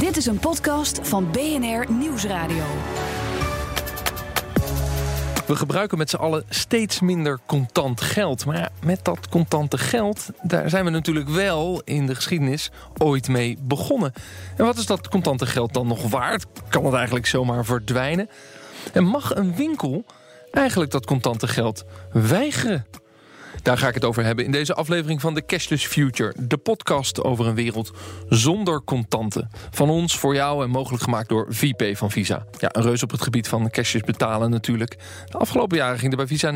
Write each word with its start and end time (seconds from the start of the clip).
Dit 0.00 0.16
is 0.16 0.26
een 0.26 0.38
podcast 0.38 0.98
van 1.02 1.30
BNR 1.30 1.92
Nieuwsradio. 1.92 2.64
We 5.46 5.56
gebruiken 5.56 5.98
met 5.98 6.10
z'n 6.10 6.16
allen 6.16 6.44
steeds 6.48 7.00
minder 7.00 7.38
contant 7.46 8.00
geld. 8.00 8.46
Maar 8.46 8.56
ja, 8.56 8.68
met 8.84 9.04
dat 9.04 9.28
contante 9.28 9.78
geld, 9.78 10.30
daar 10.42 10.70
zijn 10.70 10.84
we 10.84 10.90
natuurlijk 10.90 11.28
wel 11.28 11.82
in 11.84 12.06
de 12.06 12.14
geschiedenis 12.14 12.70
ooit 12.98 13.28
mee 13.28 13.58
begonnen. 13.60 14.12
En 14.56 14.64
wat 14.64 14.76
is 14.76 14.86
dat 14.86 15.08
contante 15.08 15.46
geld 15.46 15.74
dan 15.74 15.86
nog 15.86 16.10
waard? 16.10 16.46
Kan 16.68 16.84
het 16.84 16.94
eigenlijk 16.94 17.26
zomaar 17.26 17.64
verdwijnen? 17.64 18.28
En 18.92 19.04
mag 19.04 19.34
een 19.34 19.56
winkel 19.56 20.04
eigenlijk 20.50 20.90
dat 20.90 21.06
contante 21.06 21.48
geld 21.48 21.84
weigeren? 22.12 22.86
Daar 23.62 23.78
ga 23.78 23.88
ik 23.88 23.94
het 23.94 24.04
over 24.04 24.24
hebben 24.24 24.44
in 24.44 24.50
deze 24.50 24.74
aflevering 24.74 25.20
van 25.20 25.34
The 25.34 25.44
Cashless 25.46 25.86
Future. 25.86 26.34
De 26.38 26.56
podcast 26.56 27.22
over 27.22 27.46
een 27.46 27.54
wereld 27.54 27.92
zonder 28.28 28.84
contanten. 28.84 29.50
Van 29.70 29.90
ons, 29.90 30.18
voor 30.18 30.34
jou 30.34 30.64
en 30.64 30.70
mogelijk 30.70 31.02
gemaakt 31.02 31.28
door 31.28 31.46
VP 31.48 31.96
van 31.96 32.10
Visa. 32.10 32.44
Ja, 32.58 32.68
een 32.72 32.82
reus 32.82 33.02
op 33.02 33.10
het 33.10 33.22
gebied 33.22 33.48
van 33.48 33.70
cashless 33.70 34.04
betalen 34.04 34.50
natuurlijk. 34.50 34.96
De 35.26 35.38
afgelopen 35.38 35.76
jaren 35.76 35.98
ging 35.98 36.10
er 36.10 36.16
bij 36.16 36.26
Visa 36.26 36.52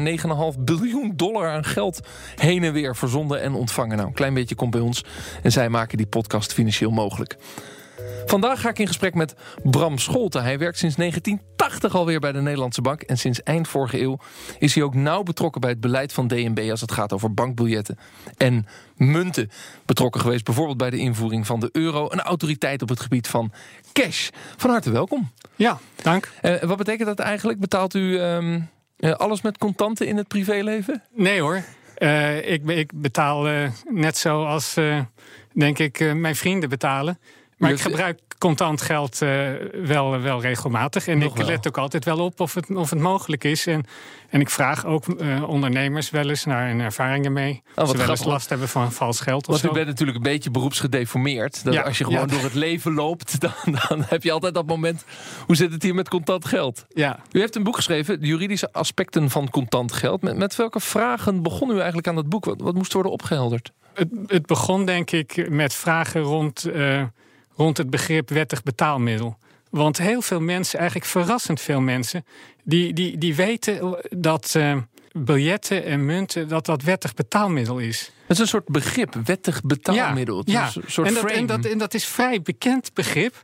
9,5 0.54 0.58
biljoen 0.58 1.12
dollar 1.16 1.50
aan 1.50 1.64
geld 1.64 2.00
heen 2.36 2.64
en 2.64 2.72
weer 2.72 2.96
verzonden 2.96 3.42
en 3.42 3.54
ontvangen. 3.54 3.96
Nou, 3.96 4.08
een 4.08 4.14
klein 4.14 4.34
beetje 4.34 4.54
komt 4.54 4.70
bij 4.70 4.80
ons 4.80 5.04
en 5.42 5.52
zij 5.52 5.68
maken 5.68 5.96
die 5.96 6.06
podcast 6.06 6.52
financieel 6.52 6.90
mogelijk. 6.90 7.36
Vandaag 8.32 8.60
ga 8.60 8.68
ik 8.68 8.78
in 8.78 8.86
gesprek 8.86 9.14
met 9.14 9.34
Bram 9.62 9.98
Scholten. 9.98 10.42
Hij 10.42 10.58
werkt 10.58 10.78
sinds 10.78 10.96
1980 10.96 11.94
alweer 11.94 12.20
bij 12.20 12.32
de 12.32 12.40
Nederlandse 12.40 12.82
Bank. 12.82 13.02
En 13.02 13.18
sinds 13.18 13.42
eind 13.42 13.68
vorige 13.68 14.00
eeuw 14.00 14.18
is 14.58 14.74
hij 14.74 14.84
ook 14.84 14.94
nauw 14.94 15.22
betrokken 15.22 15.60
bij 15.60 15.70
het 15.70 15.80
beleid 15.80 16.12
van 16.12 16.28
DNB... 16.28 16.68
als 16.70 16.80
het 16.80 16.92
gaat 16.92 17.12
over 17.12 17.34
bankbiljetten 17.34 17.98
en 18.36 18.66
munten. 18.96 19.50
Betrokken 19.86 20.20
geweest 20.20 20.44
bijvoorbeeld 20.44 20.76
bij 20.76 20.90
de 20.90 20.96
invoering 20.96 21.46
van 21.46 21.60
de 21.60 21.68
euro. 21.72 22.06
Een 22.10 22.20
autoriteit 22.20 22.82
op 22.82 22.88
het 22.88 23.00
gebied 23.00 23.28
van 23.28 23.52
cash. 23.92 24.28
Van 24.56 24.70
harte 24.70 24.90
welkom. 24.90 25.30
Ja, 25.56 25.78
dank. 26.02 26.32
Uh, 26.42 26.62
wat 26.62 26.76
betekent 26.76 27.08
dat 27.08 27.18
eigenlijk? 27.18 27.58
Betaalt 27.58 27.94
u 27.94 28.20
um, 28.20 28.68
alles 28.98 29.42
met 29.42 29.58
contanten 29.58 30.06
in 30.06 30.16
het 30.16 30.28
privéleven? 30.28 31.02
Nee 31.14 31.40
hoor. 31.40 31.62
Uh, 31.98 32.52
ik, 32.52 32.64
ik, 32.66 32.90
betaal 32.94 33.70
net 33.88 34.16
zoals, 34.16 34.74
denk 35.52 35.78
ik, 35.78 36.14
mijn 36.14 36.36
vrienden 36.36 36.68
betalen. 36.68 37.18
Maar 37.62 37.72
ik 37.72 37.80
gebruik 37.80 38.20
contant 38.38 38.82
geld 38.82 39.22
uh, 39.22 39.50
wel, 39.84 40.20
wel 40.20 40.40
regelmatig. 40.40 41.06
En 41.06 41.22
ik 41.22 41.42
let 41.42 41.68
ook 41.68 41.78
altijd 41.78 42.04
wel 42.04 42.18
op 42.18 42.40
of 42.40 42.54
het, 42.54 42.70
of 42.70 42.90
het 42.90 42.98
mogelijk 42.98 43.44
is. 43.44 43.66
En, 43.66 43.84
en 44.28 44.40
ik 44.40 44.50
vraag 44.50 44.86
ook 44.86 45.06
uh, 45.06 45.48
ondernemers 45.48 46.10
wel 46.10 46.28
eens 46.28 46.44
naar 46.44 46.66
hun 46.68 46.80
ervaringen 46.80 47.32
mee. 47.32 47.62
Oh, 47.74 47.88
ze 47.88 47.96
wel 47.96 48.08
eens 48.08 48.24
last 48.24 48.48
hebben 48.48 48.68
van 48.68 48.92
vals 48.92 49.20
geld. 49.20 49.46
Want 49.46 49.64
u 49.64 49.70
bent 49.70 49.86
natuurlijk 49.86 50.16
een 50.16 50.22
beetje 50.22 50.50
beroepsgedeformeerd. 50.50 51.64
Dat 51.64 51.74
ja, 51.74 51.82
als 51.82 51.98
je 51.98 52.04
gewoon 52.04 52.28
door 52.28 52.42
het 52.42 52.54
leven 52.54 52.94
loopt, 52.94 53.40
dan, 53.40 53.78
dan 53.88 54.04
heb 54.06 54.22
je 54.22 54.32
altijd 54.32 54.54
dat 54.54 54.66
moment. 54.66 55.04
Hoe 55.46 55.56
zit 55.56 55.72
het 55.72 55.82
hier 55.82 55.94
met 55.94 56.08
contant 56.08 56.44
geld? 56.44 56.86
Ja. 56.88 57.20
U 57.32 57.40
heeft 57.40 57.56
een 57.56 57.62
boek 57.62 57.76
geschreven, 57.76 58.20
de 58.20 58.26
juridische 58.26 58.72
aspecten 58.72 59.30
van 59.30 59.50
contant 59.50 59.92
geld. 59.92 60.22
Met, 60.22 60.36
met 60.36 60.56
welke 60.56 60.80
vragen 60.80 61.42
begon 61.42 61.70
u 61.70 61.76
eigenlijk 61.76 62.08
aan 62.08 62.14
dat 62.14 62.28
boek? 62.28 62.44
Wat, 62.44 62.60
wat 62.60 62.74
moest 62.74 62.92
worden 62.92 63.12
opgehelderd? 63.12 63.72
Het, 63.94 64.08
het 64.26 64.46
begon 64.46 64.84
denk 64.84 65.10
ik 65.10 65.50
met 65.50 65.74
vragen 65.74 66.20
rond. 66.20 66.66
Uh, 66.66 67.02
rond 67.56 67.76
het 67.76 67.90
begrip 67.90 68.28
wettig 68.28 68.62
betaalmiddel. 68.62 69.38
Want 69.70 69.98
heel 69.98 70.22
veel 70.22 70.40
mensen, 70.40 70.78
eigenlijk 70.78 71.08
verrassend 71.08 71.60
veel 71.60 71.80
mensen, 71.80 72.24
die, 72.64 72.92
die, 72.92 73.18
die 73.18 73.34
weten 73.34 74.00
dat 74.10 74.54
uh, 74.56 74.76
biljetten 75.12 75.84
en 75.84 76.04
munten 76.04 76.48
dat 76.48 76.66
dat 76.66 76.82
wettig 76.82 77.14
betaalmiddel 77.14 77.78
is. 77.78 78.12
Het 78.26 78.30
is 78.30 78.38
een 78.38 78.46
soort 78.46 78.68
begrip, 78.68 79.14
wettig 79.24 79.62
betaalmiddel. 79.62 80.42
Ja, 80.44 80.52
ja. 80.52 80.64
Een 80.74 80.90
soort 80.90 81.08
en, 81.08 81.14
dat, 81.14 81.30
en, 81.30 81.46
dat, 81.46 81.64
en 81.64 81.78
dat 81.78 81.94
is 81.94 82.04
vrij 82.04 82.42
bekend 82.42 82.94
begrip. 82.94 83.42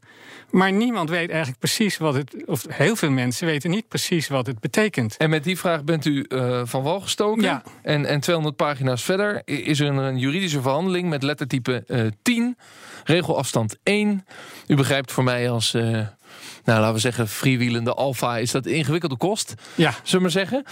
Maar 0.51 0.73
niemand 0.73 1.11
weet 1.11 1.29
eigenlijk 1.29 1.59
precies 1.59 1.97
wat 1.97 2.15
het. 2.15 2.47
Of 2.47 2.65
heel 2.69 2.97
veel 2.97 3.11
mensen 3.11 3.47
weten 3.47 3.71
niet 3.71 3.89
precies 3.89 4.29
wat 4.29 4.47
het 4.47 4.61
betekent. 4.61 5.17
En 5.17 5.31
met 5.31 5.45
die 5.45 5.59
vraag 5.59 5.85
bent 5.85 6.05
u 6.05 6.27
uh, 6.29 6.61
van 6.65 6.83
wal 6.83 7.01
gestoken. 7.01 7.43
Ja. 7.43 7.63
En, 7.83 8.05
en 8.07 8.21
200 8.21 8.57
pagina's 8.57 9.03
verder 9.05 9.43
is 9.45 9.81
er 9.81 9.87
een, 9.87 10.19
juridische 10.19 10.61
verhandeling 10.61 11.09
met 11.09 11.23
lettertype 11.23 11.85
uh, 11.87 12.07
10, 12.23 12.57
regelafstand 13.05 13.77
1. 13.83 14.27
U 14.67 14.75
begrijpt 14.75 15.13
voor 15.13 15.25
mij 15.25 15.51
als. 15.51 15.75
Uh, 15.75 15.83
nou, 16.65 16.81
laten 16.81 16.95
we 16.95 17.01
zeggen, 17.01 17.29
freewheelende 17.29 17.95
alfa 17.95 18.39
is 18.39 18.51
dat 18.51 18.67
ingewikkelde 18.67 19.17
kost. 19.17 19.55
Ja. 19.75 19.95
Zullen 20.03 20.31
we 20.31 20.39
maar 20.39 20.49
zeggen. 20.49 20.63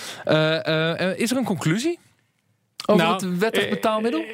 Is 1.19 1.31
er 1.31 1.37
een 1.37 1.45
conclusie 1.45 1.99
over 2.87 3.05
nou, 3.05 3.15
het 3.15 3.39
wettig 3.39 3.69
betaalmiddel? 3.69 4.25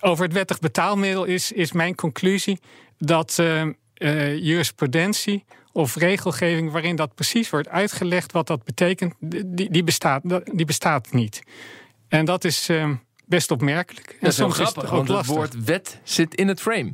over 0.00 0.24
het 0.24 0.32
wettig 0.32 0.58
betaalmiddel 0.58 1.24
is, 1.24 1.52
is 1.52 1.72
mijn 1.72 1.94
conclusie 1.94 2.60
dat 2.98 3.38
uh, 3.98 4.36
jurisprudentie 4.36 5.44
of 5.72 5.94
regelgeving 5.94 6.70
waarin 6.70 6.96
dat 6.96 7.14
precies 7.14 7.50
wordt 7.50 7.68
uitgelegd 7.68 8.32
wat 8.32 8.46
dat 8.46 8.64
betekent, 8.64 9.14
die, 9.18 9.70
die, 9.70 9.84
bestaat, 9.84 10.22
die 10.44 10.66
bestaat 10.66 11.12
niet. 11.12 11.42
En 12.08 12.24
dat 12.24 12.44
is 12.44 12.70
uh, 12.70 12.90
best 13.24 13.50
opmerkelijk. 13.50 14.08
En 14.10 14.16
dat 14.20 14.28
is 14.28 14.36
soms 14.36 14.54
grappig, 14.54 14.82
is 14.82 14.88
het 14.90 14.98
ook 14.98 15.06
want 15.06 15.26
het 15.26 15.36
woord 15.36 15.64
wet 15.64 16.00
zit 16.02 16.34
in 16.34 16.48
het 16.48 16.60
frame. 16.60 16.92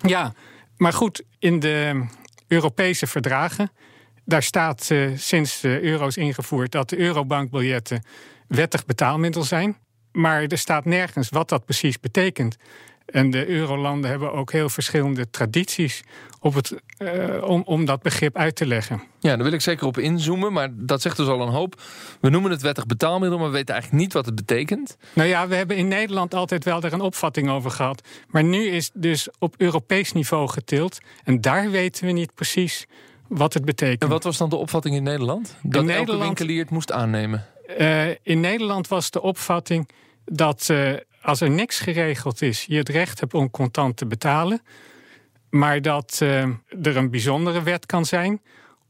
Ja, 0.00 0.32
maar 0.76 0.92
goed, 0.92 1.22
in 1.38 1.60
de 1.60 2.04
Europese 2.48 3.06
verdragen, 3.06 3.70
daar 4.24 4.42
staat 4.42 4.88
uh, 4.92 5.10
sinds 5.16 5.60
de 5.60 5.82
euro 5.82 6.06
is 6.06 6.16
ingevoerd 6.16 6.72
dat 6.72 6.88
de 6.88 6.98
eurobankbiljetten 6.98 8.04
wettig 8.46 8.84
betaalmiddel 8.84 9.42
zijn. 9.42 9.76
Maar 10.12 10.42
er 10.42 10.58
staat 10.58 10.84
nergens 10.84 11.28
wat 11.28 11.48
dat 11.48 11.64
precies 11.64 12.00
betekent. 12.00 12.56
En 13.06 13.30
de 13.30 13.48
eurolanden 13.48 14.10
hebben 14.10 14.32
ook 14.32 14.52
heel 14.52 14.68
verschillende 14.68 15.30
tradities 15.30 16.02
op 16.40 16.54
het, 16.54 16.74
uh, 16.98 17.42
om, 17.44 17.62
om 17.64 17.84
dat 17.84 18.02
begrip 18.02 18.36
uit 18.36 18.56
te 18.56 18.66
leggen. 18.66 19.02
Ja, 19.18 19.34
daar 19.34 19.44
wil 19.44 19.52
ik 19.52 19.60
zeker 19.60 19.86
op 19.86 19.98
inzoomen, 19.98 20.52
maar 20.52 20.68
dat 20.72 21.02
zegt 21.02 21.16
dus 21.16 21.26
al 21.26 21.40
een 21.40 21.52
hoop. 21.52 21.82
We 22.20 22.30
noemen 22.30 22.50
het 22.50 22.62
wettig 22.62 22.86
betaalmiddel, 22.86 23.38
maar 23.38 23.46
we 23.46 23.52
weten 23.52 23.74
eigenlijk 23.74 24.02
niet 24.02 24.12
wat 24.12 24.26
het 24.26 24.34
betekent. 24.34 24.96
Nou 25.12 25.28
ja, 25.28 25.48
we 25.48 25.54
hebben 25.54 25.76
in 25.76 25.88
Nederland 25.88 26.34
altijd 26.34 26.64
wel 26.64 26.80
daar 26.80 26.92
een 26.92 27.00
opvatting 27.00 27.50
over 27.50 27.70
gehad. 27.70 28.08
Maar 28.28 28.44
nu 28.44 28.66
is 28.66 28.90
dus 28.94 29.28
op 29.38 29.54
Europees 29.58 30.12
niveau 30.12 30.48
getild. 30.48 30.98
En 31.24 31.40
daar 31.40 31.70
weten 31.70 32.06
we 32.06 32.12
niet 32.12 32.34
precies 32.34 32.86
wat 33.28 33.54
het 33.54 33.64
betekent. 33.64 34.02
En 34.02 34.08
wat 34.08 34.24
was 34.24 34.36
dan 34.36 34.48
de 34.48 34.56
opvatting 34.56 34.94
in 34.94 35.02
Nederland? 35.02 35.56
Dat 35.62 35.80
in 35.80 35.86
Nederland, 35.86 36.08
elke 36.08 36.24
winkelier 36.24 36.60
het 36.60 36.70
moest 36.70 36.92
aannemen? 36.92 37.46
Uh, 37.78 38.08
in 38.08 38.40
Nederland 38.40 38.88
was 38.88 39.10
de 39.10 39.22
opvatting 39.22 39.88
dat 40.24 40.68
uh, 40.70 40.92
als 41.22 41.40
er 41.40 41.50
niks 41.50 41.80
geregeld 41.80 42.42
is, 42.42 42.64
je 42.68 42.76
het 42.76 42.88
recht 42.88 43.20
hebt 43.20 43.34
om 43.34 43.50
contant 43.50 43.96
te 43.96 44.06
betalen, 44.06 44.62
maar 45.50 45.82
dat 45.82 46.20
uh, 46.22 46.42
er 46.82 46.96
een 46.96 47.10
bijzondere 47.10 47.62
wet 47.62 47.86
kan 47.86 48.04
zijn 48.04 48.40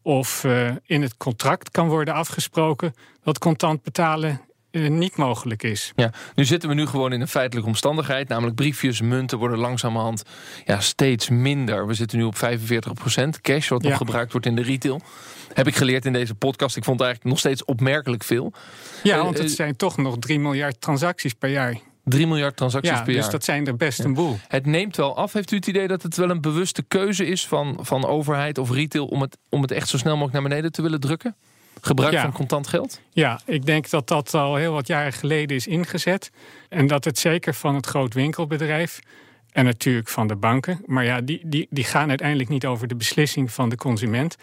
of 0.02 0.44
uh, 0.44 0.70
in 0.86 1.02
het 1.02 1.16
contract 1.16 1.70
kan 1.70 1.88
worden 1.88 2.14
afgesproken 2.14 2.94
dat 3.22 3.38
contant 3.38 3.82
betalen 3.82 4.40
uh, 4.70 4.90
niet 4.90 5.16
mogelijk 5.16 5.62
is. 5.62 5.92
Ja, 5.96 6.12
nu 6.34 6.44
zitten 6.44 6.68
we 6.68 6.74
nu 6.74 6.86
gewoon 6.86 7.12
in 7.12 7.20
een 7.20 7.28
feitelijke 7.28 7.68
omstandigheid, 7.68 8.28
namelijk 8.28 8.56
briefjes, 8.56 9.00
munten 9.00 9.38
worden 9.38 9.58
langzamerhand 9.58 10.22
ja, 10.64 10.80
steeds 10.80 11.28
minder. 11.28 11.86
We 11.86 11.94
zitten 11.94 12.18
nu 12.18 12.24
op 12.24 12.36
45% 12.36 12.38
cash, 13.40 13.68
wat 13.68 13.82
nog 13.82 13.96
gebruikt 13.96 14.32
wordt 14.32 14.46
in 14.46 14.56
de 14.56 14.62
retail. 14.62 15.00
Heb 15.52 15.66
ik 15.66 15.76
geleerd 15.76 16.04
in 16.04 16.12
deze 16.12 16.34
podcast. 16.34 16.76
Ik 16.76 16.84
vond 16.84 16.98
het 16.98 17.06
eigenlijk 17.08 17.36
nog 17.36 17.38
steeds 17.38 17.64
opmerkelijk 17.64 18.24
veel. 18.24 18.52
Ja, 19.02 19.22
want 19.22 19.38
het 19.38 19.50
zijn 19.50 19.76
toch 19.76 19.96
nog 19.96 20.18
3 20.18 20.38
miljard 20.40 20.80
transacties 20.80 21.32
per 21.32 21.50
jaar. 21.50 21.80
3 22.04 22.26
miljard 22.26 22.56
transacties 22.56 22.92
per 22.96 23.04
dus 23.04 23.14
jaar. 23.14 23.22
Dus 23.22 23.32
dat 23.32 23.44
zijn 23.44 23.66
er 23.66 23.76
best 23.76 24.04
een 24.04 24.14
boel. 24.14 24.38
Het 24.48 24.66
neemt 24.66 24.96
wel 24.96 25.16
af. 25.16 25.32
Heeft 25.32 25.50
u 25.50 25.56
het 25.56 25.66
idee 25.66 25.88
dat 25.88 26.02
het 26.02 26.16
wel 26.16 26.30
een 26.30 26.40
bewuste 26.40 26.82
keuze 26.82 27.26
is 27.26 27.46
van, 27.46 27.78
van 27.80 28.06
overheid 28.06 28.58
of 28.58 28.70
retail 28.70 29.06
om 29.06 29.20
het, 29.20 29.38
om 29.48 29.62
het 29.62 29.70
echt 29.70 29.88
zo 29.88 29.96
snel 29.96 30.12
mogelijk 30.12 30.34
naar 30.34 30.48
beneden 30.48 30.72
te 30.72 30.82
willen 30.82 31.00
drukken? 31.00 31.36
Gebruik 31.80 32.18
van 32.18 32.32
contant 32.32 32.66
geld? 32.66 33.00
Ja, 33.10 33.40
ik 33.44 33.66
denk 33.66 33.90
dat 33.90 34.08
dat 34.08 34.34
al 34.34 34.54
heel 34.54 34.72
wat 34.72 34.86
jaren 34.86 35.12
geleden 35.12 35.56
is 35.56 35.66
ingezet. 35.66 36.30
En 36.68 36.86
dat 36.86 37.04
het 37.04 37.18
zeker 37.18 37.54
van 37.54 37.74
het 37.74 37.86
groot 37.86 38.14
winkelbedrijf 38.14 39.00
en 39.52 39.64
natuurlijk 39.64 40.08
van 40.08 40.26
de 40.26 40.36
banken. 40.36 40.82
Maar 40.86 41.04
ja, 41.04 41.20
die, 41.20 41.40
die, 41.44 41.66
die 41.70 41.84
gaan 41.84 42.08
uiteindelijk 42.08 42.48
niet 42.48 42.66
over 42.66 42.88
de 42.88 42.96
beslissing 42.96 43.52
van 43.52 43.68
de 43.68 43.76
consument. 43.76 44.36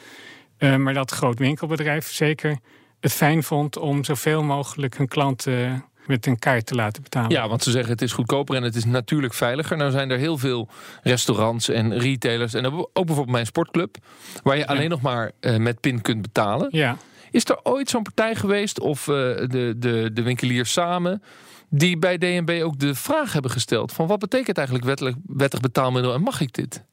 Uh, 0.60 0.75
maar 0.75 0.94
dat 0.94 1.12
groot 1.12 1.39
winkelbedrijf 1.39 2.12
zeker 2.12 2.57
het 3.00 3.12
fijn 3.12 3.44
vond 3.44 3.77
om 3.77 4.03
zoveel 4.03 4.44
mogelijk 4.44 4.98
hun 4.98 5.07
klanten 5.07 5.86
met 6.07 6.25
een 6.25 6.39
kaart 6.39 6.65
te 6.65 6.75
laten 6.75 7.04
betalen. 7.04 7.30
Ja, 7.30 7.48
want 7.48 7.63
ze 7.63 7.71
zeggen 7.71 7.92
het 7.92 8.01
is 8.01 8.12
goedkoper 8.12 8.56
en 8.56 8.63
het 8.63 8.75
is 8.75 8.86
natuurlijk 8.86 9.33
veiliger. 9.33 9.77
Nou 9.77 9.92
zijn 9.92 10.09
er 10.09 10.18
heel 10.18 10.38
veel 10.38 10.69
restaurants 11.04 11.69
en 11.69 11.98
retailers 11.98 12.54
en 12.54 12.65
ook 12.65 12.89
bijvoorbeeld 12.94 13.30
mijn 13.30 13.45
sportclub, 13.45 13.98
waar 14.44 14.57
je 14.57 14.68
alleen 14.68 14.89
nog 14.89 15.01
maar 15.01 15.31
uh, 15.42 15.57
met 15.57 15.80
PIN 15.80 16.01
kunt 16.01 16.21
betalen. 16.21 16.68
Ja. 16.71 16.98
Is 17.31 17.45
er 17.45 17.59
ooit 17.63 17.89
zo'n 17.89 18.04
partij 18.04 18.36
geweest 18.36 18.80
of 18.80 19.07
uh, 19.07 19.15
de, 19.15 19.74
de, 19.77 20.09
de 20.13 20.21
winkeliers 20.21 20.71
samen 20.71 21.21
die 21.69 21.98
bij 21.98 22.18
DNB 22.18 22.62
ook 22.63 22.80
de 22.80 22.95
vraag 22.95 23.33
hebben 23.33 23.51
gesteld 23.51 23.92
van 23.92 24.07
wat 24.07 24.19
betekent 24.19 24.57
eigenlijk 24.57 24.88
wettelijk, 24.88 25.18
wettig 25.25 25.60
betaalmiddel 25.60 26.13
en 26.13 26.21
mag 26.21 26.42
ik 26.42 26.53
dit? 26.53 26.83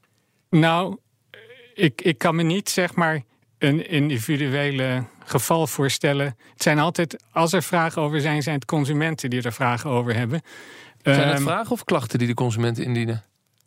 Nou, 0.51 0.97
ik, 1.75 2.03
ik 2.03 2.19
kan 2.19 2.35
me 2.35 2.43
niet 2.43 2.69
zeg 2.69 2.95
maar 2.95 3.23
een 3.59 3.89
individuele 3.89 5.05
geval 5.25 5.67
voorstellen. 5.67 6.27
Het 6.53 6.63
zijn 6.63 6.79
altijd, 6.79 7.25
als 7.33 7.53
er 7.53 7.63
vragen 7.63 8.03
over 8.03 8.21
zijn, 8.21 8.43
zijn 8.43 8.55
het 8.55 8.65
consumenten 8.65 9.31
die 9.31 9.43
er 9.43 9.53
vragen 9.53 9.91
over 9.91 10.17
hebben. 10.17 10.43
Zijn 11.03 11.29
het 11.29 11.39
um, 11.39 11.45
vragen 11.45 11.73
of 11.73 11.85
klachten 11.85 12.19
die 12.19 12.29
de 12.29 12.35
consumenten 12.35 12.85
indienen? 12.85 13.25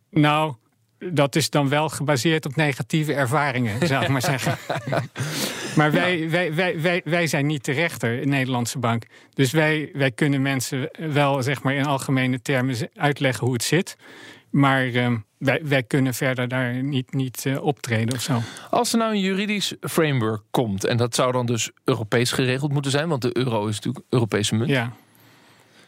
Nou, 0.09 0.55
dat 0.99 1.35
is 1.35 1.49
dan 1.49 1.69
wel 1.69 1.89
gebaseerd 1.89 2.45
op 2.45 2.55
negatieve 2.55 3.13
ervaringen, 3.13 3.87
zou 3.87 4.03
ik 4.03 4.09
maar 4.09 4.21
zeggen. 4.35 4.57
maar 5.75 5.91
wij, 5.91 6.29
wij, 6.29 6.53
wij, 6.53 6.81
wij, 6.81 7.01
wij 7.05 7.27
zijn 7.27 7.45
niet 7.45 7.65
de 7.65 7.71
rechter, 7.71 8.21
in 8.21 8.29
Nederlandse 8.29 8.79
bank. 8.79 9.05
Dus 9.33 9.51
wij, 9.51 9.89
wij 9.93 10.11
kunnen 10.11 10.41
mensen 10.41 10.89
wel 10.97 11.43
zeg 11.43 11.63
maar, 11.63 11.73
in 11.73 11.85
algemene 11.85 12.41
termen 12.41 12.89
uitleggen 12.95 13.45
hoe 13.45 13.53
het 13.53 13.63
zit. 13.63 13.95
Maar 14.57 14.85
uh, 14.85 15.11
wij, 15.37 15.61
wij 15.63 15.83
kunnen 15.83 16.13
verder 16.13 16.47
daar 16.47 16.83
niet, 16.83 17.13
niet 17.13 17.45
uh, 17.45 17.63
optreden 17.63 18.15
of 18.15 18.21
zo. 18.21 18.39
Als 18.69 18.91
er 18.91 18.97
nou 18.97 19.11
een 19.11 19.19
juridisch 19.19 19.75
framework 19.79 20.41
komt, 20.51 20.83
en 20.83 20.97
dat 20.97 21.15
zou 21.15 21.31
dan 21.31 21.45
dus 21.45 21.71
Europees 21.83 22.31
geregeld 22.31 22.71
moeten 22.71 22.91
zijn, 22.91 23.09
want 23.09 23.21
de 23.21 23.37
euro 23.37 23.67
is 23.67 23.75
natuurlijk 23.75 24.05
Europese 24.09 24.55
munt. 24.55 24.69
Ja. 24.69 24.93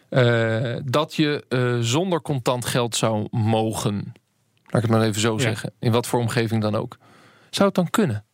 Uh, 0.10 0.78
dat 0.86 1.16
je 1.16 1.46
zonder 1.82 2.22
contant 2.22 2.66
geld 2.66 2.96
zou 2.96 3.28
mogen. 3.32 3.96
Laat 4.66 4.84
ik 4.84 4.90
het 4.90 4.90
maar 4.90 5.02
even 5.02 5.22
zo 5.22 5.34
ja. 5.34 5.40
zeggen. 5.40 5.74
In 5.80 5.92
wat 5.92 6.08
voor 6.08 6.20
omgeving 6.20 6.62
dan 6.62 6.76
ook. 6.76 6.98
Zou 7.50 7.68
het 7.68 7.76
dan 7.76 7.90
kunnen? 7.90 8.26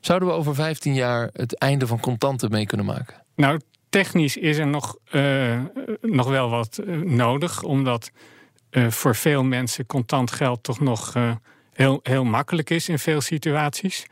Zouden 0.00 0.28
we 0.28 0.34
over 0.34 0.54
15 0.54 0.94
jaar 0.94 1.30
het 1.32 1.58
einde 1.58 1.86
van 1.86 2.00
contanten 2.00 2.50
mee 2.50 2.66
kunnen 2.66 2.86
maken? 2.86 3.22
Nou, 3.34 3.60
technisch 3.88 4.36
is 4.36 4.58
er 4.58 4.66
nog, 4.66 4.96
nog 6.00 6.28
wel 6.28 6.50
wat 6.50 6.80
nodig, 7.04 7.62
omdat 7.62 8.10
uh, 8.72 8.90
voor 8.90 9.14
veel 9.14 9.44
mensen 9.44 9.86
contant 9.86 10.30
geld 10.30 10.62
toch 10.62 10.80
nog 10.80 11.14
uh, 11.16 11.32
heel, 11.72 12.00
heel 12.02 12.24
makkelijk 12.24 12.70
is 12.70 12.88
in 12.88 12.98
veel 12.98 13.20
situaties. 13.20 14.06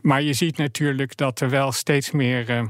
Maar 0.00 0.22
je 0.22 0.32
ziet 0.32 0.56
natuurlijk 0.56 1.16
dat 1.16 1.40
er 1.40 1.50
wel 1.50 1.72
steeds 1.72 2.10
meer, 2.10 2.50
uh, 2.50 2.62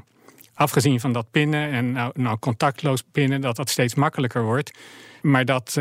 afgezien 0.55 1.01
van 1.01 1.13
dat 1.13 1.31
pinnen 1.31 1.71
en 1.71 1.93
nou, 1.93 2.13
nou, 2.15 2.39
contactloos 2.39 3.03
pinnen, 3.13 3.41
dat 3.41 3.57
dat 3.57 3.71
steeds 3.71 3.95
makkelijker 3.95 4.43
wordt. 4.43 4.79
Maar 5.23 5.45
dat 5.45 5.75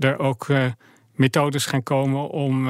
er 0.00 0.18
ook 0.18 0.46
methodes 1.14 1.66
gaan 1.66 1.82
komen 1.82 2.28
om 2.28 2.68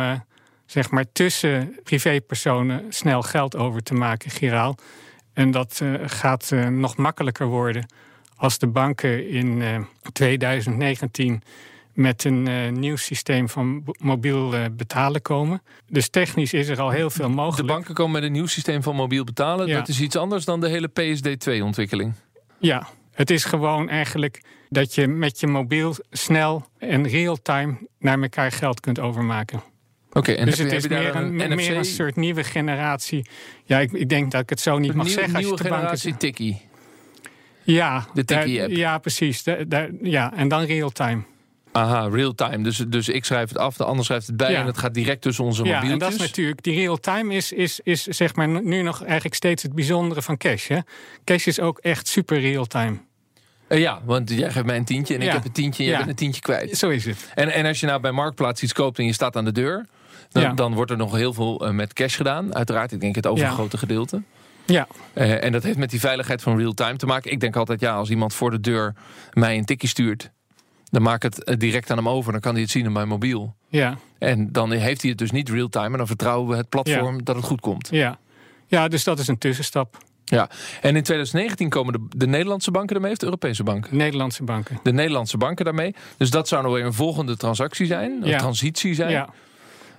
zeg 0.67 0.90
maar 0.90 1.05
tussen 1.12 1.76
privépersonen 1.85 2.85
snel 2.88 3.23
geld 3.23 3.56
over 3.56 3.82
te 3.82 3.94
maken, 3.94 4.31
giraal. 4.31 4.76
En 5.32 5.50
dat 5.50 5.82
gaat 6.05 6.50
nog 6.70 6.96
makkelijker 6.96 7.46
worden 7.46 7.87
als 8.37 8.58
de 8.58 8.67
banken 8.67 9.29
in 9.29 9.62
2019 10.12 11.43
met 11.99 12.25
een 12.25 12.49
uh, 12.49 12.71
nieuw 12.71 12.97
systeem 12.97 13.49
van 13.49 13.83
mobiel 14.00 14.55
uh, 14.55 14.65
betalen 14.73 15.23
komen. 15.23 15.62
Dus 15.89 16.09
technisch 16.09 16.53
is 16.53 16.69
er 16.69 16.81
al 16.81 16.91
heel 16.91 17.11
veel 17.11 17.31
mogelijk. 17.31 17.69
De 17.69 17.75
banken 17.75 17.95
komen 17.95 18.12
met 18.12 18.23
een 18.23 18.33
nieuw 18.33 18.47
systeem 18.47 18.83
van 18.83 18.95
mobiel 18.95 19.25
betalen. 19.25 19.67
Ja. 19.67 19.79
Dat 19.79 19.89
is 19.89 20.00
iets 20.00 20.17
anders 20.17 20.45
dan 20.45 20.61
de 20.61 20.69
hele 20.69 20.91
PSD2-ontwikkeling. 20.91 22.12
Ja, 22.59 22.89
het 23.12 23.31
is 23.31 23.45
gewoon 23.45 23.89
eigenlijk 23.89 24.43
dat 24.69 24.95
je 24.95 25.06
met 25.06 25.41
je 25.41 25.47
mobiel 25.47 25.95
snel 26.11 26.67
en 26.79 27.09
real-time 27.09 27.79
naar 27.99 28.21
elkaar 28.21 28.53
geld 28.53 28.81
kunt 28.81 28.99
overmaken. 28.99 29.62
Oké, 30.09 30.19
okay, 30.19 30.35
en 30.35 30.47
dus 30.47 30.59
heb, 30.59 30.71
het 30.71 30.85
is 30.85 30.89
meer 30.89 31.17
een, 31.17 31.41
een 31.41 31.56
meer 31.56 31.77
een 31.77 31.85
soort 31.85 32.17
nieuwe 32.17 32.45
generatie. 32.45 33.27
Ja, 33.65 33.79
ik, 33.79 33.93
ik, 33.93 34.09
denk 34.09 34.31
dat 34.31 34.43
ik 34.43 34.50
het 34.50 34.61
zo 34.61 34.79
niet 34.79 34.91
een 34.91 34.97
mag 34.97 35.06
nieuw, 35.06 35.15
zeggen. 35.15 35.35
Nieuwe 35.35 35.53
als 35.53 35.61
je 35.61 35.69
generatie 35.69 36.17
tikkie. 36.17 36.61
Ja, 37.62 38.06
de 38.15 38.25
tikkie-app. 38.25 38.71
Ja, 38.71 38.99
precies. 38.99 39.45
Ja, 40.03 40.35
en 40.35 40.49
dan 40.49 40.62
real-time. 40.62 41.23
Aha, 41.78 42.08
real-time. 42.08 42.62
Dus, 42.62 42.76
dus 42.88 43.08
ik 43.08 43.25
schrijf 43.25 43.48
het 43.48 43.58
af, 43.58 43.76
de 43.76 43.84
ander 43.84 44.04
schrijft 44.04 44.26
het 44.26 44.36
bij 44.36 44.50
Ja. 44.52 44.60
en 44.60 44.66
het 44.66 44.78
gaat 44.78 44.94
direct 44.94 45.22
tussen 45.22 45.44
onze 45.44 45.64
Ja, 45.64 45.75
mobieltjes. 45.75 45.92
en 45.92 45.98
dat 45.98 46.12
is 46.12 46.19
natuurlijk, 46.26 46.62
die 46.62 46.75
real-time 46.75 47.34
is, 47.34 47.52
is, 47.52 47.80
is 47.82 48.02
zeg 48.02 48.34
maar 48.34 48.48
nu 48.62 48.82
nog 48.82 49.04
eigenlijk 49.04 49.34
steeds 49.34 49.62
het 49.62 49.75
bijzondere 49.75 50.22
van 50.22 50.36
cash. 50.36 50.69
Hè? 50.69 50.78
Cash 51.25 51.46
is 51.46 51.60
ook 51.60 51.78
echt 51.78 52.08
super 52.08 52.40
real-time. 52.40 52.98
Eh, 53.69 53.80
ja, 53.80 54.00
want 54.04 54.30
jij 54.30 54.50
geeft 54.50 54.66
mij 54.66 54.76
een 54.76 54.84
tientje 54.84 55.14
en 55.14 55.20
ik 55.20 55.26
Ja. 55.26 55.32
heb 55.32 55.44
een 55.44 55.52
tientje 55.52 55.82
en 55.82 55.88
jij 55.88 55.98
Ja. 55.98 56.04
bent 56.04 56.10
een 56.10 56.25
tientje 56.25 56.40
kwijt. 56.40 56.76
Zo 56.78 56.88
is 56.88 57.04
het. 57.04 57.30
En, 57.34 57.48
en 57.52 57.66
als 57.66 57.80
je 57.80 57.86
nou 57.86 58.00
bij 58.00 58.12
Marktplaats 58.12 58.62
iets 58.62 58.72
koopt 58.72 58.98
en 58.98 59.04
je 59.04 59.12
staat 59.12 59.36
aan 59.36 59.44
de 59.44 59.52
deur... 59.52 59.86
dan, 60.30 60.42
Ja. 60.42 60.52
dan 60.52 60.75
wordt 60.75 60.90
er 60.90 60.96
nog 60.96 61.14
heel 61.14 61.32
veel 61.32 61.66
eh, 61.66 61.72
met 61.72 61.92
cash 61.92 62.16
gedaan. 62.16 62.54
Uiteraard, 62.54 62.92
ik 62.92 63.00
denk 63.00 63.14
het 63.14 63.26
overgrote 63.26 63.78
gedeelte. 63.78 64.22
Ja, 64.66 64.86
Eh, 65.12 65.44
en 65.44 65.52
dat 65.52 65.62
heeft 65.62 65.78
met 65.78 65.90
die 65.90 66.00
veiligheid 66.00 66.42
van 66.42 66.58
real-time 66.58 66.96
te 66.96 67.06
maken. 67.06 67.30
Ik 67.32 67.40
denk 67.40 67.56
altijd, 67.56 67.80
ja, 67.80 67.94
als 67.94 68.10
iemand 68.10 68.34
voor 68.34 68.50
de 68.50 68.60
deur 68.60 68.94
mij 69.32 69.56
een 69.56 69.64
tikje 69.64 69.88
stuurt... 69.88 70.30
dan 70.90 71.02
maak 71.02 71.25
ik 71.25 71.35
het 71.35 71.44
eh, 71.44 71.56
direct 71.56 71.90
aan 71.90 71.96
hem 71.96 72.08
over. 72.08 72.32
Dan 72.32 72.40
kan 72.40 72.52
hij 72.52 72.62
het 72.62 72.70
zien 72.70 72.87
op 72.87 72.93
mijn 72.93 73.08
mobiel. 73.08 73.55
ja, 73.69 73.96
En 74.19 74.52
dan 74.52 74.70
heeft 74.70 75.00
hij 75.00 75.11
het 75.11 75.19
dus 75.19 75.31
niet 75.31 75.49
real-time. 75.49 75.90
En 75.90 75.99
dan 75.99 76.06
vertrouwen 76.06 76.49
we 76.50 76.56
het 76.56 76.69
platform 76.69 77.25
dat 77.25 77.37
het 77.37 77.44
goed 77.44 77.61
komt. 77.61 77.88
ja. 77.90 78.19
Ja, 78.70 78.88
dus 78.88 79.05
dat 79.05 79.19
is 79.19 79.29
een 79.29 79.38
tussenstap. 79.38 79.96
Ja. 80.25 80.49
En 80.81 80.96
in 80.96 81.02
2019 81.02 81.69
komen 81.69 81.93
de, 81.93 82.06
de 82.17 82.26
Nederlandse 82.26 82.70
banken 82.70 82.96
ermee... 82.96 83.11
of 83.12 83.17
de 83.19 83.25
Europese 83.25 83.62
banken? 83.62 83.96
Nederlandse 83.96 84.43
banken. 84.44 84.79
De 84.82 84.93
Nederlandse 84.93 85.37
banken 85.38 85.64
daarmee. 85.64 85.94
Dus 86.17 86.31
dat 86.31 86.49
zou 86.49 86.62
nog 86.62 86.73
weer 86.73 86.85
een 86.85 86.93
volgende 86.93 87.37
transactie 87.37 87.87
zijn. 87.87 88.11
Een 88.23 88.29
Ja. 88.29 88.38
transitie 88.38 88.94
zijn. 88.94 89.11
Ja. 89.11 89.29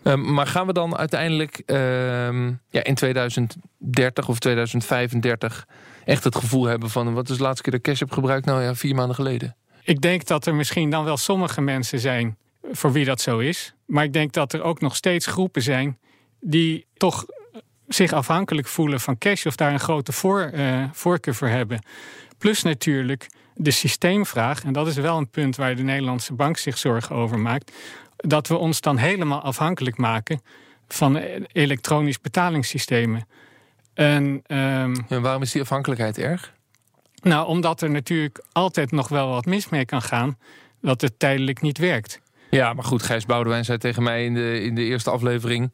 Ehm, 0.03 0.33
maar 0.33 0.47
gaan 0.47 0.67
we 0.67 0.73
dan 0.73 0.97
uiteindelijk 0.97 1.61
ehm, 1.65 2.47
ja, 2.69 2.83
in 2.83 2.95
2030 2.95 4.27
of 4.29 4.39
2035 4.39 5.67
echt 6.05 6.23
het 6.23 6.35
gevoel 6.35 6.65
hebben 6.65 6.89
van... 6.89 7.13
wat 7.13 7.29
is 7.29 7.37
de 7.37 7.43
laatste 7.43 7.61
keer 7.61 7.71
dat 7.71 7.81
ik 7.81 7.85
cash 7.87 7.99
heb 7.99 8.11
gebruikt? 8.11 8.45
Nou 8.45 8.61
ja, 8.63 8.75
vier 8.75 8.95
maanden 8.95 9.15
geleden. 9.15 9.55
Ik 9.89 10.01
denk 10.01 10.25
dat 10.25 10.45
er 10.45 10.55
misschien 10.55 10.89
dan 10.89 11.03
wel 11.03 11.17
sommige 11.17 11.61
mensen 11.61 11.99
zijn 11.99 12.37
voor 12.71 12.91
wie 12.91 13.05
dat 13.05 13.21
zo 13.21 13.39
is. 13.39 13.73
Maar 13.85 14.03
ik 14.03 14.13
denk 14.13 14.31
dat 14.33 14.53
er 14.53 14.61
ook 14.61 14.81
nog 14.81 14.95
steeds 14.95 15.25
groepen 15.25 15.61
zijn 15.61 15.97
die 16.39 16.85
toch 16.93 17.25
zich 17.87 18.11
afhankelijk 18.13 18.67
voelen 18.67 18.99
van 18.99 19.17
cash 19.17 19.45
of 19.45 19.55
daar 19.55 19.73
een 19.73 19.79
grote 19.79 20.11
voor, 20.11 20.41
eh, 20.41 20.83
voorkeur 20.91 21.35
voor 21.35 21.47
hebben. 21.47 21.83
Plus 22.37 22.63
natuurlijk 22.63 23.27
de 23.55 23.71
systeemvraag, 23.71 24.63
en 24.63 24.73
dat 24.73 24.87
is 24.87 24.95
wel 24.95 25.17
een 25.17 25.29
punt 25.29 25.55
waar 25.55 25.75
de 25.75 25.83
Nederlandse 25.83 26.33
bank 26.33 26.57
zich 26.57 26.77
zorgen 26.77 27.15
over 27.15 27.39
maakt, 27.39 27.71
dat 28.15 28.47
we 28.47 28.57
ons 28.57 28.81
dan 28.81 28.97
helemaal 28.97 29.41
afhankelijk 29.41 29.97
maken 29.97 30.41
van 30.87 31.17
eh, 31.17 31.43
elektronisch 31.51 32.21
betalingssystemen. 32.21 33.27
En 33.93 34.41
ehm, 34.45 34.95
En 35.07 35.21
waarom 35.21 35.41
is 35.41 35.51
die 35.51 35.61
afhankelijkheid 35.61 36.17
erg? 36.17 36.57
Nou, 37.23 37.47
omdat 37.47 37.81
er 37.81 37.89
natuurlijk 37.89 38.43
altijd 38.51 38.91
nog 38.91 39.07
wel 39.07 39.29
wat 39.29 39.45
mis 39.45 39.69
mee 39.69 39.85
kan 39.85 40.01
gaan, 40.01 40.37
dat 40.81 41.01
het 41.01 41.19
tijdelijk 41.19 41.61
niet 41.61 41.77
werkt. 41.77 42.19
Ja, 42.49 42.73
maar 42.73 42.83
goed, 42.83 43.03
Gijs 43.03 43.25
Boudewijn 43.25 43.65
zei 43.65 43.77
tegen 43.77 44.03
mij 44.03 44.25
in 44.25 44.33
de, 44.33 44.61
in 44.61 44.75
de 44.75 44.83
eerste 44.83 45.09
aflevering... 45.09 45.73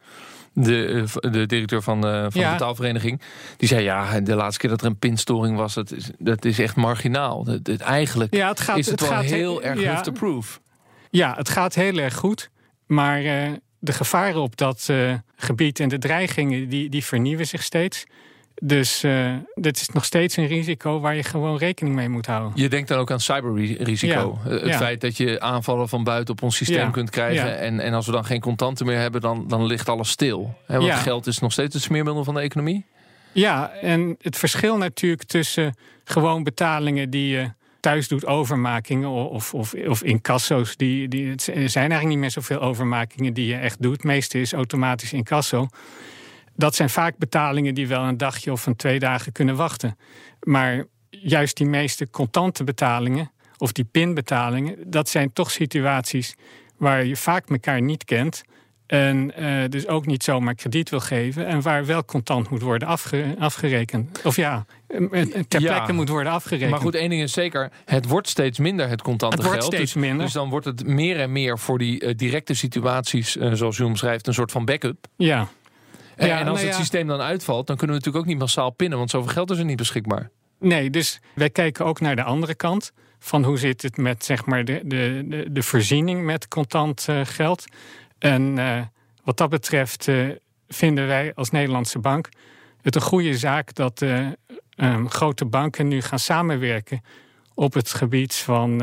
De, 0.57 1.05
eh, 1.21 1.31
de 1.31 1.45
directeur 1.45 1.81
van, 1.81 2.01
de, 2.01 2.21
van 2.21 2.29
de 2.29 2.39
Ja. 2.39 2.51
betaalvereniging... 2.51 3.21
die 3.57 3.67
zei, 3.67 3.83
ja, 3.83 4.19
de 4.19 4.35
laatste 4.35 4.59
keer 4.59 4.69
dat 4.69 4.81
er 4.81 4.87
een 4.87 4.99
pinstoring 4.99 5.57
was... 5.57 5.73
dat 5.73 5.91
is, 5.91 6.09
dat 6.17 6.45
is 6.45 6.59
echt 6.59 6.75
marginaal. 6.75 7.43
Dat, 7.43 7.63
dat- 7.63 7.79
eigenlijk 7.79 8.33
Ja, 8.35 8.47
het 8.47 8.59
gaat, 8.59 8.77
is 8.77 8.85
het, 8.89 8.99
het 8.99 9.09
wel 9.09 9.17
gaat 9.19 9.27
heel 9.29 9.63
erg 9.63 9.81
ja, 9.81 10.01
to 10.01 10.11
proof. 10.11 10.61
Ja, 11.09 11.33
het 11.37 11.49
gaat 11.49 11.75
heel 11.75 11.97
erg 11.97 12.15
goed. 12.15 12.49
Maar 12.85 13.23
eh, 13.23 13.51
de 13.79 13.93
gevaren 13.93 14.41
op 14.41 14.57
dat 14.57 14.85
eh, 14.89 15.13
gebied 15.35 15.79
en 15.79 15.89
de 15.89 15.97
dreigingen, 15.97 16.69
die, 16.69 16.89
die 16.89 17.05
vernieuwen 17.05 17.47
zich 17.47 17.63
steeds. 17.63 18.05
Dus 18.61 19.03
eh 19.03 19.33
dit 19.55 19.81
is 19.81 19.89
nog 19.89 20.05
steeds 20.05 20.37
een 20.37 20.47
risico 20.47 20.99
waar 20.99 21.15
je 21.15 21.23
gewoon 21.23 21.57
rekening 21.57 21.95
mee 21.95 22.09
moet 22.09 22.25
houden. 22.25 22.51
Je 22.55 22.69
denkt 22.69 22.87
dan 22.87 22.99
ook 22.99 23.11
aan 23.11 23.19
cyberrisico. 23.19 24.39
Ja, 24.43 24.49
Eh, 24.51 24.59
Het 24.59 24.65
ja. 24.69 24.77
feit 24.77 25.01
dat 25.01 25.17
je 25.17 25.39
aanvallen 25.39 25.89
van 25.89 26.03
buiten 26.03 26.33
op 26.33 26.41
ons 26.43 26.55
systeem 26.55 26.77
Ja, 26.85 26.89
kunt 26.89 27.09
krijgen. 27.09 27.59
En, 27.59 27.79
en 27.79 27.93
als 27.93 28.05
we 28.05 28.11
dan 28.11 28.25
geen 28.25 28.39
contanten 28.39 28.85
meer 28.85 28.97
hebben, 28.99 29.21
dan, 29.21 29.45
dan 29.47 29.65
ligt 29.65 29.89
alles 29.89 30.09
stil. 30.09 30.57
Hè, 30.67 30.79
want 30.79 30.93
geld 30.93 31.27
is 31.27 31.39
nog 31.39 31.51
steeds 31.51 31.73
het 31.73 31.83
smeermiddel 31.83 32.23
van 32.23 32.33
de 32.33 32.39
economie. 32.41 32.85
Ja, 33.31 33.71
en 33.81 34.15
het 34.21 34.37
verschil 34.37 34.77
natuurlijk 34.77 35.23
tussen 35.23 35.75
gewoon 36.03 36.43
betalingen 36.43 37.09
die 37.09 37.27
je 37.27 37.51
thuis 37.79 38.07
doet, 38.07 38.25
overmakingen 38.25 39.09
of, 39.09 39.53
of, 39.53 39.73
of 39.73 40.03
incasso's. 40.03 40.77
Die, 40.77 41.07
die, 41.07 41.29
het 41.29 41.41
zijn 41.43 41.73
eigenlijk 41.75 42.05
niet 42.05 42.17
meer 42.17 42.31
zoveel 42.31 42.59
overmakingen 42.61 43.33
die 43.33 43.47
je 43.47 43.55
echt 43.55 43.81
doet. 43.81 43.91
Het 43.93 44.03
meeste 44.03 44.41
is 44.41 44.53
automatisch 44.53 45.13
incasso. 45.13 45.67
Dat 46.55 46.75
zijn 46.75 46.89
vaak 46.89 47.17
betalingen 47.17 47.73
die 47.73 47.87
wel 47.87 48.01
een 48.03 48.17
dagje 48.17 48.51
of 48.51 48.65
een 48.65 48.75
twee 48.75 48.99
dagen 48.99 49.31
kunnen 49.31 49.55
wachten. 49.55 49.97
Maar 50.43 50.85
juist 51.09 51.57
die 51.57 51.67
meeste 51.67 52.09
contante 52.09 52.63
betalingen 52.63 53.31
of 53.57 53.71
die 53.71 53.85
pinbetalingen, 53.85 54.75
dat 54.87 55.09
zijn 55.09 55.33
toch 55.33 55.51
situaties 55.51 56.35
waar 56.77 57.05
je 57.05 57.15
vaak 57.15 57.49
elkaar 57.49 57.81
niet 57.81 58.03
kent. 58.03 58.43
En 58.87 59.35
eh, 59.35 59.69
dus 59.69 59.87
ook 59.87 60.05
niet 60.05 60.23
zomaar 60.23 60.55
krediet 60.55 60.89
wil 60.89 60.99
geven. 60.99 61.45
En 61.47 61.61
waar 61.61 61.85
wel 61.85 62.05
contant 62.05 62.49
moet 62.49 62.61
worden 62.61 62.87
afge- 62.87 63.35
afgerekend. 63.39 64.21
Of 64.23 64.35
ja, 64.35 64.65
ter 65.47 65.61
Ja. 65.61 65.73
plekke 65.73 65.93
moet 65.93 66.09
worden 66.09 66.31
afgerekend. 66.31 66.71
Maar 66.71 66.79
goed, 66.79 66.95
één 66.95 67.09
ding 67.09 67.21
is 67.21 67.33
zeker. 67.33 67.71
Het 67.85 68.07
wordt 68.07 68.29
steeds 68.29 68.59
minder, 68.59 68.89
het 68.89 69.01
contante 69.01 69.35
Het 69.35 69.45
wordt 69.45 69.59
geld. 69.61 69.73
steeds 69.73 69.93
dus, 69.93 70.01
minder. 70.01 70.25
Dus 70.25 70.33
dan 70.33 70.49
wordt 70.49 70.65
het 70.65 70.87
meer 70.87 71.19
en 71.19 71.31
meer 71.31 71.59
voor 71.59 71.77
die 71.77 71.99
eh, 71.99 72.15
directe 72.15 72.53
situaties, 72.53 73.37
eh, 73.37 73.53
zoals 73.53 73.77
u 73.77 73.83
omschrijft, 73.83 74.27
een 74.27 74.33
soort 74.33 74.51
van 74.51 74.65
backup. 74.65 75.07
Ja, 75.15 75.47
Ja, 76.17 76.39
en 76.39 76.47
als 76.47 76.57
nou 76.57 76.67
het 76.67 76.75
systeem 76.75 77.07
dan 77.07 77.21
uitvalt, 77.21 77.67
dan 77.67 77.75
kunnen 77.77 77.95
we 77.95 78.01
natuurlijk 78.01 78.25
ook 78.25 78.31
niet 78.31 78.41
massaal 78.41 78.69
pinnen, 78.69 78.97
want 78.97 79.09
zoveel 79.09 79.31
geld 79.31 79.51
is 79.51 79.57
er 79.57 79.65
niet 79.65 79.77
beschikbaar. 79.77 80.29
nee, 80.59 80.89
dus 80.89 81.19
wij 81.33 81.49
kijken 81.49 81.85
ook 81.85 81.99
naar 81.99 82.15
de 82.15 82.23
andere 82.23 82.55
kant. 82.55 82.91
Van 83.19 83.43
hoe 83.43 83.57
zit 83.57 83.81
het 83.81 83.97
met 83.97 84.25
zeg 84.25 84.45
maar, 84.45 84.65
de, 84.65 84.81
de, 84.83 85.23
de, 85.27 85.51
de 85.51 85.63
voorziening 85.63 86.23
met 86.23 86.47
contant 86.47 87.05
eh, 87.07 87.21
geld. 87.23 87.65
En 88.17 88.57
eh, 88.57 88.81
wat 89.23 89.37
dat 89.37 89.49
betreft 89.49 90.07
eh, 90.07 90.27
vinden 90.67 91.07
wij 91.07 91.31
als 91.35 91.49
Nederlandse 91.49 91.99
bank 91.99 92.29
het 92.81 92.95
een 92.95 93.01
goede 93.01 93.37
zaak 93.37 93.73
dat 93.73 94.01
ehm, 94.01 95.05
grote 95.05 95.45
banken 95.45 95.87
nu 95.87 96.01
gaan 96.01 96.19
samenwerken 96.19 97.01
op 97.53 97.73
het 97.73 97.93
gebied 97.93 98.35
van 98.35 98.81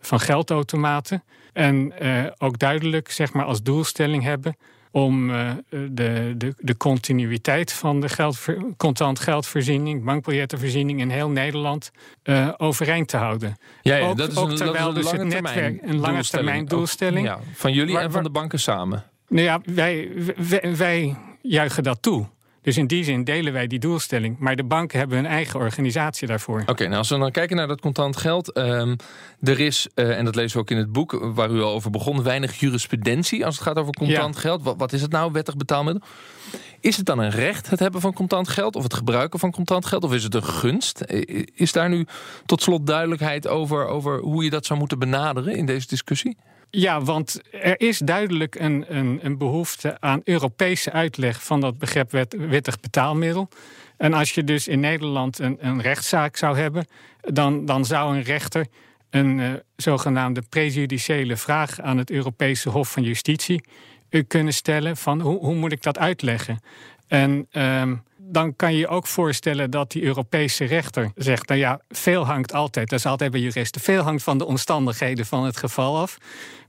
van 0.00 0.20
geldautomaten. 0.20 1.24
En 1.52 1.92
ook 2.38 2.58
duidelijk 2.58 3.10
zeg 3.10 3.32
maar, 3.32 3.44
als 3.44 3.62
doelstelling 3.62 4.22
hebben 4.22 4.56
om 4.92 5.30
uh, 5.30 5.50
de, 5.68 6.34
de, 6.36 6.54
de 6.58 6.76
continuïteit 6.76 7.72
van 7.72 8.00
de 8.00 8.08
geld, 8.08 8.38
contant 8.76 9.20
geldvoorziening, 9.20 10.04
bankbiljettenvoorziening 10.04 11.00
in 11.00 11.10
heel 11.10 11.28
Nederland 11.28 11.90
uh, 12.24 12.48
overeind 12.56 13.08
te 13.08 13.16
houden. 13.16 13.56
Ja, 13.82 13.96
ja 13.96 14.08
ook, 14.08 14.16
dat 14.16 14.30
is 14.30 14.36
ook 14.36 14.50
een, 14.50 14.56
terwijl 14.56 14.92
dat 14.92 15.04
is 15.04 15.10
een 15.10 15.24
dus 15.24 15.34
het 15.34 15.42
netwerk 15.42 15.82
een 15.82 15.98
lange 15.98 16.24
termijn 16.24 16.64
doelstelling. 16.64 17.26
ja, 17.26 17.38
van 17.54 17.72
jullie 17.72 17.94
Waar- 17.94 18.04
en 18.04 18.12
van 18.12 18.22
de 18.22 18.30
banken 18.30 18.60
samen. 18.60 19.04
Nou 19.28 19.44
ja, 19.44 19.60
wij, 19.64 20.08
wij, 20.36 20.76
wij 20.76 21.16
juichen 21.42 21.82
dat 21.82 22.02
toe. 22.02 22.26
Dus 22.62 22.76
in 22.76 22.86
die 22.86 23.04
zin 23.04 23.24
delen 23.24 23.52
wij 23.52 23.66
die 23.66 23.78
doelstelling. 23.78 24.38
Maar 24.38 24.56
de 24.56 24.64
banken 24.64 24.98
hebben 24.98 25.16
hun 25.16 25.26
eigen 25.26 25.60
organisatie 25.60 26.28
daarvoor. 26.28 26.62
Oké, 26.66 26.84
nou 26.84 26.96
als 26.96 27.08
we 27.08 27.18
dan 27.18 27.30
kijken 27.30 27.56
naar 27.56 27.66
dat 27.66 27.80
contant 27.80 28.16
geld. 28.16 28.52
ehm, 28.52 28.96
er 29.40 29.60
is, 29.60 29.88
eh, 29.94 30.18
en 30.18 30.24
dat 30.24 30.34
lezen 30.34 30.52
we 30.56 30.62
ook 30.62 30.70
in 30.70 30.76
het 30.76 30.92
boek 30.92 31.30
waar 31.34 31.50
u 31.50 31.60
al 31.60 31.72
over 31.72 31.90
begon, 31.90 32.22
weinig 32.22 32.54
jurisprudentie 32.60 33.44
als 33.46 33.54
het 33.54 33.64
gaat 33.64 33.78
over 33.78 33.92
contant 33.92 34.34
Ja. 34.34 34.40
geld. 34.40 34.62
Wat, 34.62 34.74
wat 34.78 34.92
is 34.92 35.02
het 35.02 35.10
nou, 35.12 35.32
wettig 35.32 35.56
betaalmiddel? 35.56 36.02
Is 36.80 36.96
het 36.96 37.06
dan 37.06 37.18
een 37.18 37.30
recht, 37.30 37.70
het 37.70 37.78
hebben 37.78 38.00
van 38.00 38.12
contant 38.12 38.48
geld? 38.48 38.76
Of 38.76 38.82
het 38.82 38.94
gebruiken 38.94 39.38
van 39.38 39.50
contant 39.50 39.86
geld? 39.86 40.04
Of 40.04 40.14
is 40.14 40.22
het 40.24 40.34
een 40.34 40.44
gunst? 40.44 41.00
Is 41.54 41.72
daar 41.72 41.88
nu 41.88 42.06
tot 42.46 42.62
slot 42.62 42.86
duidelijkheid 42.86 43.48
over, 43.48 43.86
over 43.86 44.18
hoe 44.20 44.44
je 44.44 44.50
dat 44.50 44.66
zou 44.66 44.78
moeten 44.78 44.98
benaderen 44.98 45.56
in 45.56 45.66
deze 45.66 45.86
discussie? 45.86 46.36
Ja, 46.74 47.02
want 47.02 47.40
er 47.50 47.80
is 47.80 47.98
duidelijk 47.98 48.54
een, 48.54 48.84
een, 48.88 49.18
een 49.22 49.38
behoefte 49.38 50.00
aan 50.00 50.20
Europese 50.24 50.92
uitleg 50.92 51.44
van 51.44 51.60
dat 51.60 51.78
begrip 51.78 52.10
wet, 52.10 52.36
wettig 52.48 52.80
betaalmiddel. 52.80 53.48
En 53.96 54.12
als 54.12 54.34
je 54.34 54.44
dus 54.44 54.68
in 54.68 54.80
Nederland 54.80 55.38
een, 55.38 55.56
een 55.60 55.80
rechtszaak 55.80 56.36
zou 56.36 56.58
hebben, 56.58 56.86
dan, 57.20 57.64
dan 57.64 57.84
zou 57.84 58.16
een 58.16 58.22
rechter 58.22 58.66
een 59.10 59.40
eh, 59.40 59.50
zogenaamde 59.76 60.42
prejudiciële 60.48 61.36
vraag 61.36 61.80
aan 61.80 61.98
het 61.98 62.10
Europese 62.10 62.68
Hof 62.68 62.92
van 62.92 63.02
Justitie 63.02 63.64
eh, 64.08 64.22
kunnen 64.26 64.52
stellen 64.52 64.96
van 64.96 65.20
hoe, 65.20 65.38
hoe 65.38 65.54
moet 65.54 65.72
ik 65.72 65.82
dat 65.82 65.98
uitleggen? 65.98 66.60
En 67.08 67.46
ehm, 67.50 67.94
dan 68.24 68.56
kan 68.56 68.72
je 68.72 68.78
je 68.78 68.88
ook 68.88 69.06
voorstellen 69.06 69.70
dat 69.70 69.90
die 69.90 70.02
Europese 70.02 70.64
rechter 70.64 71.10
zegt: 71.14 71.48
Nou 71.48 71.60
ja, 71.60 71.80
veel 71.88 72.26
hangt 72.26 72.52
altijd, 72.52 72.88
dat 72.88 72.98
is 72.98 73.06
altijd 73.06 73.30
bij 73.30 73.40
juristen, 73.40 73.80
veel 73.80 74.02
hangt 74.02 74.22
van 74.22 74.38
de 74.38 74.44
omstandigheden 74.44 75.26
van 75.26 75.44
het 75.44 75.56
geval 75.56 75.98
af. 75.98 76.18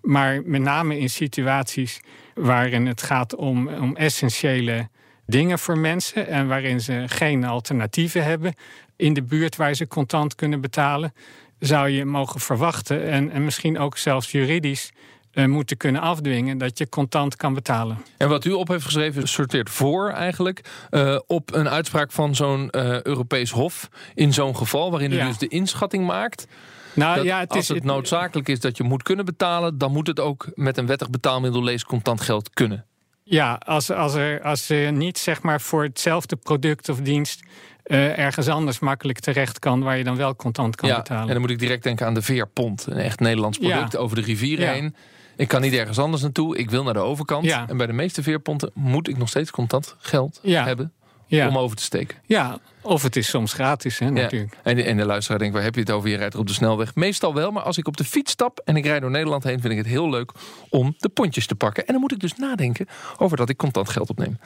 Maar 0.01 0.41
met 0.45 0.61
name 0.61 0.99
in 0.99 1.09
situaties 1.09 1.99
waarin 2.33 2.85
het 2.85 3.01
gaat 3.01 3.35
om, 3.35 3.67
om 3.67 3.95
essentiële 3.95 4.89
dingen 5.25 5.59
voor 5.59 5.77
mensen 5.77 6.27
en 6.27 6.47
waarin 6.47 6.81
ze 6.81 7.03
geen 7.05 7.43
alternatieven 7.43 8.23
hebben 8.23 8.53
in 8.95 9.13
de 9.13 9.23
buurt 9.23 9.55
waar 9.55 9.73
ze 9.73 9.87
contant 9.87 10.35
kunnen 10.35 10.61
betalen, 10.61 11.13
zou 11.59 11.89
je 11.89 12.05
mogen 12.05 12.39
verwachten 12.39 13.03
en, 13.09 13.31
en 13.31 13.43
misschien 13.43 13.79
ook 13.79 13.97
zelfs 13.97 14.31
juridisch 14.31 14.91
eh, 15.33 15.45
moeten 15.45 15.77
kunnen 15.77 16.01
afdwingen 16.01 16.57
dat 16.57 16.77
je 16.77 16.89
contant 16.89 17.35
kan 17.35 17.53
betalen. 17.53 17.97
En 18.17 18.29
wat 18.29 18.45
u 18.45 18.51
op 18.51 18.67
heeft 18.67 18.85
geschreven 18.85 19.27
sorteert 19.27 19.69
voor 19.69 20.09
eigenlijk 20.09 20.61
eh, 20.89 21.19
op 21.27 21.53
een 21.53 21.69
uitspraak 21.69 22.11
van 22.11 22.35
zo'n 22.35 22.69
eh, 22.69 23.01
Europees 23.01 23.51
Hof 23.51 23.89
in 24.15 24.33
zo'n 24.33 24.55
geval, 24.57 24.91
waarin 24.91 25.11
u 25.11 25.15
Ja. 25.15 25.27
dus 25.27 25.37
de 25.37 25.47
inschatting 25.47 26.05
maakt. 26.05 26.47
Nou 26.93 27.15
dat 27.15 27.25
ja, 27.25 27.39
het 27.39 27.49
als 27.49 27.59
is 27.59 27.67
het 27.67 27.83
noodzakelijk 27.83 28.47
is 28.49 28.59
dat 28.59 28.77
je 28.77 28.83
moet 28.83 29.03
kunnen 29.03 29.25
betalen, 29.25 29.77
dan 29.77 29.91
moet 29.91 30.07
het 30.07 30.19
ook 30.19 30.47
met 30.55 30.77
een 30.77 30.85
wettig 30.85 31.09
betaalmiddel 31.09 31.63
lees 31.63 31.83
contant 31.83 32.21
geld 32.21 32.49
kunnen. 32.49 32.85
Ja, 33.23 33.53
als, 33.65 33.89
als 33.91 34.13
er 34.13 34.41
als 34.41 34.69
er 34.69 34.91
niet 34.91 35.17
zeg 35.17 35.41
maar 35.41 35.61
voor 35.61 35.83
hetzelfde 35.83 36.35
product 36.35 36.89
of 36.89 36.99
dienst 36.99 37.41
ergens 37.83 38.47
anders 38.47 38.79
makkelijk 38.79 39.19
terecht 39.19 39.59
kan 39.59 39.81
waar 39.83 39.97
je 39.97 40.03
dan 40.03 40.15
wel 40.15 40.35
contant 40.35 40.75
kan 40.75 40.89
ja, 40.89 40.95
betalen. 40.97 41.23
en 41.27 41.31
dan 41.31 41.41
moet 41.41 41.49
ik 41.49 41.59
direct 41.59 41.83
denken 41.83 42.05
aan 42.05 42.13
de 42.13 42.21
veerpont, 42.21 42.85
een 42.89 42.97
echt 42.97 43.19
Nederlands 43.19 43.57
Ja. 43.61 43.69
product 43.69 43.97
over 43.97 44.15
de 44.15 44.21
rivier 44.21 44.59
Ja. 44.59 44.71
heen. 44.71 44.95
Ik 45.35 45.47
kan 45.47 45.61
niet 45.61 45.73
ergens 45.73 45.99
anders 45.99 46.21
naartoe, 46.21 46.57
ik 46.57 46.69
wil 46.69 46.83
naar 46.83 46.93
de 46.93 46.99
overkant. 46.99 47.45
Ja. 47.45 47.65
En 47.69 47.77
bij 47.77 47.87
de 47.87 47.93
meeste 47.93 48.23
veerponten 48.23 48.71
moet 48.73 49.07
ik 49.07 49.17
nog 49.17 49.29
steeds 49.29 49.51
contant 49.51 49.95
geld 49.99 50.39
Ja. 50.41 50.65
hebben 50.65 50.91
ja. 51.25 51.47
om 51.47 51.57
over 51.57 51.77
te 51.77 51.83
steken. 51.83 52.17
ja, 52.25 52.57
of 52.81 53.03
het 53.03 53.15
is 53.15 53.29
soms 53.29 53.53
gratis, 53.53 53.99
hè, 53.99 54.09
natuurlijk. 54.09 54.57
En, 54.63 54.75
de, 54.75 54.83
en 54.83 54.97
de 54.97 55.05
luisteraar 55.05 55.39
denkt, 55.39 55.53
waar 55.53 55.63
heb 55.63 55.73
je 55.75 55.79
het 55.81 55.91
over? 55.91 56.09
Je 56.09 56.17
rijdt 56.17 56.33
er 56.33 56.39
op 56.39 56.47
de 56.47 56.53
snelweg. 56.53 56.95
Meestal 56.95 57.33
wel, 57.33 57.51
maar 57.51 57.63
als 57.63 57.77
ik 57.77 57.87
op 57.87 57.97
de 57.97 58.03
fiets 58.03 58.31
stap 58.31 58.61
en 58.65 58.75
ik 58.75 58.85
rijd 58.85 59.01
door 59.01 59.11
Nederland 59.11 59.43
heen... 59.43 59.59
vind 59.59 59.71
ik 59.73 59.77
het 59.77 59.87
heel 59.87 60.09
leuk 60.09 60.31
om 60.69 60.95
de 60.97 61.09
pontjes 61.09 61.47
te 61.47 61.55
pakken. 61.55 61.85
En 61.85 61.91
dan 61.91 62.01
moet 62.01 62.11
ik 62.11 62.19
dus 62.19 62.35
nadenken 62.35 62.87
over 63.17 63.37
dat 63.37 63.49
ik 63.49 63.57
contant 63.57 63.89
geld 63.89 64.09
opneem. 64.09 64.37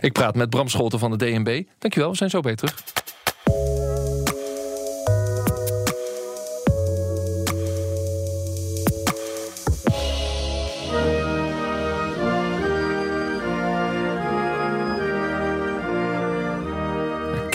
Ik 0.00 0.12
praat 0.12 0.34
met 0.34 0.50
Bram 0.50 0.68
Scholten 0.68 0.98
van 0.98 1.10
de 1.10 1.16
DNB. 1.16 1.62
Dankjewel, 1.78 2.10
we 2.10 2.16
zijn 2.16 2.30
zo 2.30 2.40
bij 2.40 2.54
terug. 2.54 2.82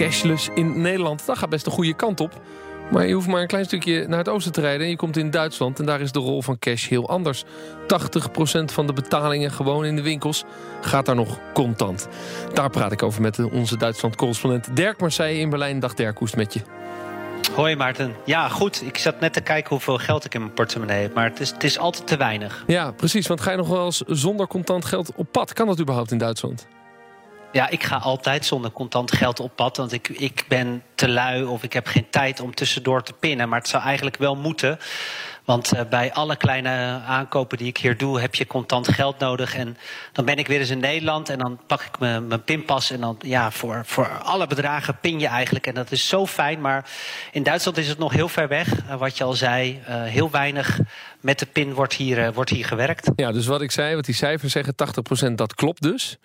Cashless 0.01 0.49
in 0.53 0.81
Nederland, 0.81 1.25
dat 1.25 1.37
gaat 1.37 1.49
best 1.49 1.65
de 1.65 1.71
goede 1.71 1.93
kant 1.93 2.19
op. 2.19 2.41
Maar 2.91 3.07
je 3.07 3.13
hoeft 3.13 3.27
maar 3.27 3.41
een 3.41 3.47
klein 3.47 3.65
stukje 3.65 4.07
naar 4.07 4.17
het 4.17 4.29
oosten 4.29 4.51
te 4.51 4.61
rijden... 4.61 4.81
en 4.81 4.89
je 4.89 4.95
komt 4.95 5.17
in 5.17 5.29
Duitsland 5.29 5.79
en 5.79 5.85
daar 5.85 6.01
is 6.01 6.11
de 6.11 6.19
rol 6.19 6.41
van 6.41 6.59
cash 6.59 6.87
heel 6.87 7.09
anders. 7.09 7.43
80% 7.43 7.45
van 8.65 8.87
de 8.87 8.93
betalingen 8.93 9.51
gewoon 9.51 9.85
in 9.85 9.95
de 9.95 10.01
winkels 10.01 10.43
gaat 10.81 11.05
daar 11.05 11.15
nog 11.15 11.39
contant. 11.53 12.07
Daar 12.53 12.69
praat 12.69 12.91
ik 12.91 13.03
over 13.03 13.21
met 13.21 13.51
onze 13.51 13.77
Duitsland-correspondent 13.77 14.75
Dirk 14.75 14.99
Marseille 14.99 15.39
in 15.39 15.49
Berlijn. 15.49 15.79
Dag 15.79 15.93
Dirk, 15.93 16.17
hoe 16.17 16.27
is 16.27 16.33
het 16.33 16.43
met 16.43 16.53
je? 16.53 16.61
Hoi 17.55 17.75
Maarten. 17.75 18.15
Ja, 18.25 18.49
goed. 18.49 18.81
Ik 18.85 18.97
zat 18.97 19.19
net 19.19 19.33
te 19.33 19.41
kijken 19.41 19.69
hoeveel 19.69 19.97
geld 19.97 20.25
ik 20.25 20.33
in 20.33 20.41
mijn 20.41 20.53
portemonnee 20.53 21.01
heb. 21.01 21.13
Maar 21.13 21.29
het 21.29 21.39
is, 21.39 21.51
het 21.51 21.63
is 21.63 21.77
altijd 21.77 22.07
te 22.07 22.17
weinig. 22.17 22.63
Ja, 22.67 22.91
precies, 22.91 23.27
want 23.27 23.41
ga 23.41 23.51
je 23.51 23.57
nog 23.57 23.67
wel 23.67 23.85
eens 23.85 24.01
zonder 24.07 24.47
contant 24.47 24.85
geld 24.85 25.11
op 25.15 25.27
pad? 25.31 25.53
Kan 25.53 25.67
dat 25.67 25.79
überhaupt 25.79 26.11
in 26.11 26.17
Duitsland? 26.17 26.67
Ja, 27.51 27.69
ik 27.69 27.83
ga 27.83 27.97
altijd 27.97 28.45
zonder 28.45 28.71
contant 28.71 29.11
geld 29.11 29.39
op 29.39 29.55
pad. 29.55 29.77
Want 29.77 29.91
ik, 29.91 30.07
ik 30.09 30.45
ben 30.47 30.83
te 30.95 31.09
lui 31.09 31.43
of 31.43 31.63
ik 31.63 31.73
heb 31.73 31.87
geen 31.87 32.09
tijd 32.09 32.39
om 32.39 32.55
tussendoor 32.55 33.03
te 33.03 33.13
pinnen. 33.13 33.49
Maar 33.49 33.59
het 33.59 33.67
zou 33.67 33.83
eigenlijk 33.83 34.17
wel 34.17 34.35
moeten. 34.35 34.79
Want 35.45 35.71
eh, 35.71 35.81
bij 35.89 36.13
alle 36.13 36.35
kleine 36.35 37.01
aankopen 37.07 37.57
die 37.57 37.67
ik 37.67 37.77
hier 37.77 37.97
doe, 37.97 38.19
heb 38.19 38.35
je 38.35 38.47
contant 38.47 38.87
geld 38.87 39.19
nodig. 39.19 39.55
En 39.55 39.77
dan 40.11 40.25
ben 40.25 40.37
ik 40.37 40.47
weer 40.47 40.59
eens 40.59 40.69
in 40.69 40.79
Nederland 40.79 41.29
en 41.29 41.37
dan 41.37 41.59
pak 41.67 41.81
ik 41.81 41.99
mijn, 41.99 42.43
pinpas. 42.43 42.91
En 42.91 43.01
dan, 43.01 43.15
ja, 43.19 43.51
voor, 43.51 43.81
voor 43.85 44.07
alle 44.07 44.47
bedragen 44.47 44.97
pin 45.01 45.19
je 45.19 45.27
eigenlijk. 45.27 45.67
En 45.67 45.73
dat 45.73 45.91
is 45.91 46.07
zo 46.07 46.27
fijn. 46.27 46.61
Maar 46.61 46.89
in 47.31 47.43
Duitsland 47.43 47.77
is 47.77 47.87
het 47.87 47.97
nog 47.97 48.11
heel 48.11 48.29
ver 48.29 48.47
weg. 48.47 48.67
Eh, 48.87 48.95
wat 48.95 49.17
je 49.17 49.23
al 49.23 49.33
zei, 49.33 49.81
eh, 49.85 50.03
heel 50.03 50.29
weinig 50.29 50.79
met 51.19 51.39
de 51.39 51.45
pin 51.45 51.73
wordt 51.73 51.93
hier, 51.93 52.33
wordt 52.33 52.49
hier 52.49 52.65
gewerkt. 52.65 53.11
Ja, 53.15 53.31
dus 53.31 53.45
wat 53.45 53.61
ik 53.61 53.71
zei, 53.71 53.95
wat 53.95 54.05
die 54.05 54.15
cijfers 54.15 54.51
zeggen, 54.51 54.75
80% 54.75 55.37
dat 55.37 55.55
klopt 55.55 55.81
dus. 55.81 56.17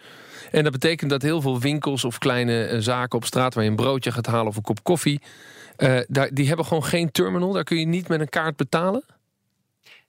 En 0.50 0.62
dat 0.62 0.73
betekent 0.73 1.11
dat 1.11 1.23
heel 1.23 1.41
veel 1.41 1.61
winkels 1.61 2.05
of 2.05 2.19
kleine 2.19 2.65
eh, 2.65 2.79
zaken 2.79 3.19
op 3.19 3.25
straat... 3.25 3.55
waar 3.55 3.65
je 3.65 3.71
een 3.71 3.76
broodje 3.76 4.12
gaat 4.12 4.26
halen 4.26 4.47
of 4.47 4.57
een 4.57 4.62
kop 4.62 4.85
koffie... 4.85 5.21
eh, 5.76 5.99
daar, 6.09 6.29
die 6.33 6.47
hebben 6.49 6.67
gewoon 6.67 6.85
geen 6.85 7.11
terminal. 7.11 7.53
Daar 7.53 7.65
kun 7.65 7.79
je 7.79 7.87
niet 7.87 8.09
met 8.09 8.21
een 8.21 8.29
kaart 8.29 8.57
betalen. 8.57 9.05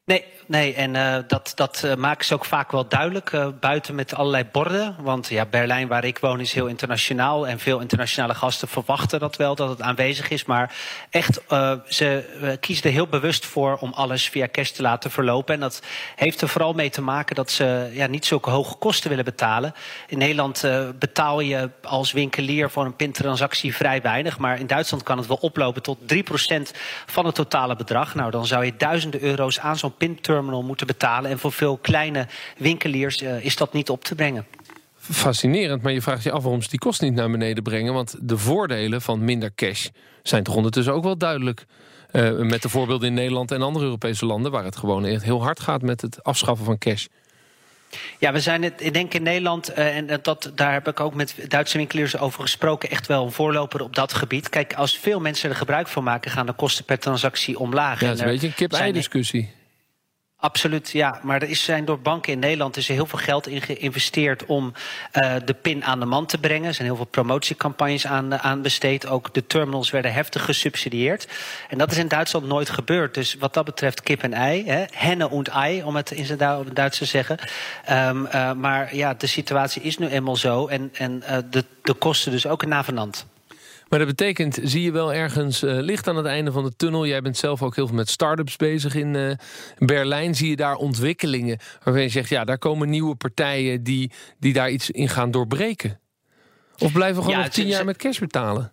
Nee, 0.07 0.25
nee 0.45 0.73
en 0.73 0.93
uh, 0.93 1.17
dat, 1.27 1.51
dat 1.55 1.81
uh, 1.85 1.95
maken 1.95 2.25
ze 2.25 2.33
ook 2.33 2.45
vaak 2.45 2.71
wel 2.71 2.87
duidelijk. 2.87 3.31
Uh, 3.31 3.47
buiten 3.59 3.95
met 3.95 4.15
allerlei 4.15 4.43
borden. 4.51 4.95
Want 4.99 5.27
ja, 5.27 5.45
Berlijn, 5.45 5.87
waar 5.87 6.03
ik 6.03 6.19
woon, 6.19 6.39
is 6.39 6.53
heel 6.53 6.67
internationaal. 6.67 7.47
En 7.47 7.59
veel 7.59 7.79
internationale 7.79 8.33
gasten 8.35 8.67
verwachten 8.67 9.19
dat 9.19 9.35
wel, 9.35 9.55
dat 9.55 9.69
het 9.69 9.81
aanwezig 9.81 10.29
is. 10.29 10.45
Maar 10.45 10.75
echt, 11.09 11.41
ze 11.87 12.23
kiezen 12.59 12.85
er 12.85 12.91
heel 12.91 13.07
bewust 13.07 13.45
voor 13.45 13.77
om 13.79 13.93
alles 13.93 14.29
via 14.29 14.47
cash 14.51 14.69
te 14.69 14.81
laten 14.81 15.11
verlopen. 15.11 15.53
En 15.53 15.59
dat 15.59 15.81
heeft 16.15 16.41
er 16.41 16.49
vooral 16.49 16.73
mee 16.73 16.89
te 16.89 17.01
maken 17.01 17.35
dat 17.35 17.51
ze 17.51 17.89
ja, 17.93 18.07
niet 18.07 18.25
zulke 18.25 18.49
hoge 18.49 18.75
kosten 18.75 19.09
willen 19.09 19.25
betalen. 19.25 19.73
In 20.07 20.17
Nederland 20.17 20.67
betaal 20.99 21.39
je 21.39 21.69
als 21.83 22.11
winkelier 22.11 22.69
voor 22.69 22.85
een 22.85 22.95
pintransactie 22.95 23.75
vrij 23.75 24.01
weinig. 24.01 24.37
Maar 24.37 24.59
in 24.59 24.67
Duitsland 24.67 25.03
kan 25.03 25.17
het 25.17 25.27
wel 25.27 25.37
oplopen 25.41 25.81
tot 25.81 25.97
3% 25.99 26.05
van 27.05 27.25
het 27.25 27.35
totale 27.35 27.75
bedrag. 27.75 28.15
Nou, 28.15 28.31
dan 28.31 28.45
zou 28.45 28.65
je 28.65 28.77
duizenden 28.77 29.21
euro's 29.21 29.59
aan 29.59 29.77
zo'n 29.77 29.95
pinterminal 29.97 30.63
moeten 30.63 30.87
betalen. 30.87 31.31
En 31.31 31.39
voor 31.39 31.51
veel 31.51 31.77
kleine 31.77 32.27
winkeliers 32.57 33.21
uh, 33.21 33.45
is 33.45 33.55
dat 33.55 33.73
niet 33.73 33.89
op 33.89 34.03
te 34.03 34.15
brengen. 34.15 34.45
Fascinerend, 34.99 35.81
maar 35.81 35.93
je 35.93 36.01
vraagt 36.01 36.23
je 36.23 36.31
af 36.31 36.43
waarom 36.43 36.61
ze 36.61 36.69
die 36.69 36.79
kosten 36.79 37.07
niet 37.07 37.15
naar 37.15 37.31
beneden 37.31 37.63
brengen. 37.63 37.93
Want 37.93 38.15
de 38.21 38.37
voordelen 38.37 39.01
van 39.01 39.23
minder 39.23 39.51
cash 39.55 39.87
zijn 40.23 40.43
toch 40.43 40.55
ondertussen 40.55 40.93
ook 40.93 41.03
wel 41.03 41.17
duidelijk. 41.17 41.65
Uh, 42.11 42.39
met 42.39 42.61
de 42.61 42.69
voorbeelden 42.69 43.07
in 43.07 43.13
Nederland 43.13 43.51
en 43.51 43.61
andere 43.61 43.85
Europese 43.85 44.25
landen... 44.25 44.51
waar 44.51 44.63
het 44.63 44.75
gewoon 44.75 45.05
echt 45.05 45.23
heel 45.23 45.43
hard 45.43 45.59
gaat 45.59 45.81
met 45.81 46.01
het 46.01 46.23
afschaffen 46.23 46.65
van 46.65 46.77
cash. 46.77 47.05
Ja, 48.19 48.31
we 48.31 48.39
zijn 48.39 48.63
het, 48.63 48.73
ik 48.77 48.93
denk 48.93 49.13
in 49.13 49.23
Nederland, 49.23 49.71
uh, 49.71 49.95
en 49.95 50.19
dat, 50.21 50.51
daar 50.55 50.73
heb 50.73 50.87
ik 50.87 50.99
ook 50.99 51.13
met 51.13 51.35
Duitse 51.47 51.77
winkeliers 51.77 52.17
over 52.17 52.41
gesproken, 52.41 52.89
echt 52.89 53.07
wel 53.07 53.25
een 53.25 53.31
voorloper 53.31 53.81
op 53.81 53.95
dat 53.95 54.13
gebied. 54.13 54.49
Kijk, 54.49 54.73
als 54.73 54.97
veel 54.97 55.19
mensen 55.19 55.49
er 55.49 55.55
gebruik 55.55 55.87
van 55.87 56.03
maken, 56.03 56.31
gaan 56.31 56.45
de 56.45 56.53
kosten 56.53 56.85
per 56.85 56.99
transactie 56.99 57.59
omlaag. 57.59 57.99
Ja, 57.99 58.07
dat 58.07 58.15
is 58.15 58.21
een 58.21 58.27
beetje 58.27 58.47
een 58.47 58.53
kip-ei 58.53 58.91
discussie. 58.91 59.51
Absoluut, 60.39 60.91
ja. 60.91 61.19
Maar 61.23 61.41
er 61.41 61.49
is, 61.49 61.63
zijn 61.63 61.85
door 61.85 61.99
banken 61.99 62.33
in 62.33 62.39
Nederland 62.39 62.77
is 62.77 62.87
er 62.87 62.93
heel 62.93 63.05
veel 63.05 63.19
geld 63.19 63.47
in 63.47 63.61
geïnvesteerd 63.61 64.45
om 64.45 64.73
uh, 65.13 65.35
de 65.45 65.53
pin 65.53 65.83
aan 65.85 65.99
de 65.99 66.05
man 66.05 66.25
te 66.25 66.37
brengen. 66.37 66.67
Er 66.67 66.73
zijn 66.73 66.87
heel 66.87 66.95
veel 66.95 67.05
promotiecampagnes 67.05 68.07
aan, 68.07 68.33
uh, 68.33 68.45
aan 68.45 68.61
besteed. 68.61 69.07
Ook 69.07 69.33
de 69.33 69.47
terminals 69.47 69.89
werden 69.89 70.13
heftig 70.13 70.45
gesubsidieerd. 70.45 71.27
En 71.69 71.77
dat 71.77 71.91
is 71.91 71.97
in 71.97 72.07
Duitsland 72.07 72.45
nooit 72.45 72.69
gebeurd. 72.69 73.13
Dus 73.13 73.33
wat 73.33 73.53
dat 73.53 73.65
betreft 73.65 74.01
kip 74.01 74.23
en 74.23 74.33
ei. 74.33 74.65
Hè. 74.65 74.85
Henne 74.91 75.29
und 75.29 75.47
ei, 75.47 75.83
om 75.83 75.95
het 75.95 76.11
in 76.11 76.37
du 76.37 76.73
Duits 76.73 76.97
te 76.97 77.05
zeggen. 77.05 77.37
Um, 77.91 78.25
uh, 78.25 78.51
maar 78.51 78.95
ja, 78.95 79.13
de 79.13 79.27
situatie 79.27 79.81
is 79.81 79.97
nu 79.97 80.07
eenmaal 80.07 80.35
zo. 80.35 80.67
En, 80.67 80.89
en 80.93 81.23
de, 81.49 81.65
de 81.81 81.93
kosten 81.93 82.31
dus 82.31 82.47
ook 82.47 82.61
een 82.61 82.69
navenant. 82.69 83.25
Maar 83.89 83.99
dat 83.99 84.07
betekent, 84.07 84.59
zie 84.63 84.81
je 84.81 84.91
wel 84.91 85.13
ergens 85.13 85.63
uh, 85.63 85.79
licht 85.79 86.07
aan 86.07 86.15
het 86.15 86.25
einde 86.25 86.51
van 86.51 86.63
de 86.63 86.75
tunnel? 86.75 87.05
Jij 87.05 87.21
bent 87.21 87.37
zelf 87.37 87.63
ook 87.63 87.75
heel 87.75 87.87
veel 87.87 87.95
met 87.95 88.09
start-ups 88.09 88.55
bezig 88.55 88.95
in 88.95 89.13
uh, 89.13 89.31
Berlijn. 89.77 90.35
Zie 90.35 90.49
je 90.49 90.55
daar 90.55 90.75
ontwikkelingen 90.75 91.57
waarvan 91.83 92.03
je 92.03 92.09
zegt... 92.09 92.29
ja, 92.29 92.43
daar 92.43 92.57
komen 92.57 92.89
nieuwe 92.89 93.15
partijen 93.15 93.83
die, 93.83 94.11
die 94.39 94.53
daar 94.53 94.69
iets 94.69 94.91
in 94.91 95.09
gaan 95.09 95.31
doorbreken? 95.31 95.99
Of 96.77 96.91
blijven 96.91 97.15
we 97.15 97.21
gewoon 97.21 97.37
ja, 97.37 97.43
nog 97.43 97.53
tien 97.53 97.67
jaar 97.67 97.85
met 97.85 97.97
cash 97.97 98.19
betalen? 98.19 98.71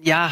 Ja, 0.00 0.28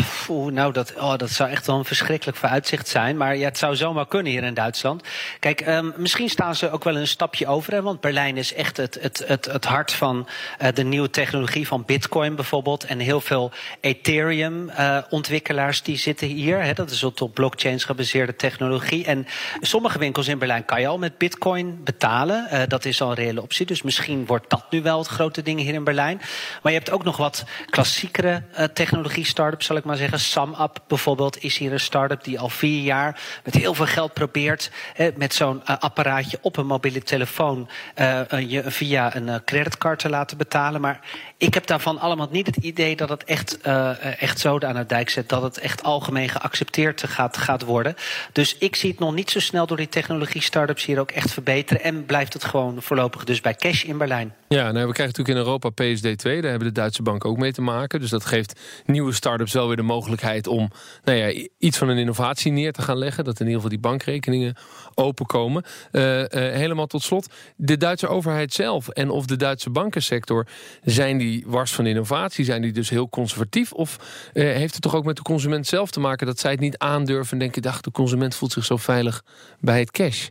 nou, 0.50 0.72
dat, 0.72 0.94
oh, 0.96 1.16
dat 1.16 1.30
zou 1.30 1.50
echt 1.50 1.66
wel 1.66 1.78
een 1.78 1.84
verschrikkelijk 1.84 2.38
vooruitzicht 2.38 2.88
zijn. 2.88 3.16
Maar 3.16 3.36
ja, 3.36 3.44
het 3.44 3.58
zou 3.58 3.76
zomaar 3.76 4.06
kunnen 4.06 4.32
hier 4.32 4.42
in 4.42 4.54
Duitsland. 4.54 5.02
Kijk, 5.38 5.66
um, 5.66 5.92
misschien 5.96 6.28
staan 6.30 6.54
ze 6.54 6.70
ook 6.70 6.84
wel 6.84 6.96
een 6.96 7.08
stapje 7.08 7.46
over. 7.46 7.72
Hè, 7.72 7.82
want 7.82 8.00
Berlijn 8.00 8.36
is 8.36 8.54
echt 8.54 8.76
het, 8.76 8.98
het, 9.00 9.24
het, 9.26 9.44
het 9.44 9.64
hart 9.64 9.92
van 9.92 10.28
uh, 10.62 10.68
de 10.74 10.82
nieuwe 10.82 11.10
technologie 11.10 11.66
van 11.66 11.84
Bitcoin 11.84 12.34
bijvoorbeeld. 12.34 12.84
En 12.84 12.98
heel 12.98 13.20
veel 13.20 13.52
Ethereum-ontwikkelaars 13.80 15.78
uh, 15.78 15.84
die 15.84 15.96
zitten 15.96 16.28
hier. 16.28 16.62
Hè, 16.62 16.72
dat 16.72 16.90
is 16.90 17.04
op 17.04 17.30
blockchains 17.34 17.84
gebaseerde 17.84 18.36
technologie. 18.36 19.04
En 19.04 19.26
sommige 19.60 19.98
winkels 19.98 20.28
in 20.28 20.38
Berlijn 20.38 20.64
kan 20.64 20.80
je 20.80 20.86
al 20.86 20.98
met 20.98 21.18
Bitcoin 21.18 21.80
betalen. 21.84 22.48
Uh, 22.52 22.62
dat 22.68 22.84
is 22.84 23.00
al 23.00 23.08
een 23.08 23.14
reële 23.14 23.42
optie. 23.42 23.66
Dus 23.66 23.82
misschien 23.82 24.26
wordt 24.26 24.50
dat 24.50 24.64
nu 24.70 24.82
wel 24.82 24.98
het 24.98 25.08
grote 25.08 25.42
ding 25.42 25.60
hier 25.60 25.74
in 25.74 25.84
Berlijn. 25.84 26.20
Maar 26.62 26.72
je 26.72 26.78
hebt 26.78 26.90
ook 26.90 27.04
nog 27.04 27.16
wat 27.16 27.44
klassiekere 27.70 28.42
technologie-startups 28.72 29.62
zal 29.64 29.76
ik 29.76 29.84
maar 29.84 29.96
zeggen. 29.96 30.20
SumUp 30.20 30.78
bijvoorbeeld 30.86 31.42
is 31.42 31.58
hier 31.58 31.72
een 31.72 31.80
start-up 31.80 32.24
die 32.24 32.40
al 32.40 32.48
vier 32.48 32.82
jaar 32.82 33.20
met 33.44 33.54
heel 33.54 33.74
veel 33.74 33.86
geld 33.86 34.12
probeert. 34.12 34.70
met 35.16 35.34
zo'n 35.34 35.62
uh, 35.70 35.76
apparaatje 35.78 36.38
op 36.40 36.56
een 36.56 36.66
mobiele 36.66 37.02
telefoon 37.02 37.68
uh, 37.96 38.20
je 38.50 38.62
via 38.66 39.16
een 39.16 39.26
uh, 39.26 39.34
creditcard 39.44 39.98
te 39.98 40.08
laten 40.08 40.36
betalen. 40.36 40.80
Maar 40.80 41.00
ik 41.36 41.54
heb 41.54 41.66
daarvan 41.66 41.98
allemaal 41.98 42.28
niet 42.30 42.46
het 42.46 42.56
idee 42.56 42.96
dat 42.96 43.08
het 43.08 43.24
echt, 43.24 43.58
uh, 43.66 44.22
echt 44.22 44.38
zoden 44.38 44.68
aan 44.68 44.76
het 44.76 44.88
dijk 44.88 45.10
zet. 45.10 45.28
Dat 45.28 45.42
het 45.42 45.58
echt 45.58 45.82
algemeen 45.82 46.28
geaccepteerd 46.28 47.04
gaat, 47.06 47.36
gaat 47.36 47.62
worden. 47.62 47.94
Dus 48.32 48.58
ik 48.58 48.76
zie 48.76 48.90
het 48.90 48.98
nog 48.98 49.14
niet 49.14 49.30
zo 49.30 49.40
snel 49.40 49.66
door 49.66 49.76
die 49.76 49.88
technologie-startups 49.88 50.84
hier 50.84 51.00
ook 51.00 51.10
echt 51.10 51.32
verbeteren. 51.32 51.82
En 51.82 52.04
blijft 52.06 52.32
het 52.32 52.44
gewoon 52.44 52.82
voorlopig 52.82 53.24
dus 53.24 53.40
bij 53.40 53.54
cash 53.54 53.84
in 53.84 53.98
Berlijn. 53.98 54.34
Ja, 54.48 54.72
nou, 54.72 54.86
we 54.86 54.92
krijgen 54.92 55.16
natuurlijk 55.16 55.28
in 55.28 55.36
Europa 55.36 55.70
PSD2. 55.70 56.40
Daar 56.40 56.50
hebben 56.50 56.68
de 56.68 56.80
Duitse 56.80 57.02
banken 57.02 57.30
ook 57.30 57.38
mee 57.38 57.52
te 57.52 57.62
maken. 57.62 58.00
Dus 58.00 58.10
dat 58.10 58.24
geeft 58.24 58.60
nieuwe 58.86 59.12
startups 59.12 59.52
wel 59.52 59.66
weer 59.66 59.76
de 59.76 59.82
mogelijkheid 59.82 60.46
om 60.46 60.70
nou 61.04 61.18
ja, 61.18 61.48
iets 61.58 61.78
van 61.78 61.88
een 61.88 61.98
innovatie 61.98 62.52
neer 62.52 62.72
te 62.72 62.82
gaan 62.82 62.98
leggen. 62.98 63.24
Dat 63.24 63.40
in 63.40 63.46
ieder 63.46 63.54
geval 63.54 63.70
die 63.70 63.88
bankrekeningen 63.88 64.56
openkomen. 64.94 65.64
Uh, 65.92 66.24
helemaal 66.30 66.86
tot 66.86 67.02
slot. 67.02 67.34
De 67.56 67.76
Duitse 67.76 68.08
overheid 68.08 68.52
zelf 68.52 68.88
en 68.88 69.10
of 69.10 69.26
de 69.26 69.36
Duitse 69.36 69.70
bankensector 69.70 70.46
zijn 70.82 71.18
die 71.18 71.23
wars 71.46 71.72
van 71.72 71.86
innovatie? 71.86 72.44
Zijn 72.44 72.62
die 72.62 72.72
dus 72.72 72.90
heel 72.90 73.08
conservatief? 73.08 73.72
Of 73.72 73.96
uh, 74.32 74.44
heeft 74.44 74.72
het 74.72 74.82
toch 74.82 74.94
ook 74.94 75.04
met 75.04 75.16
de 75.16 75.22
consument 75.22 75.66
zelf 75.66 75.90
te 75.90 76.00
maken 76.00 76.26
dat 76.26 76.38
zij 76.38 76.50
het 76.50 76.60
niet 76.60 76.78
aandurven 76.78 77.32
en 77.32 77.38
denken: 77.38 77.62
dacht, 77.62 77.84
de 77.84 77.90
consument 77.90 78.34
voelt 78.34 78.52
zich 78.52 78.64
zo 78.64 78.76
veilig 78.76 79.22
bij 79.60 79.78
het 79.78 79.90
cash? 79.90 80.28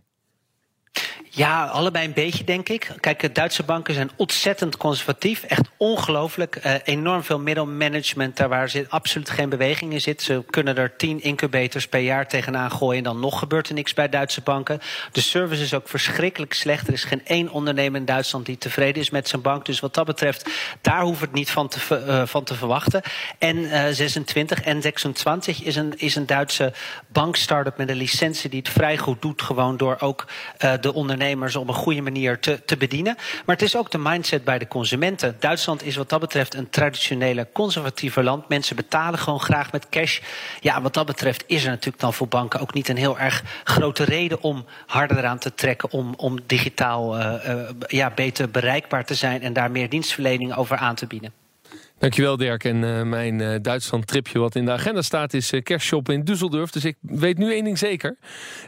Ja, 1.35 1.65
allebei 1.65 2.05
een 2.05 2.13
beetje, 2.13 2.43
denk 2.43 2.69
ik. 2.69 2.91
Kijk, 2.99 3.19
de 3.19 3.31
Duitse 3.31 3.63
banken 3.63 3.93
zijn 3.93 4.11
ontzettend 4.15 4.77
conservatief. 4.77 5.43
Echt 5.43 5.69
ongelooflijk. 5.77 6.65
Uh, 6.65 6.73
enorm 6.83 7.23
veel 7.23 7.39
middelmanagement 7.39 8.37
daar 8.37 8.49
waar 8.49 8.69
zit, 8.69 8.89
absoluut 8.89 9.29
geen 9.29 9.49
beweging 9.49 9.93
in 9.93 10.01
zit. 10.01 10.21
Ze 10.21 10.43
kunnen 10.49 10.77
er 10.77 10.95
tien 10.95 11.21
incubators 11.21 11.87
per 11.87 11.99
jaar 11.99 12.27
tegenaan 12.27 12.71
gooien... 12.71 12.97
en 12.97 13.03
dan 13.03 13.19
nog 13.19 13.39
gebeurt 13.39 13.67
er 13.67 13.73
niks 13.73 13.93
bij 13.93 14.09
Duitse 14.09 14.41
banken. 14.41 14.81
De 15.11 15.21
service 15.21 15.63
is 15.63 15.73
ook 15.73 15.89
verschrikkelijk 15.89 16.53
slecht. 16.53 16.87
Er 16.87 16.93
is 16.93 17.03
geen 17.03 17.25
één 17.25 17.49
ondernemer 17.49 17.99
in 17.99 18.05
Duitsland 18.05 18.45
die 18.45 18.57
tevreden 18.57 19.01
is 19.01 19.09
met 19.09 19.27
zijn 19.27 19.41
bank. 19.41 19.65
Dus 19.65 19.79
wat 19.79 19.93
dat 19.93 20.05
betreft, 20.05 20.49
daar 20.81 21.01
hoeft 21.01 21.21
het 21.21 21.33
niet 21.33 21.51
van 21.51 21.67
te, 21.67 21.79
uh, 22.07 22.21
van 22.25 22.43
te 22.43 22.55
verwachten. 22.55 23.01
En 23.37 23.57
uh, 23.57 23.85
26 23.91 24.61
en 24.61 24.81
26 24.81 25.63
is 25.63 25.75
een, 25.75 25.93
is 25.97 26.15
een 26.15 26.25
Duitse 26.25 26.73
bankstartup 27.07 27.77
met 27.77 27.89
een 27.89 27.95
licentie... 27.95 28.49
die 28.49 28.59
het 28.59 28.69
vrij 28.69 28.97
goed 28.97 29.21
doet, 29.21 29.41
gewoon 29.41 29.77
door 29.77 29.97
ook 29.99 30.25
uh, 30.59 30.73
de 30.81 30.93
ondernemers 30.93 31.21
ondernemers 31.23 31.55
op 31.55 31.67
een 31.67 31.83
goede 31.83 32.01
manier 32.01 32.39
te, 32.39 32.65
te 32.65 32.77
bedienen. 32.77 33.15
Maar 33.45 33.55
het 33.55 33.65
is 33.65 33.75
ook 33.75 33.91
de 33.91 33.97
mindset 33.97 34.43
bij 34.43 34.59
de 34.59 34.67
consumenten. 34.67 35.35
Duitsland 35.39 35.83
is 35.83 35.95
wat 35.95 36.09
dat 36.09 36.19
betreft 36.19 36.53
een 36.53 36.69
traditionele 36.69 37.47
conservatieve 37.53 38.23
land. 38.23 38.49
Mensen 38.49 38.75
betalen 38.75 39.19
gewoon 39.19 39.39
graag 39.39 39.71
met 39.71 39.89
cash. 39.89 40.19
Ja, 40.59 40.81
wat 40.81 40.93
dat 40.93 41.05
betreft 41.05 41.43
is 41.47 41.63
er 41.63 41.69
natuurlijk 41.69 41.99
dan 41.99 42.13
voor 42.13 42.27
banken 42.27 42.59
ook 42.59 42.73
niet 42.73 42.89
een 42.89 42.97
heel 42.97 43.19
erg 43.19 43.43
grote 43.63 44.03
reden 44.03 44.41
om 44.41 44.65
harder 44.85 45.17
eraan 45.17 45.39
te 45.39 45.53
trekken 45.53 45.91
om, 45.91 46.13
om 46.17 46.39
digitaal 46.47 47.19
uh, 47.19 47.33
uh, 47.47 47.69
ja, 47.87 48.11
beter 48.15 48.49
bereikbaar 48.49 49.05
te 49.05 49.15
zijn 49.15 49.41
en 49.41 49.53
daar 49.53 49.71
meer 49.71 49.89
dienstverlening 49.89 50.55
over 50.55 50.77
aan 50.77 50.95
te 50.95 51.07
bieden. 51.07 51.42
Dankjewel 52.03 52.37
Dirk. 52.37 52.63
En 52.63 52.83
uh, 52.83 53.01
mijn 53.01 53.39
uh, 53.39 53.55
Duitsland-tripje 53.61 54.39
wat 54.39 54.55
in 54.55 54.65
de 54.65 54.71
agenda 54.71 55.01
staat 55.01 55.33
is 55.33 55.51
uh, 55.51 55.61
kerstshoppen 55.61 56.13
in 56.13 56.21
Düsseldorf. 56.21 56.69
Dus 56.71 56.85
ik 56.85 56.95
weet 57.01 57.37
nu 57.37 57.51
één 57.53 57.63
ding 57.63 57.77
zeker. 57.77 58.17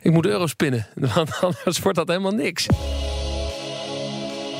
Ik 0.02 0.12
moet 0.12 0.26
euro's 0.26 0.54
pinnen, 0.54 0.88
want 1.16 1.40
anders 1.42 1.80
wordt 1.80 1.98
dat 1.98 2.08
helemaal 2.08 2.32
niks. 2.32 2.68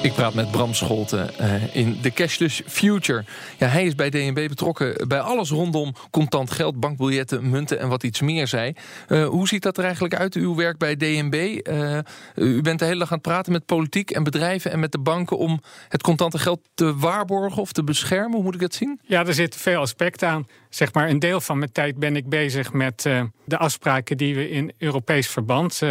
Ik 0.06 0.14
praat 0.14 0.34
met 0.34 0.52
Bram 0.52 0.74
Scholten 0.74 1.30
uh, 1.42 1.76
in 1.76 1.98
de 2.02 2.12
Cashless 2.12 2.62
Future. 2.66 3.26
Ja, 3.58 3.68
hij 3.68 3.86
is 3.86 3.96
bij 3.96 4.10
DNB 4.10 4.48
betrokken 4.48 5.08
bij 5.08 5.20
alles 5.20 5.50
rondom 5.50 5.94
contant 6.12 6.52
geld, 6.52 6.80
bankbiljetten, 6.80 7.50
munten 7.50 7.80
en 7.80 7.90
wat 7.90 8.04
iets 8.04 8.22
meer 8.22 8.48
zei. 8.48 8.74
Uh, 9.08 9.28
hoe 9.28 9.48
ziet 9.48 9.64
dat 9.64 9.78
er 9.78 9.84
eigenlijk 9.84 10.16
uit, 10.16 10.34
uw 10.34 10.56
werk 10.56 10.78
bij 10.78 10.96
DNB? 10.96 11.60
Uh, 11.70 11.98
u 12.36 12.62
bent 12.62 12.80
de 12.80 12.86
hele 12.86 13.00
dag 13.00 13.08
aan 13.08 13.18
het 13.18 13.28
praten 13.28 13.52
met 13.52 13.66
politiek 13.66 14.12
en 14.12 14.24
bedrijven 14.24 14.72
en 14.72 14.80
met 14.80 14.92
de 14.92 15.00
banken 15.00 15.38
om 15.38 15.62
het 15.90 16.02
contante 16.02 16.40
geld 16.40 16.60
te 16.74 16.96
waarborgen 16.96 17.62
of 17.62 17.72
te 17.72 17.84
beschermen. 17.84 18.34
Hoe 18.34 18.44
moet 18.44 18.54
ik 18.54 18.62
dat 18.62 18.74
zien? 18.74 19.00
Ja, 19.04 19.26
er 19.26 19.34
zitten 19.34 19.60
veel 19.60 19.80
aspecten 19.80 20.28
aan. 20.28 20.48
Zeg 20.70 20.94
maar, 20.94 21.10
een 21.10 21.20
deel 21.20 21.42
van 21.42 21.58
mijn 21.58 21.72
tijd 21.72 21.96
ben 21.96 22.16
ik 22.16 22.30
bezig 22.30 22.74
met 22.74 23.02
de 23.46 23.58
afspraken 23.58 24.18
die 24.18 24.36
we 24.36 24.50
in 24.50 24.74
Europees 24.78 25.28
verband 25.28 25.82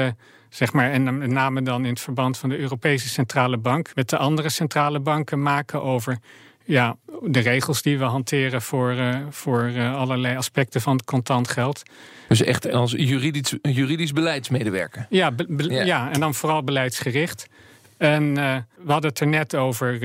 zeg 0.55 0.73
maar, 0.73 0.91
en 0.91 1.19
met 1.19 1.31
name 1.31 1.63
dan 1.63 1.85
in 1.85 1.91
het 1.91 2.01
verband 2.01 2.39
van 2.39 2.49
de 2.49 2.59
Europese 2.59 3.09
Centrale 3.09 3.57
Bank, 3.57 3.91
met 3.95 4.09
de 4.09 4.17
andere 4.17 4.49
centrale 4.49 5.01
banken 5.01 5.43
maken 5.43 5.83
over 5.83 6.19
ja, 6.65 6.97
de 7.23 7.41
regels 7.41 7.83
die 7.83 7.99
we 7.99 8.05
hanteren 8.05 8.63
voor, 8.63 8.93
uh, 8.93 9.17
voor 9.31 9.63
uh, 9.63 9.97
allerlei 9.97 10.37
aspecten 10.37 10.81
van 10.81 10.97
het 10.97 11.05
contant 11.05 11.49
geld. 11.49 11.83
Dus 12.29 12.43
echt 12.43 12.73
als 12.73 12.91
juridisch, 12.91 13.55
juridisch 13.63 14.13
beleidsmedewerker? 14.13 15.07
Ja, 15.11 15.33
be, 15.33 15.47
be, 15.49 15.71
ja. 15.71 15.85
ja. 15.85 16.11
en 16.13 16.21
dan 16.21 16.35
vooral 16.35 16.65
beleidsgericht. 16.65 17.47
En 17.97 18.23
uh, 18.23 18.57
we 18.77 18.93
hadden 18.93 19.11
het 19.11 19.21
er 19.21 19.27
net 19.27 19.55
over 19.57 19.99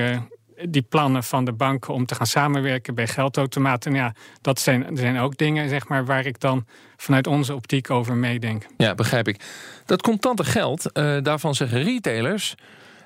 die 0.70 0.82
plannen 0.82 1.24
van 1.24 1.46
de 1.46 1.54
banken 1.54 1.94
om 1.94 2.06
te 2.06 2.16
gaan 2.16 2.28
samenwerken 2.28 2.96
bij 2.96 3.08
geldautomaten. 3.08 3.94
Ja, 3.94 4.14
dat 4.42 4.60
zijn, 4.60 4.86
zijn 4.94 5.20
ook 5.20 5.38
dingen 5.38 5.70
zeg 5.70 5.88
maar, 5.88 6.06
waar 6.06 6.26
ik 6.26 6.40
dan 6.40 6.66
vanuit 6.98 7.28
onze 7.28 7.56
optiek 7.56 7.90
over 7.90 8.16
meedenk. 8.16 8.66
Ja, 8.78 8.96
begrijp 8.96 9.28
ik. 9.28 9.40
Dat 9.86 10.02
contante 10.02 10.44
geld, 10.44 10.90
uh, 10.94 11.18
daarvan 11.22 11.56
zeggen 11.56 11.84
retailers, 11.84 12.56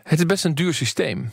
het 0.04 0.20
is 0.20 0.26
best 0.26 0.46
een 0.46 0.56
duur 0.56 0.74
systeem. 0.74 1.32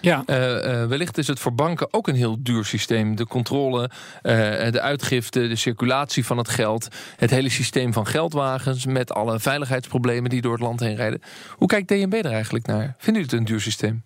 Ja. 0.00 0.22
Uh, 0.26 0.36
uh, 0.36 0.86
wellicht 0.86 1.18
is 1.18 1.26
het 1.26 1.38
voor 1.38 1.54
banken 1.54 1.92
ook 1.92 2.08
een 2.08 2.14
heel 2.14 2.36
duur 2.38 2.64
systeem. 2.64 3.16
De 3.16 3.26
controle, 3.26 3.90
uh, 4.22 4.32
de 4.70 4.80
uitgifte, 4.80 5.48
de 5.48 5.56
circulatie 5.56 6.26
van 6.26 6.38
het 6.38 6.48
geld. 6.48 6.88
Het 7.16 7.30
hele 7.30 7.48
systeem 7.48 7.92
van 7.92 8.06
geldwagens 8.06 8.86
met 8.86 9.12
alle 9.12 9.40
veiligheidsproblemen 9.40 10.30
die 10.30 10.40
door 10.40 10.52
het 10.52 10.60
land 10.60 10.80
heen 10.80 10.96
rijden. 10.96 11.22
Hoe 11.50 11.68
kijkt 11.68 11.88
DNB 11.88 12.12
er 12.12 12.32
eigenlijk 12.32 12.66
naar? 12.66 12.94
Vindt 12.98 13.18
u 13.18 13.22
het 13.22 13.32
een 13.32 13.44
duur 13.44 13.60
systeem? 13.60 14.04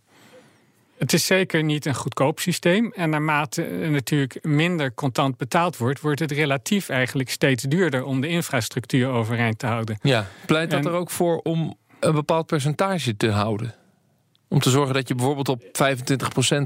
Het 1.00 1.12
is 1.12 1.26
zeker 1.26 1.62
niet 1.62 1.86
een 1.86 1.94
goedkoop 1.94 2.40
systeem. 2.40 2.92
En 2.92 3.10
naarmate 3.10 3.62
er 3.64 3.90
natuurlijk 3.90 4.38
minder 4.42 4.94
contant 4.94 5.36
betaald 5.36 5.76
wordt, 5.76 6.00
wordt 6.00 6.20
het 6.20 6.30
relatief 6.30 6.88
eigenlijk 6.88 7.30
steeds 7.30 7.62
duurder 7.62 8.04
om 8.04 8.20
de 8.20 8.28
infrastructuur 8.28 9.08
overeind 9.08 9.58
te 9.58 9.66
houden. 9.66 9.98
Ja, 10.02 10.26
pleit 10.46 10.70
dat 10.70 10.78
en, 10.78 10.86
er 10.86 10.92
ook 10.92 11.10
voor 11.10 11.38
om 11.38 11.76
een 12.00 12.12
bepaald 12.12 12.46
percentage 12.46 13.16
te 13.16 13.30
houden? 13.30 13.74
Om 14.48 14.58
te 14.58 14.70
zorgen 14.70 14.94
dat 14.94 15.08
je 15.08 15.14
bijvoorbeeld 15.14 15.48
op 15.48 15.62
25% 15.62 15.68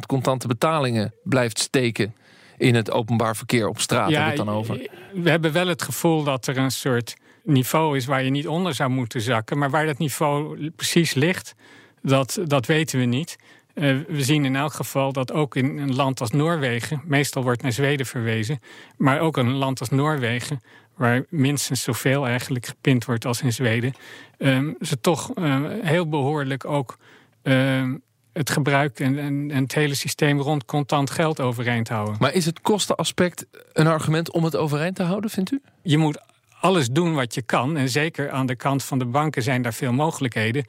contante 0.07 0.47
betalingen 0.47 1.15
blijft 1.23 1.59
steken 1.59 2.15
in 2.57 2.75
het 2.75 2.91
openbaar 2.91 3.37
verkeer 3.37 3.69
op 3.69 3.81
straat. 3.81 4.11
Ja, 4.11 4.27
het 4.27 4.37
dan 4.37 4.51
over. 4.51 4.89
We 5.13 5.31
hebben 5.31 5.53
wel 5.53 5.67
het 5.67 5.83
gevoel 5.83 6.25
dat 6.25 6.47
er 6.47 6.59
een 6.59 6.71
soort 6.71 7.15
niveau 7.43 7.97
is 7.97 8.07
waar 8.07 8.23
je 8.23 8.31
niet 8.31 8.49
onder 8.49 8.75
zou 8.75 8.91
moeten 8.91 9.21
zakken. 9.21 9.59
Maar 9.59 9.71
waar 9.71 9.87
dat 9.87 9.99
niveau 9.99 10.71
precies 10.71 11.15
ligt, 11.15 11.55
dat, 12.03 12.39
dat 12.45 12.67
weten 12.67 12.99
we 12.99 13.05
niet. 13.05 13.37
Uh, 13.75 13.99
we 14.09 14.23
zien 14.23 14.45
in 14.45 14.57
elk 14.57 14.73
geval 14.73 15.13
dat 15.13 15.33
ook 15.33 15.57
in 15.57 15.79
een 15.79 15.95
land 15.95 16.21
als 16.21 16.31
Noorwegen, 16.31 17.03
meestal 17.05 17.43
wordt 17.43 17.63
naar 17.63 17.73
Zweden 17.73 18.07
verwezen, 18.07 18.61
maar 18.97 19.21
ook 19.21 19.37
een 19.37 19.53
land 19.53 19.81
als 19.81 19.89
Noorwegen, 19.89 20.61
waar 20.97 21.25
minstens 21.29 21.83
zoveel 21.83 22.27
eigenlijk 22.27 22.67
gepind 22.67 23.05
wordt 23.05 23.25
als 23.25 23.43
in 23.43 23.53
Zweden, 23.53 23.95
uh, 24.39 24.69
ze 24.81 25.01
toch 25.01 25.37
uh, 25.39 25.65
heel 25.83 26.09
behoorlijk 26.09 26.65
ook 26.65 26.99
ehm, 27.43 27.97
het 28.33 28.51
gebruik 28.51 29.01
en, 29.01 29.19
en, 29.19 29.51
en, 29.51 29.63
het 29.63 29.75
hele 29.75 29.95
systeem 29.95 30.41
rond 30.41 30.65
contant 30.65 31.11
geld 31.11 31.41
overeind 31.41 31.89
houden. 31.89 32.17
Maar 32.19 32.33
is 32.33 32.45
het 32.47 32.61
kostenaspect 32.61 33.47
een 33.73 33.87
argument 33.87 34.31
om 34.31 34.45
het 34.45 34.57
overeind 34.57 34.97
te 34.97 35.03
houden, 35.03 35.31
vindt 35.31 35.53
u? 35.53 35.61
Je 35.83 35.99
moet 35.99 36.19
alles 36.61 36.91
doen 36.91 37.15
wat 37.15 37.35
je 37.35 37.43
kan. 37.43 37.77
En 37.77 37.89
zeker 37.89 38.31
aan 38.31 38.47
de 38.47 38.57
kant 38.57 38.85
van 38.85 38.99
de 38.99 39.05
banken 39.05 39.43
zijn 39.43 39.63
daar 39.63 39.75
veel 39.75 39.93
mogelijkheden 39.93 40.65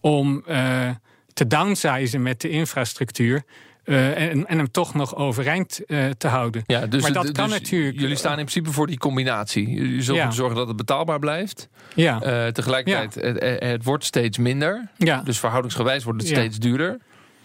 om 0.00 0.44
uh, 0.48 0.90
te 1.32 1.46
downsizen 1.46 2.22
met 2.22 2.40
de 2.40 2.48
infrastructuur. 2.48 3.42
Uh, 3.84 4.30
en, 4.30 4.46
en, 4.46 4.56
hem 4.56 4.70
toch 4.70 4.94
nog 4.94 5.16
overeind 5.16 5.80
uh, 5.86 6.04
te 6.18 6.28
houden. 6.28 6.62
Ja, 6.66 6.86
dus, 6.86 7.02
maar 7.02 7.12
dat 7.12 7.32
kan 7.32 7.48
dus 7.48 7.58
natuurlijk. 7.58 8.00
Jullie 8.00 8.16
staan 8.16 8.38
in 8.38 8.44
principe 8.44 8.70
voor 8.70 8.86
die 8.86 8.98
combinatie. 8.98 9.94
Je 9.94 10.02
zult 10.02 10.16
ja. 10.16 10.30
zorgen 10.30 10.56
dat 10.56 10.68
het 10.68 10.76
betaalbaar 10.76 11.18
blijft. 11.18 11.68
Ja. 11.94 12.14
Uh, 12.14 12.52
tegelijkertijd, 12.52 13.14
ja. 13.14 13.20
het, 13.20 13.62
het, 13.62 13.84
wordt 13.84 14.04
steeds 14.04 14.38
minder. 14.38 14.88
Ja. 14.96 15.22
Dus 15.22 15.38
verhoudingsgewijs 15.38 16.04
wordt 16.04 16.20
het 16.20 16.30
steeds 16.30 16.58
duurder. 16.58 16.98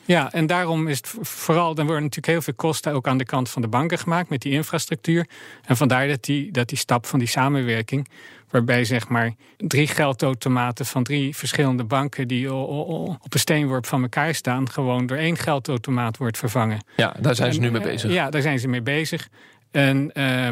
Ja, 0.07 0.33
en 0.33 0.47
daarom 0.47 0.87
is 0.87 0.97
het 0.97 1.13
vooral, 1.21 1.75
dan 1.75 1.85
worden 1.85 2.03
natuurlijk 2.03 2.33
heel 2.33 2.41
veel 2.41 2.53
kosten 2.53 2.93
ook 2.93 3.07
aan 3.07 3.17
de 3.17 3.25
kant 3.25 3.49
van 3.49 3.61
de 3.61 3.67
banken 3.67 3.97
gemaakt 3.97 4.29
met 4.29 4.41
die 4.41 4.51
infrastructuur. 4.51 5.27
En 5.65 5.77
vandaar 5.77 6.07
dat 6.07 6.23
die, 6.23 6.51
dat 6.51 6.69
die 6.69 6.77
stap 6.77 7.05
van 7.05 7.19
die 7.19 7.27
samenwerking, 7.27 8.07
waarbij 8.49 8.85
zeg 8.85 9.07
maar 9.07 9.33
drie 9.57 9.87
geldautomaten 9.87 10.85
van 10.85 11.03
drie 11.03 11.35
verschillende 11.35 11.83
banken 11.83 12.27
die 12.27 12.53
op 12.53 13.33
een 13.33 13.39
steenworp 13.39 13.85
van 13.85 14.01
elkaar 14.01 14.35
staan, 14.35 14.69
gewoon 14.69 15.05
door 15.05 15.17
één 15.17 15.37
geldautomaat 15.37 16.17
wordt 16.17 16.37
vervangen. 16.37 16.85
Ja, 16.95 17.15
daar 17.19 17.35
zijn 17.35 17.53
ze 17.53 17.59
nu 17.59 17.71
mee 17.71 17.81
bezig. 17.81 18.11
Ja, 18.11 18.29
daar 18.29 18.41
zijn 18.41 18.59
ze 18.59 18.67
mee 18.67 18.81
bezig. 18.81 19.29
En 19.71 20.11
uh, 20.13 20.49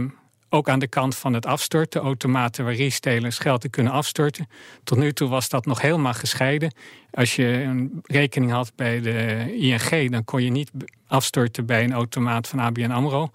ook 0.49 0.69
aan 0.69 0.79
de 0.79 0.88
kant 0.88 1.15
van 1.15 1.34
het 1.34 1.45
afstorten, 1.45 2.01
automaten 2.01 2.65
waar 2.65 2.73
restelers 2.73 3.38
geld 3.38 3.62
te 3.62 3.69
kunnen 3.69 3.93
afstorten. 3.93 4.47
Tot 4.84 4.97
nu 4.97 5.13
toe 5.13 5.29
was 5.29 5.49
dat 5.49 5.65
nog 5.65 5.81
helemaal 5.81 6.13
gescheiden. 6.13 6.73
Als 7.12 7.36
je 7.36 7.45
een 7.45 7.99
rekening 8.03 8.51
had 8.51 8.71
bij 8.75 9.01
de 9.01 9.47
ING, 9.58 10.12
dan 10.12 10.23
kon 10.23 10.43
je 10.43 10.51
niet 10.51 10.71
afstorten 11.08 11.65
bij 11.65 11.84
een 11.84 11.93
automaat 11.93 12.47
van 12.47 12.60
ABN 12.60 12.91
AMRO. 12.91 13.29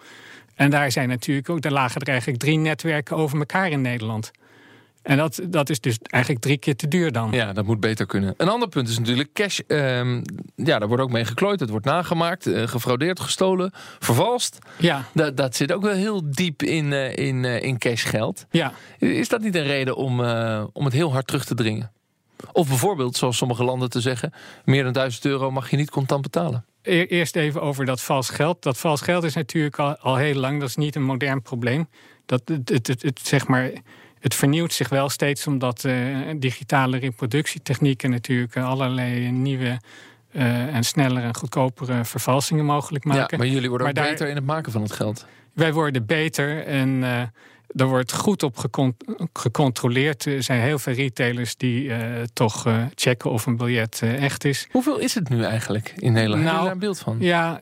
En 0.55 0.71
daar 0.71 0.93
zijn 0.93 1.09
natuurlijk 1.09 1.49
ook, 1.49 1.61
daar 1.61 1.73
lagen 1.73 2.01
er 2.01 2.09
eigenlijk 2.09 2.39
drie 2.39 2.59
netwerken 2.59 3.17
over 3.17 3.39
elkaar 3.39 3.71
in 3.71 3.81
Nederland. 3.81 4.31
En 5.03 5.17
dat, 5.17 5.41
dat 5.49 5.71
is 5.71 5.81
dus 5.81 5.99
eigenlijk 6.03 6.43
drie 6.43 6.59
keer 6.59 6.77
te 6.77 6.89
duur 6.89 7.13
dan. 7.13 7.33
Ja, 7.33 7.53
dat 7.53 7.65
moet 7.65 7.81
beter 7.81 8.07
kunnen. 8.07 8.35
Een 8.37 8.49
ander 8.49 8.69
punt 8.69 8.89
is 8.89 8.99
natuurlijk 8.99 9.33
cash. 9.33 9.59
Um, 9.67 10.23
ja, 10.55 10.79
daar 10.79 10.89
wordt 10.89 11.03
ook 11.03 11.11
mee 11.11 11.25
geklooid. 11.25 11.61
Het 11.61 11.71
wordt 11.71 11.87
nagemaakt, 11.87 12.47
uh, 12.47 12.67
gefraudeerd, 12.67 13.21
gestolen, 13.21 13.71
vervalst. 13.99 14.59
Ja. 14.79 15.05
Dat, 15.15 15.37
dat 15.37 15.57
zit 15.57 15.73
ook 15.73 15.83
wel 15.83 15.95
heel 15.95 16.31
diep 16.31 16.63
in, 16.63 16.93
uh, 16.93 17.17
in, 17.17 17.45
uh, 17.45 17.63
in 17.63 17.79
cashgeld. 17.79 18.47
Ja. 18.51 18.73
Is 18.99 19.29
dat 19.29 19.41
niet 19.41 19.55
een 19.55 19.67
reden 19.67 19.97
om, 19.97 20.21
om 20.73 20.85
het 20.85 20.93
heel 20.93 21.13
hard 21.13 21.27
terug 21.27 21.45
te 21.45 21.55
dringen? 21.55 21.93
Of 22.53 22.69
bijvoorbeeld, 22.69 23.17
zoals 23.17 23.37
sommige 23.37 23.65
landen 23.65 23.91
te 23.91 24.01
zeggen... 24.01 24.33
meer 24.65 24.85
dan 24.85 24.93
1000 24.93 25.25
euro 25.25 25.51
mag 25.51 25.71
je 25.71 25.77
niet 25.77 25.91
contant 25.91 26.23
betalen. 26.23 26.65
E-, 26.83 27.05
eerst 27.05 27.37
even 27.37 27.63
over 27.63 27.85
dat 27.85 28.01
vals 28.01 28.31
geld. 28.31 28.63
Dat 28.63 28.79
vals 28.79 29.01
geld 29.01 29.25
is 29.25 29.35
natuurlijk 29.35 29.79
al, 29.79 29.97
al 29.97 30.17
heel 30.17 30.35
lang. 30.35 30.61
Dat 30.61 30.69
is 30.69 30.77
niet 30.77 30.97
een 30.97 31.03
modern 31.03 31.43
probleem. 31.43 31.89
Dat, 32.27 32.43
het, 32.45 32.69
het, 32.69 32.87
het, 32.87 33.03
het 33.03 33.21
zeg 33.23 33.47
maar 33.47 33.71
het 34.21 34.35
vernieuwt 34.35 34.73
zich 34.73 34.89
wel 34.89 35.09
steeds 35.09 35.47
omdat 35.47 35.85
uh, 35.85 36.17
digitale 36.37 36.99
reproductietechnieken 36.99 38.11
natuurlijk 38.11 38.57
allerlei 38.57 39.31
nieuwe 39.31 39.81
uh, 40.33 40.75
en 40.75 40.85
snellere 40.85 41.27
en 41.27 41.35
goedkopere 41.35 42.05
vervalsingen 42.05 42.65
mogelijk 42.65 43.05
maken. 43.05 43.27
Ja, 43.31 43.37
maar 43.37 43.47
jullie 43.47 43.69
worden 43.69 43.87
ook 43.87 43.95
beter 43.95 44.29
in 44.29 44.35
het 44.35 44.45
maken 44.45 44.73
van 44.73 44.83
het 44.83 44.93
geld. 44.93 45.27
Wij 45.53 45.73
worden 45.73 46.07
beter 46.07 46.67
en 46.67 46.89
uh, 46.89 47.21
er 47.77 47.87
wordt 47.87 48.13
goed 48.13 48.43
op 48.43 48.57
gecon 48.57 48.97
gecontroleerd. 49.33 50.25
Er 50.25 50.43
zijn 50.43 50.61
heel 50.61 50.79
veel 50.79 50.93
retailers 50.93 51.57
die 51.57 51.93
toch 52.33 52.67
checken 52.95 53.31
of 53.31 53.47
een 53.47 53.57
biljet 53.57 54.03
echt 54.03 54.45
is. 54.45 54.69
Hoeveel 54.71 54.99
is 54.99 55.15
het 55.15 55.29
nu 55.29 55.43
eigenlijk 55.45 55.93
in 55.97 56.13
Nederland? 56.13 56.43
Nou, 56.43 56.53
Heb 56.53 56.59
je 56.59 56.65
daar 56.65 56.73
een 56.73 56.79
beeld 56.79 56.99
van? 56.99 57.17
Ja, 57.21 57.61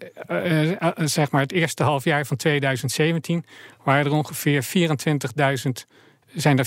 zeg 1.06 1.30
maar 1.30 1.40
het 1.40 1.52
eerste 1.52 1.82
halfjaar 1.82 2.26
van 2.26 2.36
2017 2.36 3.44
waren 3.84 4.06
er 4.06 4.12
ongeveer 4.12 4.64
24.000 4.64 5.70
zijn 6.40 6.58
er 6.58 6.66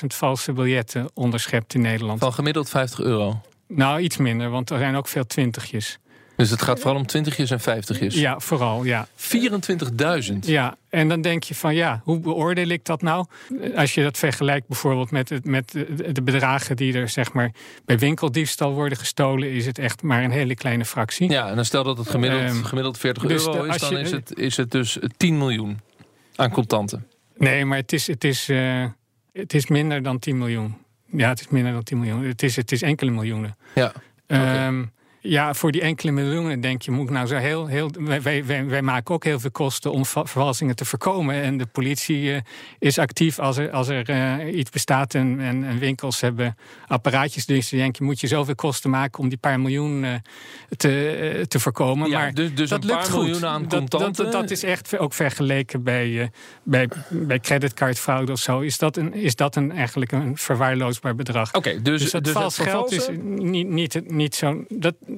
24.000 0.00 0.06
valse 0.06 0.52
biljetten 0.52 1.10
onderschept 1.14 1.74
in 1.74 1.80
Nederland. 1.80 2.18
Van 2.18 2.32
gemiddeld 2.32 2.68
50 2.68 3.00
euro? 3.00 3.40
Nou, 3.66 4.00
iets 4.00 4.16
minder, 4.16 4.50
want 4.50 4.70
er 4.70 4.78
zijn 4.78 4.96
ook 4.96 5.08
veel 5.08 5.26
twintigjes. 5.26 5.98
Dus 6.36 6.50
het 6.50 6.62
gaat 6.62 6.80
vooral 6.80 6.98
om 6.98 7.06
twintigjes 7.06 7.50
en 7.50 7.60
vijftigjes? 7.60 8.14
Ja, 8.14 8.38
vooral, 8.38 8.84
ja. 8.84 9.08
24.000? 9.16 10.38
Ja, 10.40 10.76
en 10.88 11.08
dan 11.08 11.20
denk 11.20 11.42
je 11.42 11.54
van 11.54 11.74
ja, 11.74 12.00
hoe 12.04 12.20
beoordeel 12.20 12.68
ik 12.68 12.84
dat 12.84 13.02
nou? 13.02 13.26
Als 13.74 13.94
je 13.94 14.02
dat 14.02 14.18
vergelijkt 14.18 14.68
bijvoorbeeld 14.68 15.10
met, 15.10 15.28
het, 15.28 15.44
met 15.44 15.70
de 16.12 16.22
bedragen 16.22 16.76
die 16.76 16.94
er 16.94 17.08
zeg 17.08 17.32
maar 17.32 17.50
bij 17.84 17.98
winkeldiefstal 17.98 18.72
worden 18.72 18.98
gestolen, 18.98 19.50
is 19.50 19.66
het 19.66 19.78
echt 19.78 20.02
maar 20.02 20.24
een 20.24 20.30
hele 20.30 20.54
kleine 20.54 20.84
fractie. 20.84 21.30
Ja, 21.30 21.48
en 21.48 21.54
dan 21.54 21.64
stel 21.64 21.84
dat 21.84 21.98
het 21.98 22.10
gemiddeld, 22.10 22.50
um, 22.50 22.64
gemiddeld 22.64 22.98
40 22.98 23.22
dus 23.22 23.46
euro 23.46 23.62
is, 23.62 23.78
dan 23.78 23.90
je, 23.90 23.98
is, 23.98 24.10
het, 24.10 24.38
is 24.38 24.56
het 24.56 24.70
dus 24.70 24.98
10 25.16 25.38
miljoen 25.38 25.80
aan 26.36 26.50
contanten. 26.50 27.06
Nee, 27.40 27.64
maar 27.64 27.78
het 27.78 27.92
is, 27.92 28.06
het, 28.06 28.24
is, 28.24 28.48
uh, 28.48 28.86
het 29.32 29.54
is 29.54 29.66
minder 29.66 30.02
dan 30.02 30.18
10 30.18 30.38
miljoen. 30.38 30.76
Ja, 31.06 31.28
het 31.28 31.40
is 31.40 31.48
minder 31.48 31.72
dan 31.72 31.82
10 31.82 31.98
miljoen. 31.98 32.24
Het 32.24 32.42
is, 32.42 32.56
het 32.56 32.72
is 32.72 32.82
enkele 32.82 33.10
miljoenen. 33.10 33.56
Ja. 33.74 33.92
Okay. 34.26 34.66
Um, 34.66 34.92
ja, 35.22 35.54
voor 35.54 35.72
die 35.72 35.80
enkele 35.80 36.12
miljoenen 36.12 36.60
denk 36.60 36.82
je, 36.82 36.90
moet 36.90 37.04
ik 37.04 37.10
nou 37.10 37.26
zo 37.26 37.36
heel. 37.36 37.66
heel 37.66 37.90
wij, 37.98 38.22
wij, 38.44 38.66
wij 38.66 38.82
maken 38.82 39.14
ook 39.14 39.24
heel 39.24 39.40
veel 39.40 39.50
kosten 39.50 39.92
om 39.92 40.06
vervalsingen 40.06 40.76
te 40.76 40.84
voorkomen. 40.84 41.34
En 41.34 41.56
de 41.56 41.66
politie 41.66 42.22
uh, 42.22 42.36
is 42.78 42.98
actief 42.98 43.38
als 43.38 43.56
er, 43.56 43.70
als 43.70 43.88
er 43.88 44.10
uh, 44.10 44.56
iets 44.58 44.70
bestaat 44.70 45.14
en, 45.14 45.40
en, 45.40 45.64
en, 45.64 45.78
winkels 45.78 46.20
hebben 46.20 46.56
apparaatjes. 46.86 47.46
Dus 47.46 47.70
je 47.70 47.76
denk 47.76 47.96
je, 47.96 48.04
moet 48.04 48.20
je 48.20 48.26
zoveel 48.26 48.54
kosten 48.54 48.90
maken 48.90 49.18
om 49.22 49.28
die 49.28 49.38
paar 49.38 49.60
miljoen 49.60 50.04
uh, 50.04 50.14
te, 50.76 51.44
te 51.48 51.60
voorkomen. 51.60 52.10
Ja, 52.10 52.18
maar 52.18 52.34
dus, 52.34 52.54
dus 52.54 52.68
dat 52.68 52.82
een 52.82 52.86
lukt 52.86 53.00
paar 53.00 53.10
goed. 53.10 53.22
miljoen 53.22 53.46
aan 53.46 53.60
contanten. 53.60 53.98
Dat, 53.98 54.16
dat, 54.16 54.32
dat, 54.32 54.50
is 54.50 54.62
echt 54.62 54.98
ook 54.98 55.14
vergeleken 55.14 55.82
bij, 55.82 56.30
bij, 56.62 56.88
bij 57.10 57.40
creditcardfraude 57.40 58.32
of 58.32 58.38
zo. 58.38 58.60
Is 58.60 58.78
dat, 58.78 58.96
een, 58.96 59.14
is 59.14 59.34
dat 59.36 59.56
een, 59.56 59.72
eigenlijk 59.72 60.12
een 60.12 60.36
verwaarloosbaar 60.36 61.14
bedrag? 61.14 61.54
Oké, 61.54 61.82
dus, 61.82 62.02
dus, 62.02 62.12
het 62.12 62.24
dus 62.24 62.32
vals 62.32 62.58
geld 62.58 62.92
is 62.92 63.08
niet, 63.18 63.68
niet, 63.68 64.10
niet 64.10 64.34
zo. 64.34 64.64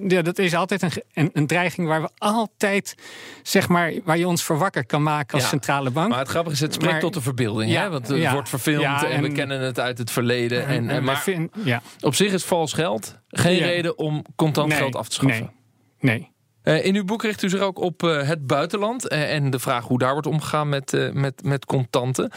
Ja, 0.09 0.23
dat 0.23 0.39
is 0.39 0.55
altijd 0.55 0.83
een, 0.83 0.91
een, 1.13 1.31
een, 1.33 1.47
dreiging 1.47 1.89
waar 1.89 2.03
we 2.03 2.09
altijd, 2.19 2.95
zeg 3.43 3.69
maar, 3.69 3.93
waar 4.05 4.19
je 4.19 4.29
ons 4.29 4.43
voor 4.43 4.59
wakker 4.59 4.87
kan 4.87 5.03
maken 5.03 5.35
als 5.35 5.49
centrale 5.49 5.91
bank. 5.91 6.09
Maar 6.09 6.19
het 6.19 6.29
grappige 6.29 6.55
is, 6.55 6.61
het 6.61 6.75
spreekt 6.75 7.01
tot 7.01 7.15
de 7.15 7.21
verbeelding. 7.21 7.71
Ja, 7.71 7.83
hè? 7.83 7.91
Want 7.91 8.09
het 8.09 8.31
wordt 8.31 8.49
verfilmd 8.49 9.05
en, 9.05 9.23
we 9.23 9.33
kennen 9.33 9.61
het 9.61 9.81
uit 9.81 9.99
het 9.99 10.11
verleden. 10.11 10.67
En, 10.67 10.89
en 10.89 11.05
maar 11.05 11.21
vind, 11.21 11.53
op 12.01 12.15
zich 12.15 12.33
is 12.33 12.45
vals 12.45 12.73
geld 12.73 13.19
geen 13.29 13.59
reden 13.59 13.99
om 13.99 14.25
contant 14.37 14.75
geld 14.75 14.97
af 14.97 15.09
te 15.09 15.15
schaffen. 15.15 15.53
Nee. 16.01 16.19
nee. 16.19 16.32
Uh, 16.65 16.85
in 16.85 16.95
uw 16.95 17.05
boek 17.05 17.23
richt 17.23 17.43
u 17.43 17.49
zich 17.49 17.61
ook 17.61 17.79
op 17.79 18.03
uh, 18.03 18.23
het 18.23 18.47
buitenland 18.47 19.13
uh, 19.13 19.35
en 19.35 19.51
de 19.51 19.59
vraag 19.59 19.85
hoe 19.85 19.99
daar 19.99 20.13
wordt 20.13 20.27
omgegaan 20.27 20.69
met, 20.69 21.11
met, 21.13 21.45
met 21.45 21.65
contanten. 21.65 22.31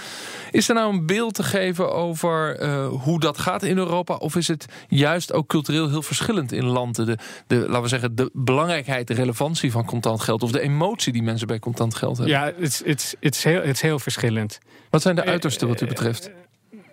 Is 0.51 0.69
er 0.69 0.75
nou 0.75 0.93
een 0.93 1.05
beeld 1.05 1.33
te 1.33 1.43
geven 1.43 1.93
over 1.93 2.65
hoe 2.87 3.19
dat 3.19 3.37
gaat 3.37 3.63
in 3.63 3.77
Europa? 3.77 4.15
Of 4.15 4.35
is 4.35 4.47
het 4.47 4.65
juist 4.87 5.33
ook 5.33 5.47
cultureel 5.47 5.89
heel 5.89 6.01
verschillend 6.01 6.51
in 6.51 6.65
landen? 6.65 7.05
De, 7.05 7.17
de, 7.47 7.55
laten 7.55 7.81
we 7.81 7.87
zeggen, 7.87 8.15
de 8.15 8.29
belangrijkheid, 8.33 9.07
de 9.07 9.13
relevantie 9.13 9.71
van 9.71 9.85
contant 9.85 10.21
geld 10.21 10.43
of 10.43 10.51
de 10.51 10.61
emotie 10.61 11.13
die 11.13 11.23
mensen 11.23 11.47
bij 11.47 11.59
contant 11.59 11.95
geld 11.95 12.17
hebben? 12.17 12.35
Ja, 12.35 12.51
het 12.57 13.15
is 13.19 13.43
heel, 13.43 13.61
heel 13.73 13.99
verschillend. 13.99 14.59
Wat 14.89 15.01
zijn 15.01 15.15
de 15.15 15.25
uitersten 15.25 15.67
wat 15.67 15.81
u 15.81 15.85
betreft? 15.85 16.31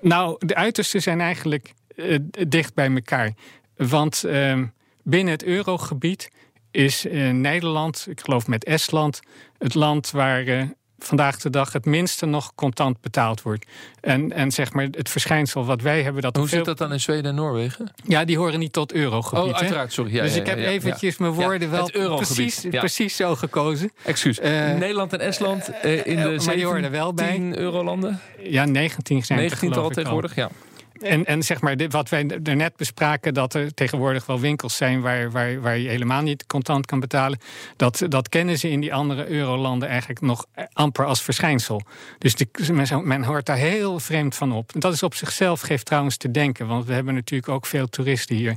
nou, 0.01 0.37
de 0.39 0.55
uitersten 0.55 1.03
zijn 1.03 1.21
eigenlijk 1.21 1.73
dicht 2.49 2.75
bij 2.75 2.91
elkaar. 2.95 3.33
Want 3.77 4.25
ehm, 4.25 4.67
binnen 5.03 5.33
het 5.33 5.45
eurogebied 5.45 6.31
is 6.73 7.05
in 7.05 7.41
Nederland, 7.41 8.07
ik 8.09 8.21
geloof 8.21 8.47
met 8.47 8.65
Estland, 8.65 9.21
het 9.59 9.75
land 9.75 10.11
waar 10.11 10.45
uh, 10.45 10.63
vandaag 11.05 11.39
de 11.39 11.51
dag 11.51 11.73
het 11.73 11.85
minste 11.85 12.27
nog 12.27 12.55
contant 12.55 13.01
betaald 13.01 13.43
wordt. 13.43 13.67
En, 14.01 14.33
en 14.33 14.51
zeg 14.51 14.73
maar 14.73 14.89
het 14.91 15.11
verschijnsel 15.11 15.65
wat 15.65 15.83
wij 15.83 16.03
hebben. 16.03 16.23
Dat 16.23 16.37
Hoe 16.37 16.49
veel... 16.49 16.57
zit 16.57 16.67
dat 16.67 16.79
dan 16.79 16.93
in 16.93 17.01
Zweden 17.01 17.25
en 17.25 17.35
Noorwegen? 17.35 17.93
Ja, 18.05 18.25
die 18.25 18.39
horen 18.39 18.59
niet 18.59 18.73
tot 18.73 18.93
eurogebied. 18.93 19.45
Oh, 19.45 19.55
uiteraard, 19.55 19.93
sorry. 19.93 20.15
Ja, 20.15 20.23
dus 20.23 20.37
ik 20.37 20.47
heb 20.47 20.59
ja, 20.59 20.65
eventjes 20.65 21.19
mijn 21.19 21.33
woorden 21.33 21.71
wel 21.71 22.17
precies, 22.17 22.67
precies 22.71 23.17
zo 23.17 23.35
gekozen. 23.35 23.93
Excuus. 24.05 24.39
Uh, 24.39 24.45
Nederland 24.75 25.13
en 25.13 25.21
Estland 25.21 25.71
uh, 25.85 26.07
in 26.07 26.17
de 26.17 26.41
17 26.41 26.91
wel 26.91 27.15
bij. 27.15 27.53
eurolanden? 27.55 28.21
Ja, 28.39 28.65
19 28.65 29.25
zijn 29.25 29.39
19 29.39 29.75
al 29.75 29.91
tegenwoordig, 29.91 30.35
ja. 30.35 30.51
En, 31.03 31.25
en 31.25 31.43
zeg 31.43 31.61
maar, 31.61 31.77
dit, 31.77 31.93
wat 31.93 32.09
wij 32.09 32.27
daarnet 32.43 32.77
bespraken, 32.77 33.35
dat 33.35 33.55
er 33.55 33.75
tegenwoordig 33.75 34.27
wel 34.27 34.41
winkels 34.41 34.77
zijn 34.77 35.01
waar, 35.01 35.31
waar, 35.31 35.61
waar 35.61 35.79
je 35.79 35.89
helemaal 35.89 36.23
niet 36.23 36.47
contant 36.47 36.87
kan 36.87 37.01
betalen. 37.01 37.39
Dat, 37.77 38.03
dat 38.09 38.29
kennen 38.29 38.59
ze 38.59 38.71
in 38.71 38.81
die 38.81 38.95
andere 38.95 39.29
eurolanden 39.29 39.89
eigenlijk 39.89 40.21
nog 40.21 40.47
amper 40.73 41.05
als 41.05 41.23
verschijnsel. 41.23 41.83
Dus 42.19 42.35
die, 42.35 42.49
men, 42.73 43.07
men 43.09 43.25
hoort 43.25 43.47
daar 43.47 43.57
heel 43.57 44.01
vreemd 44.01 44.35
van 44.35 44.53
op. 44.53 44.71
Dat 44.75 44.93
is 44.93 45.03
op 45.03 45.15
zichzelf 45.15 45.61
geeft 45.61 45.87
trouwens 45.87 46.17
te 46.17 46.31
denken, 46.31 46.67
want 46.67 46.87
we 46.87 46.93
hebben 46.93 47.15
natuurlijk 47.15 47.53
ook 47.53 47.67
veel 47.67 47.87
toeristen 47.87 48.37
hier. 48.37 48.57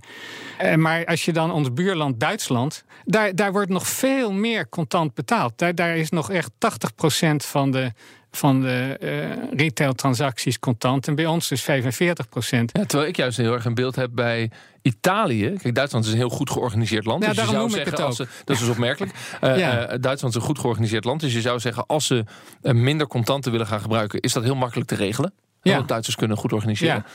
Eh, 0.58 0.75
maar 0.75 1.05
als 1.05 1.25
je 1.25 1.34
dan 1.34 1.51
ons 1.51 1.73
buurland 1.73 2.19
Duitsland, 2.19 2.84
daar, 3.05 3.36
daar 3.36 3.51
wordt 3.51 3.69
nog 3.69 3.88
veel 3.88 4.31
meer 4.31 4.69
contant 4.69 5.13
betaald. 5.13 5.58
Daar, 5.58 5.75
daar 5.75 5.97
is 5.97 6.10
nog 6.10 6.31
echt 6.31 6.51
80% 6.51 7.36
van 7.36 7.71
de 7.71 7.91
van 8.36 8.62
de 8.62 8.98
uh, 9.02 9.60
retailtransacties 9.60 10.60
contant. 10.60 11.08
En 11.08 11.15
bij 11.15 11.26
ons 11.26 11.48
dus 11.48 11.62
45 11.62 12.30
procent. 12.30 12.69
Ja, 12.74 12.86
terwijl 12.86 13.10
ik 13.10 13.15
juist 13.15 13.38
heel 13.38 13.54
erg 13.54 13.65
een 13.65 13.74
beeld 13.74 13.95
heb 13.95 14.10
bij 14.13 14.52
Italië. 14.82 15.56
Kijk, 15.62 15.76
Duitsland 15.76 16.06
is 16.06 16.12
een 16.12 16.17
heel 16.17 16.30
goed 16.30 16.50
georganiseerd 16.50 17.06
land. 17.06 17.24
Ja, 17.24 17.30
dus 17.30 17.38
je 17.38 17.43
zou 17.43 17.58
noem 17.58 17.67
ik 17.67 17.76
zeggen, 17.76 18.06
als 18.06 18.15
ze, 18.15 18.28
dat 18.43 18.56
is 18.56 18.62
dus 18.62 18.69
opmerkelijk. 18.71 19.13
Uh, 19.43 19.58
Ja. 19.65 19.93
uh, 19.93 19.98
Duitsland 20.02 20.36
is 20.36 20.41
een 20.41 20.48
goed 20.48 20.60
georganiseerd 20.60 21.04
land. 21.04 21.21
Dus 21.21 21.34
je 21.34 21.41
zou 21.41 21.60
zeggen, 21.60 21.86
als 21.86 22.06
ze 22.06 22.24
minder 22.62 23.08
contanten 23.08 23.52
willen 23.52 23.67
gaan 23.67 23.82
gebruiken, 23.82 24.19
is 24.19 24.34
dat 24.34 24.43
heel 24.43 24.56
makkelijk 24.56 24.88
te 24.88 24.95
regelen. 24.95 25.34
Ja. 25.73 25.82
Duitsers 25.82 26.15
kunnen 26.15 26.38
goed 26.38 26.54
organiseren. 26.54 26.95
Ja. 26.95 27.06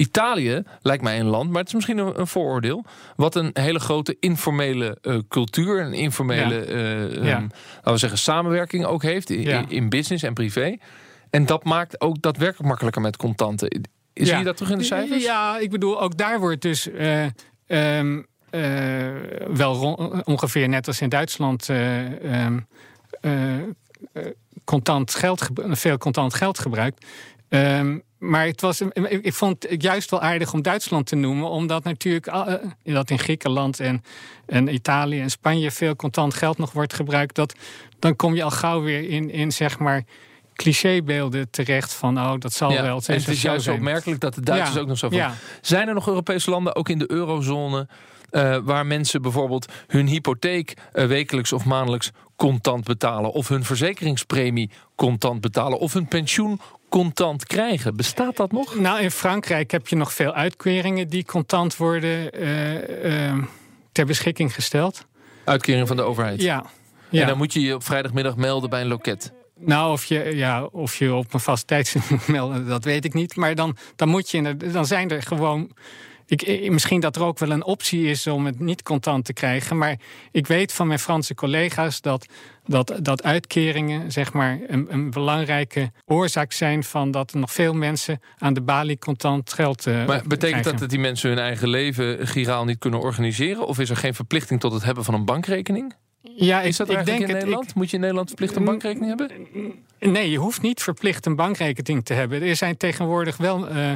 Italië 0.00 0.62
lijkt 0.82 1.02
mij 1.02 1.20
een 1.20 1.26
land, 1.26 1.50
maar 1.50 1.58
het 1.58 1.68
is 1.68 1.74
misschien 1.74 1.98
een, 1.98 2.20
een 2.20 2.26
vooroordeel. 2.26 2.84
Wat 3.16 3.34
een 3.34 3.50
hele 3.52 3.78
grote 3.78 4.16
informele 4.20 4.98
uh, 5.02 5.18
cultuur, 5.28 5.80
een 5.80 5.92
informele, 5.92 6.66
uh, 6.66 7.24
Ja. 7.24 7.36
um, 7.36 7.50
laten 7.76 7.92
we 7.92 7.96
zeggen, 7.98 8.18
samenwerking 8.18 8.84
ook 8.84 9.02
heeft 9.02 9.30
in, 9.30 9.88
business 9.88 10.22
en 10.24 10.34
privé. 10.34 10.76
En 11.30 11.46
dat 11.46 11.64
maakt 11.64 12.00
ook 12.00 12.22
daadwerkelijk 12.22 12.68
makkelijker 12.68 13.02
met 13.02 13.16
contanten. 13.16 13.68
Zie 14.14 14.26
Ja. 14.26 14.38
je 14.38 14.44
dat 14.44 14.56
terug 14.56 14.72
in 14.72 14.78
de 14.78 14.84
cijfers? 14.84 15.22
Ja, 15.24 15.58
ik 15.58 15.70
bedoel, 15.70 16.00
ook 16.02 16.16
daar 16.16 16.40
wordt 16.40 16.62
dus 16.62 16.90
eh, 16.90 17.24
ehm, 17.66 18.22
eh, 18.50 18.60
wel 19.54 19.74
ongeveer 20.24 20.68
net 20.68 20.86
als 20.86 21.00
in 21.00 21.08
Duitsland 21.08 21.68
eh, 21.68 22.44
ehm, 22.44 22.58
eh, 23.20 23.58
eh, 23.58 23.62
contant 24.64 25.14
geld, 25.14 25.42
ge- 25.42 25.52
veel 25.70 25.98
contant 25.98 26.34
geld 26.34 26.58
gebruikt. 26.58 27.06
Ehm, 27.52 27.98
maar 28.18 28.46
het 28.46 28.60
was, 28.60 28.80
ik 29.04 29.32
vond 29.32 29.66
het 29.68 29.82
juist 29.82 30.10
wel 30.10 30.20
aardig 30.20 30.52
om 30.52 30.62
Duitsland 30.62 31.06
te 31.06 31.16
noemen, 31.16 31.48
omdat 31.48 31.84
natuurlijk 31.84 32.26
eh, 32.26 32.54
dat 32.82 33.10
in 33.10 33.18
Griekenland 33.18 33.80
en, 33.80 34.02
en 34.46 34.74
Italië 34.74 35.20
en 35.20 35.30
Spanje 35.30 35.70
veel 35.70 35.96
contant 35.96 36.34
geld 36.34 36.58
nog 36.58 36.72
wordt 36.72 36.94
gebruikt. 36.94 37.34
Dat, 37.34 37.54
dan 37.98 38.16
kom 38.16 38.34
je 38.34 38.42
al 38.42 38.50
gauw 38.50 38.82
weer 38.82 39.08
in, 39.08 39.30
in 39.30 39.52
zeg 39.52 39.78
maar 39.78 40.04
clichébeelden 40.54 41.50
terecht 41.50 41.92
van 41.92 42.18
oh, 42.18 42.34
dat 42.38 42.52
zal 42.52 42.70
Ja, 42.70 42.82
wel. 42.82 43.02
en 43.06 43.14
het 43.14 43.28
is 43.28 43.42
juist 43.42 43.68
opmerkelijk 43.68 44.20
dat 44.20 44.34
de 44.34 44.40
Duitsers 44.40 44.74
Ja, 44.74 44.80
ook 44.80 44.86
nog 44.86 44.98
zo 44.98 45.08
van. 45.08 45.16
ja. 45.16 45.34
Zijn 45.60 45.88
er 45.88 45.94
nog 45.94 46.08
Europese 46.08 46.50
landen, 46.50 46.76
ook 46.76 46.88
in 46.88 46.98
de 46.98 47.10
eurozone, 47.10 47.88
eh, 48.30 48.56
waar 48.62 48.86
mensen 48.86 49.22
bijvoorbeeld 49.22 49.72
hun 49.86 50.06
hypotheek 50.06 50.76
eh, 50.92 51.06
wekelijks 51.06 51.52
of 51.52 51.64
maandelijks 51.64 52.10
contant 52.42 52.84
betalen, 52.84 53.32
of 53.32 53.48
hun 53.48 53.64
verzekeringspremie 53.64 54.70
contant 54.94 55.40
betalen, 55.40 55.78
of 55.78 55.92
hun 55.92 56.06
pensioen 56.06 56.60
contant 56.88 57.46
krijgen? 57.46 57.96
Bestaat 57.96 58.36
dat 58.36 58.52
nog? 58.52 58.78
Nou, 58.78 59.00
in 59.00 59.10
Frankrijk 59.10 59.70
heb 59.70 59.88
je 59.88 59.96
nog 59.96 60.12
veel 60.12 60.32
uitkeringen 60.32 61.08
die 61.08 61.24
contant 61.24 61.76
worden 61.76 62.32
eh, 62.32 63.28
eh, 63.28 63.38
ter 63.92 64.06
beschikking 64.06 64.54
gesteld. 64.54 65.06
Uitkering 65.44 65.88
van 65.88 65.96
de 65.96 66.02
overheid. 66.02 66.42
Ja. 66.42 66.58
En 67.10 67.18
ja. 67.18 67.26
dan 67.26 67.36
moet 67.36 67.52
je 67.52 67.60
je 67.60 67.74
op 67.74 67.84
vrijdagmiddag 67.84 68.36
melden 68.36 68.70
bij 68.70 68.80
een 68.80 68.88
loket. 68.88 69.32
Nou, 69.58 69.92
of 69.92 70.04
je, 70.04 70.36
ja, 70.36 70.64
of 70.64 70.96
je 70.96 71.14
op 71.14 71.34
een 71.34 71.40
vast 71.40 71.66
tijdstip 71.66 72.08
moet 72.10 72.26
melden, 72.26 72.66
dat 72.66 72.84
weet 72.84 73.04
ik 73.04 73.14
niet. 73.14 73.36
Maar 73.36 73.54
dan, 73.54 73.76
dan, 73.96 74.08
moet 74.08 74.30
je, 74.30 74.56
dan 74.56 74.86
zijn 74.86 75.10
er 75.10 75.22
gewoon. 75.22 75.70
Ik, 76.40 76.70
misschien 76.70 77.00
dat 77.00 77.16
er 77.16 77.22
ook 77.22 77.38
wel 77.38 77.50
een 77.50 77.64
optie 77.64 78.04
is 78.06 78.26
om 78.26 78.46
het 78.46 78.60
niet 78.60 78.82
contant 78.82 79.24
te 79.24 79.32
krijgen. 79.32 79.78
Maar 79.78 79.96
ik 80.30 80.46
weet 80.46 80.72
van 80.72 80.86
mijn 80.86 80.98
Franse 80.98 81.34
collega's 81.34 82.00
dat, 82.00 82.26
dat, 82.66 82.98
dat 83.02 83.22
uitkeringen 83.22 84.12
zeg 84.12 84.32
maar, 84.32 84.58
een, 84.66 84.86
een 84.90 85.10
belangrijke 85.10 85.90
oorzaak 86.04 86.52
zijn 86.52 86.84
van 86.84 87.10
dat 87.10 87.32
er 87.32 87.38
nog 87.38 87.52
veel 87.52 87.74
mensen 87.74 88.20
aan 88.38 88.54
de 88.54 88.62
balie 88.62 88.98
contant 88.98 89.52
geld 89.52 89.86
eh 89.86 89.94
Maar 89.94 90.06
betekent 90.06 90.38
krijgen. 90.38 90.62
dat 90.70 90.78
dat 90.78 90.90
die 90.90 90.98
mensen 90.98 91.28
hun 91.28 91.38
eigen 91.38 91.68
leven 91.68 92.26
giraal 92.26 92.64
niet 92.64 92.78
kunnen 92.78 93.00
organiseren? 93.00 93.66
Of 93.66 93.78
is 93.78 93.90
er 93.90 93.96
geen 93.96 94.14
verplichting 94.14 94.60
tot 94.60 94.72
het 94.72 94.84
hebben 94.84 95.04
van 95.04 95.14
een 95.14 95.24
bankrekening? 95.24 95.94
Ja, 96.36 96.60
Is 96.60 96.76
dat 96.76 96.90
ik, 96.90 97.04
denk 97.04 97.20
in. 97.20 97.32
Nederland? 97.32 97.74
Moet 97.74 97.88
je 97.88 97.94
in 97.94 98.00
Nederland 98.00 98.28
verplicht 98.28 98.56
een 98.56 98.64
bankrekening 98.64 99.18
hebben? 99.18 99.40
Ik- 99.98 100.10
nee, 100.10 100.30
je 100.30 100.38
hoeft 100.38 100.62
niet 100.62 100.82
verplicht 100.82 101.26
een 101.26 101.36
bankrekening 101.36 102.04
te 102.04 102.14
hebben. 102.14 102.42
Er 102.42 102.56
zijn 102.56 102.76
tegenwoordig 102.76 103.36
wel 103.36 103.68
eh, 103.68 103.92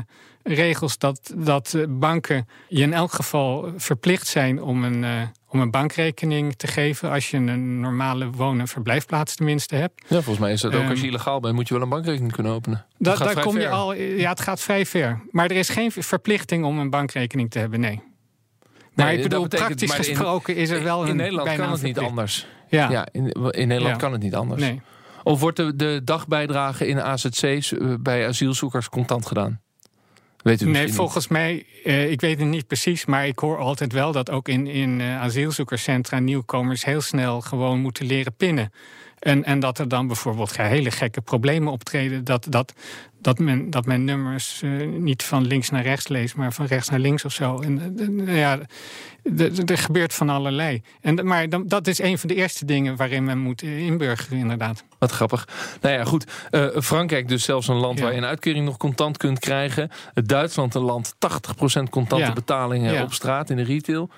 regels 0.49 0.99
dat, 0.99 1.33
dat 1.37 1.75
eh, 1.75 1.83
banken 1.89 2.49
je 2.69 2.83
in 2.83 2.93
elk 2.93 3.13
geval 3.13 3.73
verplicht 3.77 4.27
zijn 4.27 4.63
om 4.63 4.85
een, 4.85 5.05
eh, 5.05 5.11
om 5.49 5.61
een 5.61 5.71
bankrekening 5.71 6.55
te 6.57 6.67
geven. 6.67 7.11
als 7.11 7.31
je 7.31 7.37
een 7.37 7.81
normale 7.81 8.31
woon- 8.31 8.61
en 8.61 8.69
verblijfplaats 8.69 9.35
tenminste 9.35 9.75
hebt. 9.77 10.01
Ja, 10.09 10.15
volgens 10.17 10.39
mij 10.39 10.53
is 10.53 10.61
dat 10.61 10.75
ook 10.75 10.81
Ehm, 10.81 10.91
als 10.91 11.01
je 11.01 11.07
illegaal 11.07 11.41
bent, 11.41 11.55
moet 11.55 11.69
je 11.69 11.75
wel 11.75 11.83
een 11.83 11.89
bankrekening 11.89 12.33
kunnen 12.33 12.53
openen. 12.53 12.85
Dat 12.99 13.19
daar 13.19 13.31
vrij 13.31 13.43
kom 13.43 13.59
je 13.59 13.69
al. 13.69 13.95
Ja, 13.95 14.29
het 14.29 14.41
gaat 14.41 14.61
vrij 14.61 14.87
ver. 14.87 15.21
Maar 15.31 15.51
er 15.51 15.57
is 15.57 15.69
geen 15.69 15.93
verplichting 15.93 16.65
om 16.65 16.79
een 16.79 16.91
bankrekening 16.91 17.51
te 17.51 17.59
hebben, 17.59 17.81
nee. 17.81 18.03
Maar 18.95 19.07
Nee, 19.07 19.15
ik 19.15 19.21
dat 19.21 19.29
bedoel, 19.31 19.43
betekent- 19.45 19.67
praktisch 19.79 19.91
in- 20.09 20.15
gesproken 20.17 20.57
is 20.57 20.71
er 20.71 20.83
wel 20.83 21.03
een. 21.03 21.09
In 21.09 21.17
Nederland 21.17 21.45
bijna 21.49 21.63
kan 21.63 21.73
het 21.73 21.83
niet 21.83 21.99
anders. 21.99 22.47
Ja, 22.69 22.91
Ja, 22.91 23.09
in, 23.13 23.29
in 23.33 23.69
Nederland 23.69 23.95
Ja. 23.95 24.01
kan 24.01 24.13
het 24.13 24.23
niet 24.23 24.35
anders. 24.35 24.61
nee. 24.63 24.81
Of 25.23 25.41
wordt 25.41 25.57
de, 25.57 25.77
de 25.77 26.01
dagbijdrage 26.05 26.87
in 26.87 27.01
AZC's 27.03 27.73
eh, 27.73 27.95
bij 28.01 28.27
asielzoekers 28.29 28.89
contant 28.89 29.27
gedaan? 29.27 29.61
Weet 30.47 30.61
u 30.61 30.71
Nee, 30.71 30.93
volgens 30.93 31.29
mij, 31.29 31.65
eh, 31.85 32.11
ik 32.11 32.21
weet 32.21 32.39
het 32.39 32.49
niet 32.49 32.67
precies, 32.67 33.05
maar 33.05 33.27
ik 33.27 33.39
hoor 33.39 33.59
altijd 33.59 33.93
wel 33.93 34.13
dat 34.13 34.31
ook 34.31 34.49
in, 34.49 34.67
in 34.67 35.01
eh, 35.01 35.21
asielzoekerscentra 35.21 36.19
nieuwkomers 36.19 36.85
heel 36.85 37.01
snel 37.01 37.41
gewoon 37.41 37.81
moeten 37.81 38.07
leren 38.07 38.35
pinnen. 38.37 38.73
En, 39.18 39.44
en 39.44 39.61
dat 39.61 39.79
er 39.79 39.88
dan 39.88 40.07
bijvoorbeeld 40.07 40.55
ja, 40.57 40.64
hele 40.64 40.90
gekke 40.90 41.20
problemen 41.20 41.72
optreden. 41.72 42.24
Dat, 42.24 42.46
dat, 42.48 42.72
dat, 43.20 43.38
men, 43.38 43.70
dat 43.70 43.87
men 43.87 44.05
nummers 44.05 44.62
eh, 44.62 44.70
niet 44.87 45.22
van 45.22 45.46
links 45.46 45.70
naar 45.70 45.83
rechts 45.83 46.09
leest, 46.09 46.37
maar 46.37 46.52
van 46.52 46.66
rechts 46.66 46.88
naar 46.88 46.98
links 47.00 47.24
of 47.24 47.33
zo. 47.33 47.61
En 47.61 47.94
eh, 47.98 48.29
eh, 48.29 48.38
ja, 48.38 48.57
d- 49.37 49.66
d- 49.66 49.70
er 49.70 49.79
gebeurt 49.79 50.14
van 50.14 50.29
allerlei. 50.29 50.83
En, 51.00 51.26
maar 51.26 51.48
dan, 51.48 51.66
dat 51.66 51.87
is 51.87 51.98
een 51.98 52.18
van 52.18 52.29
de 52.29 52.35
eerste 52.35 52.64
dingen 52.64 52.96
waarin 52.96 53.24
men 53.24 53.38
moet 53.38 53.62
inburgeren, 53.62 54.38
inderdaad. 54.38 54.85
Wat 54.98 55.11
grappig. 55.11 55.48
Nou 55.81 55.94
ja, 55.94 56.05
goed. 56.05 56.24
Frankrijk 56.83 57.29
dus 57.29 57.44
zelfs 57.44 57.68
een 57.68 57.76
land 57.76 57.98
Ja. 57.98 58.05
waar 58.05 58.12
je 58.12 58.18
een 58.18 58.24
uitkering 58.24 58.64
nog 58.64 58.76
contant 58.76 59.16
kunt 59.16 59.38
krijgen. 59.38 59.90
Duitsland 60.14 60.74
een 60.74 60.83
land 60.83 61.14
80% 61.18 61.88
contante 61.90 62.24
Ja. 62.26 62.33
betalingen 62.33 62.92
Ja. 62.92 63.02
op 63.02 63.12
straat 63.12 63.50
in 63.50 63.57
de 63.57 63.62
retail. 63.64 64.11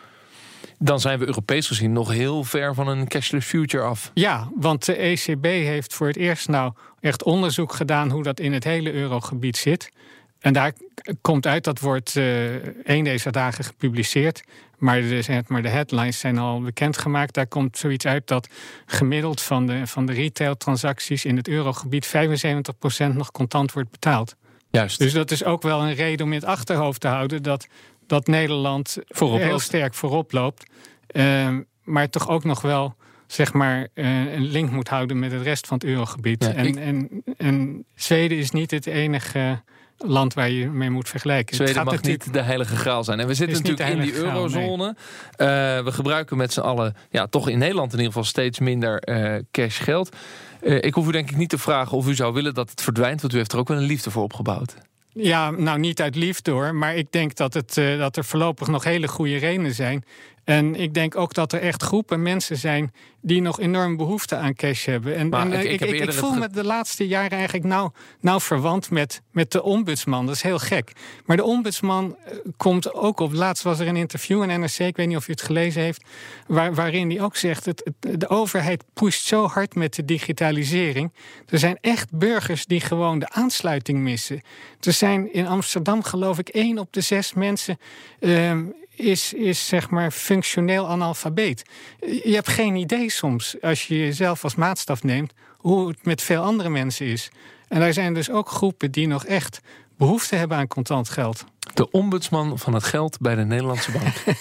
Dan 0.78 1.00
zijn 1.00 1.18
we 1.18 1.26
Europees 1.26 1.66
gezien 1.66 1.92
nog 1.92 2.12
heel 2.12 2.44
ver 2.44 2.74
van 2.74 2.88
een 2.88 3.08
cashless 3.08 3.46
future 3.46 3.84
af. 3.84 4.10
Ja, 4.14 4.50
want 4.54 4.84
de 4.84 4.94
ECB 4.94 5.44
heeft 5.44 5.94
voor 5.94 6.06
het 6.06 6.16
eerst 6.16 6.48
nou 6.48 6.72
echt 7.00 7.22
onderzoek 7.22 7.72
gedaan 7.72 8.10
hoe 8.10 8.22
dat 8.22 8.40
in 8.40 8.52
het 8.52 8.64
hele 8.64 8.92
eurogebied 8.92 9.56
zit. 9.56 9.90
En 10.38 10.52
daar 10.52 10.72
komt 11.20 11.46
uit, 11.46 11.64
dat 11.64 11.80
wordt 11.80 12.16
eh 12.16 12.54
één 12.86 13.04
deze 13.04 13.30
dagen 13.30 13.64
gepubliceerd. 13.64 14.42
Maar 14.78 15.00
de, 15.00 15.22
zeg 15.22 15.48
maar 15.48 15.62
de 15.62 15.68
headlines 15.68 16.18
zijn 16.18 16.38
al 16.38 16.60
bekendgemaakt. 16.60 17.34
Daar 17.34 17.46
komt 17.46 17.78
zoiets 17.78 18.06
uit 18.06 18.26
dat 18.26 18.48
gemiddeld 18.86 19.40
van 19.40 19.66
de, 19.66 19.86
van 19.86 20.06
de 20.06 20.12
retailtransacties 20.12 21.24
in 21.24 21.36
het 21.36 21.48
eurogebied 21.48 22.06
75% 22.06 23.14
nog 23.14 23.30
contant 23.30 23.72
wordt 23.72 23.90
betaald. 23.90 24.36
Juist. 24.70 24.98
Dus 24.98 25.12
dat 25.12 25.30
is 25.30 25.44
ook 25.44 25.62
wel 25.62 25.80
een 25.80 25.94
reden 25.94 26.26
om 26.26 26.32
in 26.32 26.38
het 26.38 26.48
achterhoofd 26.48 27.00
te 27.00 27.08
houden 27.08 27.42
dat, 27.42 27.66
dat 28.08 28.26
Nederland 28.26 28.96
Voorop 29.08 29.38
heel 29.40 29.58
sterk 29.58 29.94
voorop 29.94 30.32
loopt. 30.32 30.64
Ehm, 31.06 31.60
maar 31.84 32.08
toch 32.10 32.28
ook 32.28 32.44
nog 32.44 32.60
wel 32.60 32.94
zeg 33.26 33.52
maar, 33.52 33.88
eh, 33.94 34.32
een 34.34 34.46
link 34.46 34.70
moet 34.70 34.88
houden 34.88 35.18
met 35.18 35.32
het 35.32 35.42
rest 35.42 35.66
van 35.66 35.76
het 35.78 35.86
eurogebied. 35.86 36.44
Ja, 36.44 36.52
en, 36.52 36.66
ik- 36.66 36.76
en, 36.76 37.22
en 37.36 37.84
Zweden 37.94 38.38
is 38.38 38.50
niet 38.50 38.70
het 38.70 38.86
enige 38.86 39.62
land 39.96 40.34
waar 40.34 40.50
je 40.50 40.66
mee 40.68 40.90
moet 40.90 41.08
vergelijken. 41.08 41.46
Het 41.46 41.54
Zweden 41.56 41.74
gaat 41.74 41.84
mag 41.84 42.02
niet 42.02 42.32
de 42.32 42.40
heilige 42.42 42.76
graal 42.76 43.04
zijn. 43.04 43.20
En 43.20 43.26
we 43.26 43.34
zitten 43.34 43.56
natuurlijk 43.62 43.88
in 43.90 44.00
die 44.00 44.12
graal, 44.12 44.24
eurozone. 44.24 44.96
Eh, 45.30 45.46
we 45.84 45.92
gebruiken 45.92 46.36
met 46.36 46.52
z'n 46.52 46.60
allen, 46.60 46.94
ja, 47.10 47.26
toch 47.26 47.48
in 47.48 47.58
Nederland 47.58 47.92
in 47.92 47.98
ieder 47.98 48.12
geval 48.12 48.28
steeds 48.28 48.58
minder 48.58 48.98
eh, 48.98 49.42
cash 49.50 49.82
geld. 49.82 50.16
Ik 50.60 50.94
hoef 50.94 51.08
u 51.08 51.12
denk 51.12 51.30
ik 51.30 51.36
niet 51.36 51.48
te 51.48 51.58
vragen 51.58 51.96
of 51.96 52.08
u 52.08 52.14
zou 52.14 52.32
willen 52.34 52.54
dat 52.54 52.70
het 52.70 52.82
verdwijnt, 52.82 53.20
want 53.20 53.34
u 53.34 53.36
heeft 53.36 53.52
er 53.52 53.58
ook 53.58 53.68
wel 53.68 53.76
een 53.76 53.82
liefde 53.82 54.10
voor 54.10 54.22
opgebouwd. 54.22 54.74
Ja, 55.24 55.50
nou 55.50 55.78
niet 55.78 56.00
uit 56.00 56.16
liefde 56.16 56.50
hoor. 56.50 56.74
Maar 56.74 56.96
ik 56.96 57.12
denk 57.12 57.34
dat, 57.34 57.54
het, 57.54 57.76
eh, 57.76 57.98
dat 57.98 58.16
er 58.16 58.24
voorlopig 58.24 58.68
nog 58.68 58.84
hele 58.84 59.08
goede 59.08 59.36
redenen 59.36 59.74
zijn. 59.74 60.04
En 60.48 60.74
ik 60.74 60.94
denk 60.94 61.16
ook 61.16 61.34
dat 61.34 61.52
er 61.52 61.60
echt 61.60 61.82
groepen 61.82 62.22
mensen 62.22 62.56
zijn 62.56 62.92
die 63.20 63.40
nog 63.42 63.60
enorm 63.60 63.96
behoefte 63.96 64.36
aan 64.36 64.54
cash 64.54 64.84
hebben. 64.86 65.16
En, 65.16 65.30
en, 65.40 65.52
ik- 65.72 65.80
eh, 65.80 65.88
ik 66.02 66.12
voel 66.18 66.30
me 66.40 66.48
de 66.48 66.64
laatste 66.64 67.06
jaren 67.06 67.30
eigenlijk 67.30 67.64
nou, 67.66 67.90
nou 68.20 68.40
verwant 68.40 68.90
met, 68.90 69.22
met 69.32 69.52
de 69.52 69.62
ombudsman. 69.62 70.26
Dat 70.26 70.34
is 70.34 70.42
heel 70.42 70.58
gek. 70.58 70.92
Maar 71.24 71.36
de 71.36 71.44
ombudsman 71.44 72.16
eh, 72.24 72.36
komt 72.56 72.94
ook 72.94 73.20
op. 73.20 73.32
Laatst 73.32 73.62
was 73.62 73.78
er 73.78 73.86
een 73.88 73.96
interview 73.96 74.42
in 74.50 74.60
NRC, 74.60 74.78
ik 74.78 74.96
weet 74.96 75.06
niet 75.08 75.16
of 75.16 75.28
u 75.28 75.32
het 75.32 75.42
gelezen 75.42 75.82
heeft, 75.82 76.04
waar, 76.46 76.74
waarin 76.74 77.10
hij 77.10 77.20
ook 77.22 77.36
zegt: 77.36 77.64
het, 77.64 77.90
het- 78.00 78.20
de 78.20 78.28
overheid 78.28 78.84
pusht 78.94 79.24
zo 79.26 79.46
hard 79.46 79.74
met 79.74 79.94
de 79.94 80.04
digitalisering. 80.04 81.12
Er 81.48 81.58
zijn 81.58 81.78
echt 81.80 82.10
burgers 82.18 82.66
die 82.66 82.80
gewoon 82.80 83.18
de 83.18 83.28
aansluiting 83.30 83.98
missen. 83.98 84.40
Er 84.80 84.92
zijn 84.92 85.32
in 85.32 85.46
Amsterdam, 85.46 86.02
geloof 86.02 86.38
ik, 86.38 86.48
één 86.48 86.78
op 86.78 86.92
de 86.92 87.00
zes 87.00 87.34
mensen. 87.34 87.78
ehm, 88.20 88.62
is, 88.98 89.32
is 89.32 89.66
zeg 89.66 89.90
maar 89.90 90.10
functioneel 90.10 90.88
analfabeet. 90.88 91.62
Je 92.00 92.32
hebt 92.34 92.48
geen 92.48 92.74
idee 92.76 93.10
soms, 93.10 93.56
als 93.60 93.86
je 93.86 93.98
jezelf 93.98 94.44
als 94.44 94.54
maatstaf 94.54 95.02
neemt, 95.02 95.32
hoe 95.56 95.88
het 95.88 96.04
met 96.04 96.22
veel 96.22 96.42
andere 96.42 96.68
mensen 96.68 97.06
is. 97.06 97.30
En 97.68 97.82
er 97.82 97.92
zijn 97.92 98.14
dus 98.14 98.30
ook 98.30 98.48
groepen 98.50 98.90
die 98.90 99.06
nog 99.06 99.24
echt 99.24 99.60
behoefte 99.96 100.36
hebben 100.36 100.56
aan 100.56 100.66
contant 100.68 101.08
geld. 101.08 101.44
De 101.74 101.90
ombudsman 101.90 102.58
van 102.58 102.74
het 102.74 102.84
geld 102.84 103.18
bij 103.20 103.34
de 103.34 103.44
Nederlandse 103.44 103.90
Bank. 103.92 104.14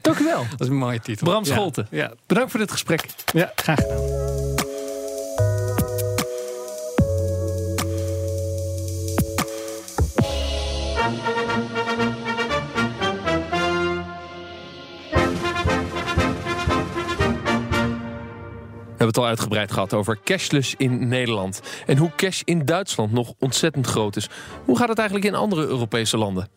Dank 0.00 0.18
u 0.18 0.24
wel. 0.24 0.46
Dat 0.50 0.60
is 0.60 0.68
een 0.68 0.76
mooie 0.76 1.00
titel. 1.00 1.26
Bram 1.26 1.44
Ja. 1.44 1.52
Scholten. 1.52 1.86
Ja, 1.90 2.12
Bedankt 2.26 2.50
voor 2.50 2.60
dit 2.60 2.70
gesprek. 2.70 3.04
ja 3.32 3.52
graag 3.54 3.78
gedaan. 3.80 4.35
Hebben 19.06 19.14
het 19.14 19.18
al 19.18 19.26
uitgebreid 19.26 19.72
gehad 19.72 19.94
over 19.94 20.18
cashless 20.24 20.74
in 20.76 21.08
Nederland. 21.08 21.60
En 21.86 21.96
hoe 21.96 22.10
cash 22.16 22.40
in 22.44 22.64
Duitsland 22.64 23.12
nog 23.12 23.32
ontzettend 23.38 23.86
groot 23.86 24.16
is. 24.16 24.28
Hoe 24.64 24.78
gaat 24.78 24.88
het 24.88 24.98
eigenlijk 24.98 25.28
in 25.28 25.34
andere 25.34 25.66
Europese 25.66 26.16
landen? 26.16 26.48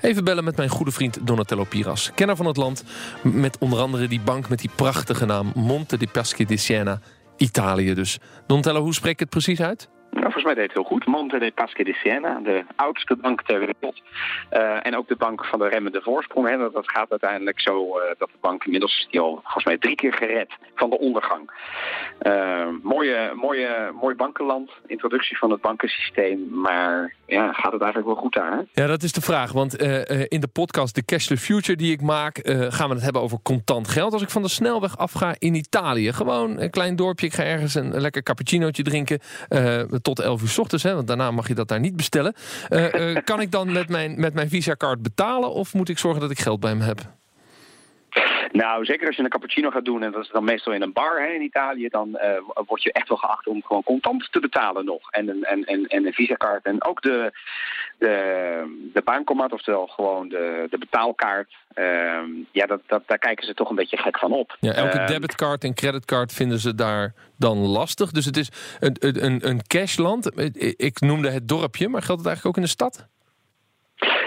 Even 0.00 0.24
bellen 0.24 0.44
met 0.44 0.56
mijn 0.56 0.68
goede 0.68 0.90
vriend 0.90 1.26
Donatello 1.26 1.64
Piras. 1.64 2.10
Kenner 2.14 2.36
van 2.36 2.46
het 2.46 2.56
land. 2.56 2.84
Met 3.22 3.58
onder 3.58 3.78
andere 3.78 4.08
die 4.08 4.20
bank 4.20 4.48
met 4.48 4.58
die 4.58 4.70
prachtige 4.74 5.24
naam 5.24 5.52
Monte 5.54 5.96
di 5.96 6.08
Paschi 6.08 6.44
di 6.44 6.56
Siena. 6.56 7.00
Italië 7.36 7.94
dus. 7.94 8.18
Donatello, 8.46 8.80
hoe 8.80 8.94
spreek 8.94 9.12
ik 9.12 9.18
het 9.18 9.28
precies 9.28 9.60
uit? 9.60 9.88
Nou, 10.18 10.32
volgens 10.32 10.54
mij 10.54 10.54
deed 10.54 10.64
het 10.64 10.72
heel 10.72 10.98
goed. 10.98 11.06
Monte 11.06 11.38
dei 11.38 11.52
Paschi 11.52 11.84
di 11.84 11.92
Siena, 11.92 12.40
de 12.40 12.64
oudste 12.76 13.16
bank 13.16 13.42
ter 13.42 13.58
wereld. 13.58 14.02
Eh, 14.48 14.86
en 14.86 14.96
ook 14.96 15.08
de 15.08 15.16
bank 15.16 15.44
van 15.44 15.58
de 15.58 15.68
remmende 15.68 16.00
voorsprong. 16.02 16.48
Hè. 16.48 16.70
Dat, 16.70 16.90
gaat 16.90 17.10
uiteindelijk 17.10 17.60
zo 17.60 17.98
eh, 17.98 18.14
dat 18.18 18.28
de 18.28 18.38
bank 18.40 18.64
inmiddels 18.64 19.06
die 19.10 19.20
al 19.20 19.40
volgens 19.42 19.64
mij 19.64 19.78
drie 19.78 19.94
keer 19.94 20.12
gered 20.12 20.50
van 20.74 20.90
de 20.90 20.98
ondergang. 20.98 21.50
Eh, 22.18 22.66
mooie, 22.82 23.32
mooie, 23.34 23.92
mooi 24.00 24.14
bankenland, 24.14 24.70
introductie 24.86 25.38
van 25.38 25.50
het 25.50 25.60
bankensysteem. 25.60 26.48
Maar 26.50 27.14
ja, 27.26 27.52
gaat 27.52 27.72
het 27.72 27.82
eigenlijk 27.82 28.12
wel 28.12 28.22
goed 28.22 28.34
daar? 28.34 28.64
Ja, 28.72 28.86
dat 28.86 29.02
is 29.02 29.12
de 29.12 29.20
vraag. 29.20 29.52
Want 29.52 29.76
in 30.28 30.40
de 30.40 30.48
podcast 30.52 30.94
The 30.94 31.04
Cashless 31.04 31.44
Future 31.44 31.76
die 31.76 31.92
ik 31.92 32.00
maak... 32.00 32.40
gaan 32.68 32.88
we 32.88 32.94
het 32.94 33.02
hebben 33.04 33.22
over 33.22 33.38
contant 33.42 33.88
geld. 33.88 34.12
Als 34.12 34.22
ik 34.22 34.30
van 34.30 34.42
de 34.42 34.48
snelweg 34.48 34.98
afga 34.98 35.34
in 35.38 35.54
Italië. 35.54 36.12
Gewoon 36.12 36.60
een 36.60 36.70
klein 36.70 36.96
dorpje. 36.96 37.26
Ik 37.26 37.34
ga 37.34 37.42
ergens 37.42 37.74
een, 37.74 37.94
een 37.94 38.00
lekker 38.00 38.22
cappuccinootje 38.22 38.82
drinken. 38.82 39.18
Tot 40.14 40.20
11 40.20 40.42
uur 40.42 40.48
s 40.48 40.58
ochtends. 40.58 40.84
Hè, 40.84 40.94
want 40.94 41.06
daarna 41.06 41.30
mag 41.30 41.48
je 41.48 41.54
dat 41.54 41.68
daar 41.68 41.80
niet 41.80 41.96
bestellen. 41.96 42.34
Eh, 42.68 43.16
eh, 43.16 43.24
kan 43.24 43.40
ik 43.40 43.50
dan 43.50 43.72
met 43.72 43.88
mijn, 43.88 44.20
met 44.20 44.34
mijn 44.34 44.48
Visa-card 44.48 45.02
betalen? 45.02 45.52
Of 45.52 45.74
moet 45.74 45.88
ik 45.88 45.98
zorgen 45.98 46.20
dat 46.20 46.30
ik 46.30 46.40
geld 46.40 46.60
bij 46.60 46.74
me 46.74 46.84
heb? 46.84 47.17
Nou, 48.52 48.84
zeker 48.84 49.06
als 49.06 49.16
je 49.16 49.22
een 49.22 49.28
cappuccino 49.28 49.70
gaat 49.70 49.84
doen, 49.84 50.02
en 50.02 50.12
dat 50.12 50.22
is 50.24 50.30
dan 50.30 50.44
meestal 50.44 50.72
in 50.72 50.82
een 50.82 50.92
bar 50.92 51.20
hè, 51.20 51.26
in 51.26 51.42
Italië, 51.42 51.88
dan 51.88 52.16
eh, 52.16 52.30
word 52.66 52.82
je 52.82 52.92
echt 52.92 53.08
wel 53.08 53.16
geacht 53.16 53.46
om 53.46 53.62
gewoon 53.62 53.82
contant 53.82 54.28
te 54.32 54.40
betalen 54.40 54.84
nog. 54.84 55.10
En 55.10 55.28
een, 55.28 55.44
en, 55.44 55.64
en, 55.64 55.86
en 55.86 56.06
een 56.06 56.12
visakaart. 56.12 56.64
En 56.64 56.84
ook 56.84 57.02
de, 57.02 57.32
de, 57.98 58.88
de 58.92 59.02
baankommat, 59.02 59.52
oftewel 59.52 59.86
gewoon 59.86 60.28
de, 60.28 60.66
de 60.70 60.78
betaalkaart. 60.78 61.54
ehm, 61.74 62.30
ja, 62.52 62.66
dat, 62.66 62.80
dat, 62.86 63.02
daar 63.06 63.18
kijken 63.18 63.46
ze 63.46 63.54
toch 63.54 63.70
een 63.70 63.76
beetje 63.76 63.96
gek 63.96 64.18
van 64.18 64.32
op. 64.32 64.56
Ja, 64.60 64.72
elke 64.72 64.98
Ehm, 64.98 65.06
debitcard 65.06 65.64
en 65.64 65.74
creditcard 65.74 66.32
vinden 66.32 66.58
ze 66.58 66.74
daar 66.74 67.14
dan 67.36 67.58
lastig. 67.58 68.10
Dus 68.10 68.24
het 68.24 68.36
is 68.36 68.50
een, 68.80 68.96
een, 69.24 69.48
een- 69.48 69.66
cashland. 69.66 70.30
Ik 70.80 71.00
noemde 71.00 71.30
het 71.30 71.48
dorpje, 71.48 71.88
maar 71.88 72.02
geldt 72.02 72.20
het 72.20 72.28
eigenlijk 72.28 72.46
ook 72.46 72.56
in 72.56 72.62
de 72.62 72.68
stad? 72.76 73.06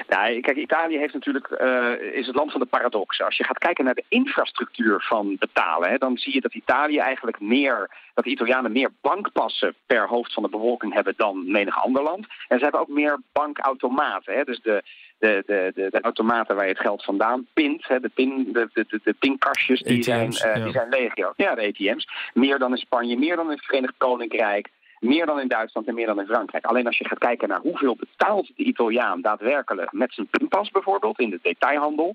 Nou, 0.08 0.40
kijk, 0.40 0.58
Italië 0.58 0.98
heeft 0.98 1.14
natuurlijk, 1.14 1.48
eh, 1.48 1.94
is 2.14 2.28
het 2.28 2.36
land 2.36 2.52
van 2.52 2.60
de 2.60 2.66
paradox. 2.66 3.22
Als 3.22 3.38
je 3.38 3.44
gaat 3.44 3.58
kijken 3.58 3.86
naar 3.86 3.94
de 3.94 4.06
infrastructuur 4.10 5.02
van 5.02 5.36
betalen, 5.40 5.90
hè, 5.90 5.98
dan 5.98 6.18
zie 6.18 6.34
je 6.34 6.42
dat 6.42 6.54
Italië 6.54 6.98
eigenlijk 6.98 7.40
meer, 7.40 7.90
dat 8.14 8.24
de 8.24 8.30
Italianen 8.30 8.72
meer 8.72 8.90
bankpassen 9.02 9.76
per 9.86 10.08
hoofd 10.08 10.34
van 10.34 10.44
de 10.44 10.50
bevolking 10.50 10.94
hebben 10.94 11.14
dan 11.18 11.52
menig 11.52 11.84
ander 11.84 12.04
land. 12.04 12.26
En 12.48 12.58
ze 12.58 12.64
hebben 12.64 12.82
ook 12.82 12.88
meer 12.88 13.20
bankautomaten. 13.32 14.34
Hè, 14.34 14.44
dus 14.44 14.62
de, 14.62 14.84
de, 15.20 15.44
de, 15.46 15.72
de, 15.76 15.88
de 15.90 16.02
automaten 16.02 16.56
waar 16.56 16.66
je 16.66 16.72
het 16.72 16.82
geld 16.82 17.04
vandaan 17.04 17.48
pint, 17.54 17.88
hè, 17.88 18.00
de, 18.00 18.10
pin, 18.10 18.50
de, 18.54 18.70
de, 18.74 19.00
de, 19.04 19.14
pinkastjes, 19.20 19.82
die, 19.82 20.04
zijn, 20.04 20.32
eh, 20.32 20.56
ja. 20.56 20.64
die 20.64 20.74
zijn 20.74 20.90
legio. 20.90 21.34
Ja, 21.36 21.56
de 21.56 21.68
ATM's. 21.68 22.08
Meer 22.34 22.60
dan 22.60 22.72
in 22.72 22.78
Spanje, 22.78 23.18
meer 23.18 23.36
dan 23.36 23.46
in 23.46 23.56
het 23.56 23.66
Verenigd 23.66 23.94
Koninkrijk. 23.98 24.70
Meer 25.02 25.26
dan 25.26 25.40
in 25.40 25.48
Duitsland 25.48 25.88
en 25.88 25.94
meer 25.94 26.06
dan 26.06 26.20
in 26.20 26.26
Frankrijk. 26.26 26.66
Alleen 26.66 26.86
als 26.86 26.98
je 26.98 27.08
gaat 27.08 27.18
kijken 27.18 27.48
naar 27.48 27.60
hoeveel 27.60 27.96
betaalt 27.96 28.48
de 28.56 28.64
Italiaan 28.64 29.22
daadwerkelijk 29.22 29.92
met 29.92 30.14
zijn 30.14 30.28
pinpas 30.30 30.70
bijvoorbeeld 30.72 31.20
in 31.20 31.30
de 31.30 31.40
detailhandel. 31.42 32.12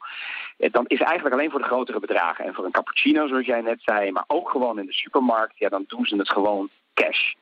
eh, 0.59 0.73
Dan 0.73 0.85
is 0.87 1.01
eigenlijk 1.01 1.35
alleen 1.35 1.51
voor 1.51 1.61
de 1.61 1.67
grotere 1.67 2.01
bedragen. 2.01 2.45
En 2.45 2.55
voor 2.55 2.65
een 2.65 2.71
cappuccino 2.71 3.27
zoals 3.27 3.47
jij 3.47 3.61
net 3.61 3.79
zei, 3.83 4.11
maar 4.13 4.25
ook 4.27 4.51
gewoon 4.51 4.79
in 4.79 4.87
de 4.87 4.93
supermarkt. 4.93 5.59
Ja, 5.59 5.69
dan 5.69 5.85
doen 5.87 6.07
ze 6.07 6.17
het 6.17 6.31
gewoon 6.31 6.69
cash. 6.95 7.33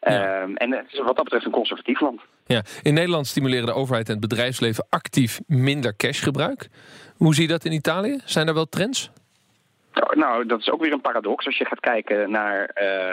Ja. 0.00 0.40
Ehm, 0.40 0.54
en 0.54 0.72
het 0.72 0.92
is 0.92 0.98
wat 0.98 1.14
dat 1.16 1.24
betreft 1.24 1.44
een 1.44 1.50
conservatief 1.50 2.00
land. 2.00 2.20
Ja, 2.46 2.62
in 2.82 2.94
Nederland 2.94 3.26
stimuleren 3.26 3.66
de 3.66 3.72
overheid 3.74 4.06
en 4.06 4.12
het 4.12 4.28
bedrijfsleven 4.28 4.86
actief 4.90 5.40
minder 5.46 5.96
cashgebruik. 5.96 6.68
Hoe 7.16 7.34
zie 7.34 7.42
je 7.42 7.48
dat 7.48 7.64
in 7.64 7.72
Italië? 7.72 8.20
Zijn 8.24 8.48
er 8.48 8.54
wel 8.54 8.68
trends? 8.68 9.10
Nou, 10.14 10.46
dat 10.46 10.60
is 10.60 10.70
ook 10.70 10.80
weer 10.80 10.92
een 10.92 11.00
paradox. 11.00 11.46
Als 11.46 11.58
je 11.58 11.64
gaat 11.64 11.80
kijken 11.80 12.30
naar 12.30 12.64
eh, 12.64 13.12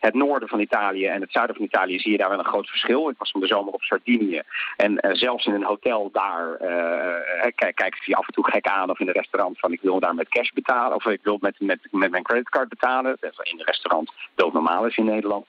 het 0.00 0.14
noorden 0.14 0.48
van 0.48 0.60
Italië 0.60 1.06
en 1.06 1.20
het 1.20 1.32
zuiden 1.32 1.56
van 1.56 1.64
Italië, 1.64 1.98
zie 1.98 2.12
je 2.12 2.18
daar 2.18 2.28
wel 2.28 2.38
een 2.38 2.44
groot 2.44 2.68
verschil. 2.68 3.08
Ik 3.08 3.18
was 3.18 3.30
van 3.30 3.40
de 3.40 3.46
zomer 3.46 3.72
op 3.72 3.82
Sardinië. 3.82 4.42
En 4.76 4.98
eh, 4.98 5.14
zelfs 5.14 5.46
in 5.46 5.54
een 5.54 5.64
hotel 5.64 6.10
daar 6.12 6.54
eh, 6.54 7.52
kijk, 7.54 7.74
kijken 7.74 7.98
ze 8.02 8.10
je 8.10 8.16
af 8.16 8.26
en 8.26 8.32
toe 8.32 8.50
gek 8.50 8.66
aan. 8.66 8.90
Of 8.90 9.00
in 9.00 9.06
een 9.06 9.12
restaurant 9.12 9.58
van 9.58 9.72
ik 9.72 9.80
wil 9.80 10.00
daar 10.00 10.14
met 10.14 10.28
cash 10.28 10.50
betalen. 10.50 10.96
Of 10.96 11.06
ik 11.06 11.20
wil 11.22 11.38
met, 11.40 11.60
met, 11.60 11.78
met 11.90 12.10
mijn 12.10 12.22
creditcard 12.22 12.68
betalen. 12.68 13.16
Dat 13.20 13.40
in 13.42 13.58
een 13.58 13.66
restaurant 13.66 14.12
doodnormaal 14.34 14.86
is 14.86 14.96
in 14.96 15.04
Nederland. 15.04 15.46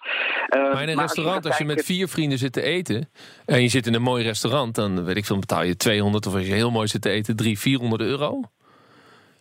Maar 0.50 0.82
in 0.82 0.90
een 0.90 0.96
maar 0.96 1.06
restaurant, 1.06 1.36
gaat 1.36 1.46
als 1.46 1.58
je 1.58 1.66
met 1.66 1.86
vier 1.86 2.08
vrienden 2.08 2.38
zit 2.38 2.54
te 2.54 2.62
eten... 2.62 3.10
en 3.46 3.62
je 3.62 3.70
zit 3.70 3.88
in 3.88 3.94
een 3.94 4.02
mooi 4.02 4.24
restaurant, 4.24 4.76
dan 4.76 5.06
weet 5.06 5.18
ik 5.18 5.26
veel, 5.26 5.40
betaal 5.40 5.64
je 5.64 5.76
200... 5.76 6.26
of 6.26 6.34
als 6.34 6.48
je 6.48 6.54
heel 6.54 6.72
mooi 6.72 6.88
zit 6.88 7.02
te 7.02 7.10
eten, 7.10 7.36
300, 7.36 7.64
400 7.64 8.02
euro. 8.02 8.42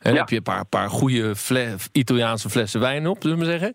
En 0.01 0.11
dan 0.11 0.21
heb 0.21 0.29
je 0.29 0.37
een 0.37 0.43
paar, 0.43 0.67
paar 0.67 0.91
goede 0.91 1.37
fle- 1.37 1.77
Italiaanse 1.93 2.51
flessen 2.51 2.81
wijn 2.81 3.07
op, 3.07 3.17
zullen 3.21 3.39
we 3.39 3.45
maar 3.45 3.53
zeggen. 3.53 3.75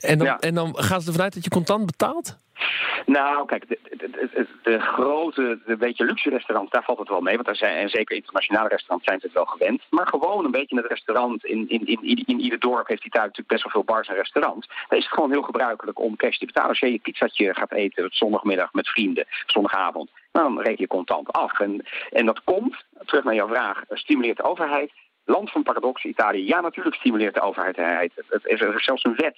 En 0.00 0.18
dan, 0.18 0.38
en 0.38 0.54
dan 0.54 0.74
gaan 0.76 1.00
ze 1.00 1.06
ervan 1.06 1.22
uit 1.22 1.34
dat 1.34 1.44
je 1.44 1.50
contant 1.50 1.86
betaalt? 1.86 2.36
Nou, 3.06 3.46
kijk, 3.46 3.68
de, 3.68 3.78
de, 3.96 4.10
de, 4.10 4.46
de 4.62 4.80
grote, 4.80 5.58
de 5.66 5.76
beetje 5.76 6.04
luxe 6.04 6.30
restaurants, 6.30 6.70
daar 6.72 6.82
valt 6.82 6.98
het 6.98 7.08
wel 7.08 7.20
mee. 7.20 7.34
Want 7.34 7.46
daar 7.46 7.56
zijn, 7.56 7.76
en 7.76 7.88
zeker 7.88 8.16
internationale 8.16 8.68
restaurants 8.68 9.06
zijn 9.06 9.20
ze 9.20 9.26
het 9.26 9.34
wel 9.34 9.44
gewend. 9.44 9.82
Maar 9.90 10.06
gewoon 10.08 10.44
een 10.44 10.50
beetje 10.50 10.76
het 10.76 10.86
restaurant, 10.86 11.44
in, 11.44 11.68
in, 11.68 11.86
in, 11.86 12.24
in, 12.26 12.40
ieder 12.40 12.58
dorp 12.58 12.88
heeft 12.88 13.04
Italië 13.04 13.26
natuurlijk 13.26 13.48
best 13.48 13.62
wel 13.62 13.72
veel 13.72 13.94
bars 13.94 14.08
en 14.08 14.14
restaurants. 14.14 14.68
Dan 14.88 14.98
is 14.98 15.04
het 15.04 15.14
gewoon 15.14 15.30
heel 15.30 15.42
gebruikelijk 15.42 15.98
om 16.00 16.16
cash 16.16 16.38
te 16.38 16.46
betalen. 16.46 16.70
Als 16.70 16.78
je 16.78 16.92
je 16.92 16.98
pizzatje 16.98 17.54
gaat 17.54 17.72
eten 17.72 18.04
op 18.04 18.12
zondagmiddag 18.14 18.72
met 18.72 18.88
vrienden, 18.88 19.26
zondagavond, 19.46 20.10
dan 20.32 20.60
reken 20.60 20.80
je 20.80 20.86
contant 20.86 21.32
af. 21.32 21.60
En, 21.60 21.86
en 22.10 22.26
dat 22.26 22.44
komt, 22.44 22.84
terug 23.04 23.24
naar 23.24 23.34
jouw 23.34 23.48
vraag, 23.48 23.82
stimuleert 23.88 24.36
de 24.36 24.42
overheid. 24.42 24.92
Land 25.26 25.50
van 25.50 25.62
paradox, 25.62 26.04
Italië. 26.04 26.46
Ja, 26.46 26.60
natuurlijk 26.60 26.96
stimuleert 26.96 27.34
de 27.34 27.40
overheid. 27.40 27.78
Er 27.78 28.74
is 28.76 28.84
zelfs 28.84 29.04
een 29.04 29.16
wet 29.16 29.36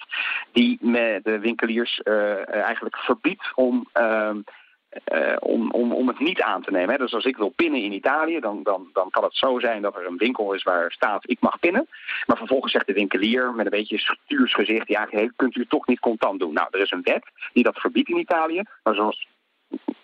die 0.51 0.77
de 1.23 1.39
winkeliers 1.41 2.01
eh, 2.01 2.49
eigenlijk 2.55 2.97
verbiedt 2.97 3.51
om, 3.55 3.87
ehm, 3.93 4.41
eh, 4.89 5.35
om, 5.39 5.71
om, 5.71 5.91
om 5.91 6.07
het 6.07 6.19
niet 6.19 6.41
aan 6.41 6.61
te 6.61 6.71
nemen. 6.71 6.99
Dus 6.99 7.13
als 7.13 7.25
ik 7.25 7.37
wil 7.37 7.49
pinnen 7.49 7.81
in 7.81 7.91
Italië, 7.91 8.39
dan, 8.39 8.63
dan, 8.63 8.89
dan 8.93 9.09
kan 9.09 9.23
het 9.23 9.35
zo 9.35 9.59
zijn 9.59 9.81
dat 9.81 9.95
er 9.95 10.05
een 10.05 10.17
winkel 10.17 10.53
is 10.53 10.63
waar 10.63 10.91
staat 10.91 11.29
ik 11.29 11.39
mag 11.39 11.59
pinnen. 11.59 11.87
Maar 12.25 12.37
vervolgens 12.37 12.71
zegt 12.71 12.87
de 12.87 12.93
winkelier 12.93 13.53
met 13.53 13.65
een 13.65 13.71
beetje 13.71 13.97
stuursgezicht, 13.97 14.87
ja, 14.87 15.07
hey, 15.09 15.31
kunt 15.35 15.55
u 15.55 15.65
toch 15.65 15.87
niet 15.87 15.99
contant 15.99 16.39
doen. 16.39 16.53
Nou, 16.53 16.67
er 16.71 16.79
is 16.79 16.91
een 16.91 17.03
wet 17.03 17.23
die 17.53 17.63
dat 17.63 17.79
verbiedt 17.79 18.09
in 18.09 18.17
Italië. 18.17 18.63
Maar 18.83 18.95
zoals, 18.95 19.27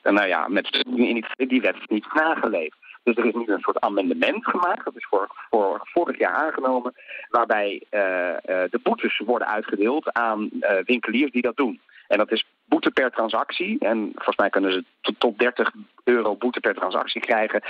nou 0.04 0.28
ja, 0.28 0.48
met 0.48 0.86
die 1.36 1.62
wet 1.62 1.76
is 1.76 1.88
niet 1.88 2.14
nageleefd. 2.14 2.78
Dus 3.06 3.16
er 3.16 3.26
is 3.26 3.34
nu 3.34 3.44
een 3.48 3.60
soort 3.60 3.80
amendement 3.80 4.46
gemaakt, 4.46 4.86
dat 4.86 4.96
is 4.96 5.06
voor, 5.10 5.28
vorig 5.84 6.18
jaar 6.18 6.34
aangenomen, 6.34 6.94
waarbij 7.30 7.84
eh, 7.90 8.30
eh, 8.32 8.70
de 8.72 8.80
boetes 8.84 9.22
worden 9.26 9.48
uitgedeeld 9.48 10.14
aan 10.14 10.50
eh, 10.60 10.84
winkeliers 10.86 11.32
die 11.32 11.42
dat 11.42 11.56
doen. 11.56 11.80
En 12.08 12.18
dat 12.18 12.32
is 12.32 12.46
boete 12.66 12.92
per 12.92 13.12
transactie. 13.12 13.80
En 13.80 14.12
volgens 14.14 14.38
mij 14.38 14.50
kunnen 14.50 14.72
ze 14.72 14.84
tot, 15.02 15.20
tot 15.20 15.40
30 15.40 15.72
euro 16.04 16.36
boete 16.36 16.60
per 16.60 16.76
transactie 16.76 17.22
krijgen. 17.22 17.62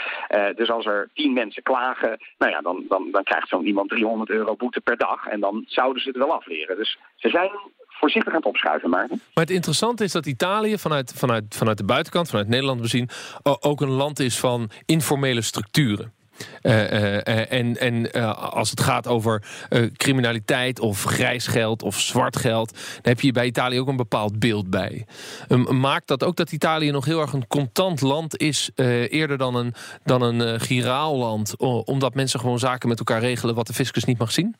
Dus 0.55 0.69
als 0.69 0.85
er 0.85 1.09
10 1.13 1.33
mensen 1.33 1.63
klagen, 1.63 2.17
nou 2.37 2.51
ja, 2.51 2.61
dan, 2.61 2.85
dan, 2.87 3.07
dan 3.11 3.23
krijgt 3.23 3.47
zo'n 3.47 3.65
iemand 3.65 3.89
300 3.89 4.29
euro 4.29 4.55
boete 4.55 4.81
per 4.81 4.97
dag. 4.97 5.27
En 5.27 5.39
dan 5.39 5.63
zouden 5.67 6.01
ze 6.01 6.07
het 6.07 6.17
wel 6.17 6.33
afleren. 6.33 6.77
Dus 6.77 6.99
ze 7.15 7.29
zijn 7.29 7.51
opschuiven. 8.45 8.89
Maar 9.33 9.43
het 9.43 9.49
interessante 9.49 10.03
is 10.03 10.11
dat 10.11 10.25
Italië 10.25 10.77
vanuit, 10.77 11.13
vanuit, 11.15 11.43
vanuit 11.49 11.77
de 11.77 11.83
buitenkant, 11.83 12.29
vanuit 12.29 12.47
Nederland 12.47 12.81
bezien, 12.81 13.09
ook 13.43 13.81
een 13.81 13.89
land 13.89 14.19
is 14.19 14.39
van 14.39 14.69
informele 14.85 15.41
structuren. 15.41 16.13
Uh, 16.61 16.91
uh, 16.91 17.51
en 17.51 17.77
en 17.77 18.11
als 18.51 18.69
het 18.69 18.81
gaat 18.81 19.07
over 19.07 19.43
criminaliteit 19.97 20.79
of 20.79 21.03
grijs 21.03 21.47
geld 21.47 21.83
of 21.83 21.99
zwart 21.99 22.37
geld, 22.37 22.71
dan 22.73 23.01
heb 23.01 23.19
je 23.19 23.31
bij 23.31 23.45
Italië 23.45 23.79
ook 23.79 23.87
een 23.87 23.95
bepaald 23.95 24.39
beeld 24.39 24.69
bij. 24.69 25.05
Um, 25.49 25.79
maakt 25.79 26.07
dat 26.07 26.23
ook 26.23 26.35
dat 26.35 26.51
Italië 26.51 26.91
nog 26.91 27.05
heel 27.05 27.21
erg 27.21 27.33
een 27.33 27.47
contant 27.47 28.01
land 28.01 28.37
is, 28.37 28.69
eerder 28.75 29.37
dan 29.37 29.55
een, 29.55 29.73
dan 30.03 30.21
een 30.21 30.59
giraal 30.59 31.17
land, 31.17 31.57
omdat 31.85 32.13
mensen 32.13 32.39
gewoon 32.39 32.59
zaken 32.59 32.89
met 32.89 32.99
elkaar 32.99 33.19
regelen 33.19 33.55
wat 33.55 33.67
de 33.67 33.73
fiscus 33.73 34.03
niet 34.03 34.17
mag 34.17 34.31
zien? 34.31 34.55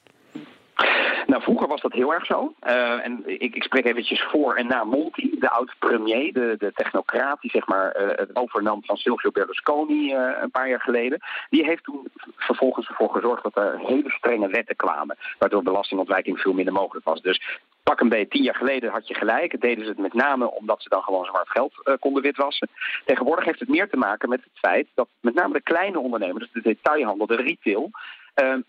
Nou, 1.35 1.47
vroeger 1.47 1.67
was 1.67 1.81
dat 1.81 1.93
heel 1.93 2.13
erg 2.13 2.25
zo. 2.25 2.53
Uh, 2.67 3.05
en 3.05 3.23
ik, 3.25 3.55
ik, 3.55 3.63
spreek 3.63 3.85
eventjes 3.85 4.23
voor 4.23 4.55
en 4.55 4.67
na 4.67 4.83
Monti, 4.83 5.35
de 5.39 5.49
oud-premier, 5.49 6.33
de, 6.33 6.55
de 6.57 6.71
technocraat 6.73 7.41
die 7.41 7.51
zeg 7.51 7.67
maar, 7.67 8.01
uh, 8.01 8.07
het 8.07 8.35
overnam 8.35 8.83
van 8.85 8.97
Silvio 8.97 9.31
Berlusconi 9.31 10.13
uh, 10.13 10.31
een 10.41 10.51
paar 10.51 10.69
jaar 10.69 10.81
geleden. 10.81 11.19
Die 11.49 11.65
heeft 11.65 11.83
toen 11.83 12.07
vervolgens 12.35 12.87
ervoor 12.87 13.09
gezorgd 13.09 13.43
dat 13.43 13.55
er 13.57 13.79
hele 13.79 14.09
strenge 14.09 14.47
wetten 14.47 14.75
kwamen, 14.75 15.17
waardoor 15.39 15.63
belastingontwijking 15.63 16.39
veel 16.39 16.53
minder 16.53 16.73
mogelijk 16.73 17.05
was. 17.05 17.21
Dus 17.21 17.59
pak 17.83 17.99
een 17.99 18.09
beetje 18.09 18.27
tien 18.27 18.43
jaar 18.43 18.55
geleden 18.55 18.91
had 18.91 19.07
je 19.07 19.13
gelijk. 19.13 19.61
Deden 19.61 19.83
ze 19.83 19.89
het 19.89 19.99
met 19.99 20.13
name 20.13 20.51
omdat 20.51 20.81
ze 20.81 20.89
dan 20.89 21.03
gewoon 21.03 21.25
zwart 21.25 21.49
geld 21.49 21.97
konden 21.99 22.23
witwassen. 22.23 22.69
Tegenwoordig 23.05 23.45
heeft 23.45 23.59
het 23.59 23.69
meer 23.69 23.89
te 23.89 23.97
maken 23.97 24.29
met 24.29 24.43
het 24.43 24.59
feit 24.59 24.87
dat 24.93 25.07
met 25.21 25.33
name 25.33 25.53
de 25.53 25.61
kleine 25.61 25.99
ondernemers, 25.99 26.51
de 26.51 26.61
detailhandel, 26.61 27.27
de 27.27 27.35
retail, 27.35 27.89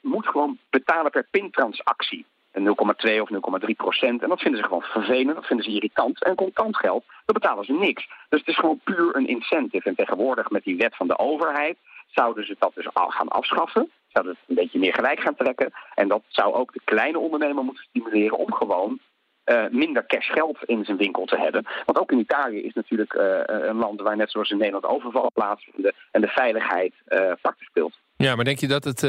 moet 0.01 0.27
gewoon 0.27 0.59
betalen 0.71 1.11
per 1.11 1.27
pintransactie. 1.31 2.27
0,2 2.65 3.21
of 3.21 3.31
0,3 3.31 3.77
procent. 3.77 4.23
En 4.23 4.29
dat 4.29 4.41
vinden 4.41 4.61
ze 4.61 4.67
gewoon 4.67 4.83
vervelend, 4.83 5.35
dat 5.35 5.47
vinden 5.47 5.65
ze 5.65 5.73
irritant. 5.73 6.25
En 6.25 6.35
contant 6.35 6.77
geld, 6.77 7.05
dan 7.07 7.35
betalen 7.35 7.65
ze 7.65 7.73
niks. 7.73 8.09
Dus 8.29 8.41
het 8.41 8.49
is 8.49 8.59
gewoon 8.59 8.81
puur 8.85 9.17
een 9.17 9.29
incentive. 9.29 9.89
En 9.89 9.95
tegenwoordig 9.95 10.51
met 10.51 10.65
die 10.65 10.77
wet 10.77 10.97
van 10.97 11.07
de 11.07 11.19
overheid 11.19 11.77
zouden 12.07 12.47
ze 12.47 12.57
dat 12.59 12.75
dus 12.75 12.95
al 12.95 13.09
gaan 13.09 13.29
afschaffen. 13.29 13.91
Zouden 14.13 14.35
het 14.35 14.49
een 14.49 14.55
beetje 14.55 14.79
meer 14.79 14.95
gelijk 14.95 15.21
gaan 15.21 15.35
trekken. 15.35 15.73
En 15.95 16.09
dat 16.09 16.23
zou 16.29 16.55
ook 16.55 16.73
de 16.73 16.81
kleine 16.85 17.19
ondernemer 17.19 17.65
moeten 17.65 17.85
stimuleren 17.89 18.39
om 18.39 18.53
gewoon 18.53 19.01
uh, 19.47 19.65
minder 19.71 20.07
cashgeld 20.07 20.59
in 20.65 20.85
zijn 20.85 20.97
winkel 20.97 21.25
te 21.25 21.39
hebben. 21.39 21.67
Want 21.85 21.99
ook 21.99 22.13
in 22.13 22.19
Italië 22.19 22.63
is 22.63 22.75
natuurlijk 22.75 23.15
uh, 23.15 23.23
een 23.45 23.77
land 23.77 24.01
waar 24.01 24.17
net 24.17 24.31
zoals 24.31 24.51
in 24.51 24.57
Nederland 24.57 24.85
overval 24.85 25.31
plaatsvinden 25.35 25.95
en 26.11 26.21
de 26.21 26.29
veiligheid 26.29 26.95
uh, 27.09 27.19
factor 27.19 27.67
speelt. 27.67 27.99
Ja, 28.17 28.35
maar 28.35 28.45
denk 28.45 28.59
je 28.59 28.67
dat 28.67 28.85
het 28.85 29.01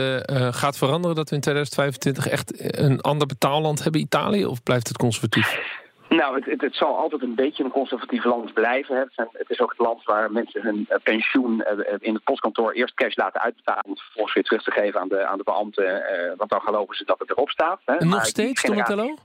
gaat 0.56 0.78
veranderen 0.78 1.16
dat 1.16 1.30
we 1.30 1.36
in 1.36 1.42
2025 1.42 2.28
echt 2.28 2.80
een 2.80 3.02
ander 3.02 3.28
betaalland 3.28 3.84
hebben, 3.84 4.02
Italië, 4.02 4.46
of 4.46 4.64
blijft 4.64 4.88
het 4.88 4.98
conservatief? 4.98 5.60
Nou, 6.10 6.36
het, 6.36 6.46
het, 6.46 6.62
het, 6.62 6.76
zal 6.76 6.98
altijd 6.98 7.22
een 7.22 7.36
beetje 7.36 7.64
een 7.64 7.72
conservatief 7.72 8.24
land 8.24 8.54
blijven. 8.54 8.98
Het, 8.98 9.14
zijn, 9.14 9.28
het, 9.32 9.50
is 9.50 9.60
ook 9.60 9.70
het 9.70 9.80
land 9.80 10.04
waar 10.04 10.32
mensen 10.32 10.62
hun 10.62 10.88
pensioen 11.04 11.64
in 12.00 12.14
het 12.14 12.24
postkantoor 12.24 12.72
eerst 12.72 12.94
cash 12.94 13.16
laten 13.16 13.42
uitbetalen... 13.42 13.86
om 13.86 13.98
vervolgens 13.98 14.36
weer 14.36 14.44
terug 14.44 14.64
te 14.64 14.72
geven 14.72 15.00
aan 15.00 15.08
de, 15.08 15.26
aan 15.26 15.38
de 15.38 15.44
beambten. 15.44 16.04
want 16.38 16.50
dan 16.50 16.62
geloven 16.62 16.96
ze 16.96 17.06
dat 17.06 17.20
het 17.20 17.30
erop 17.30 17.50
staat. 17.50 17.80
Hè. 17.86 17.96
En 17.96 18.08
nog 18.08 18.26
steeds, 18.26 18.62
Donatello? 18.62 19.16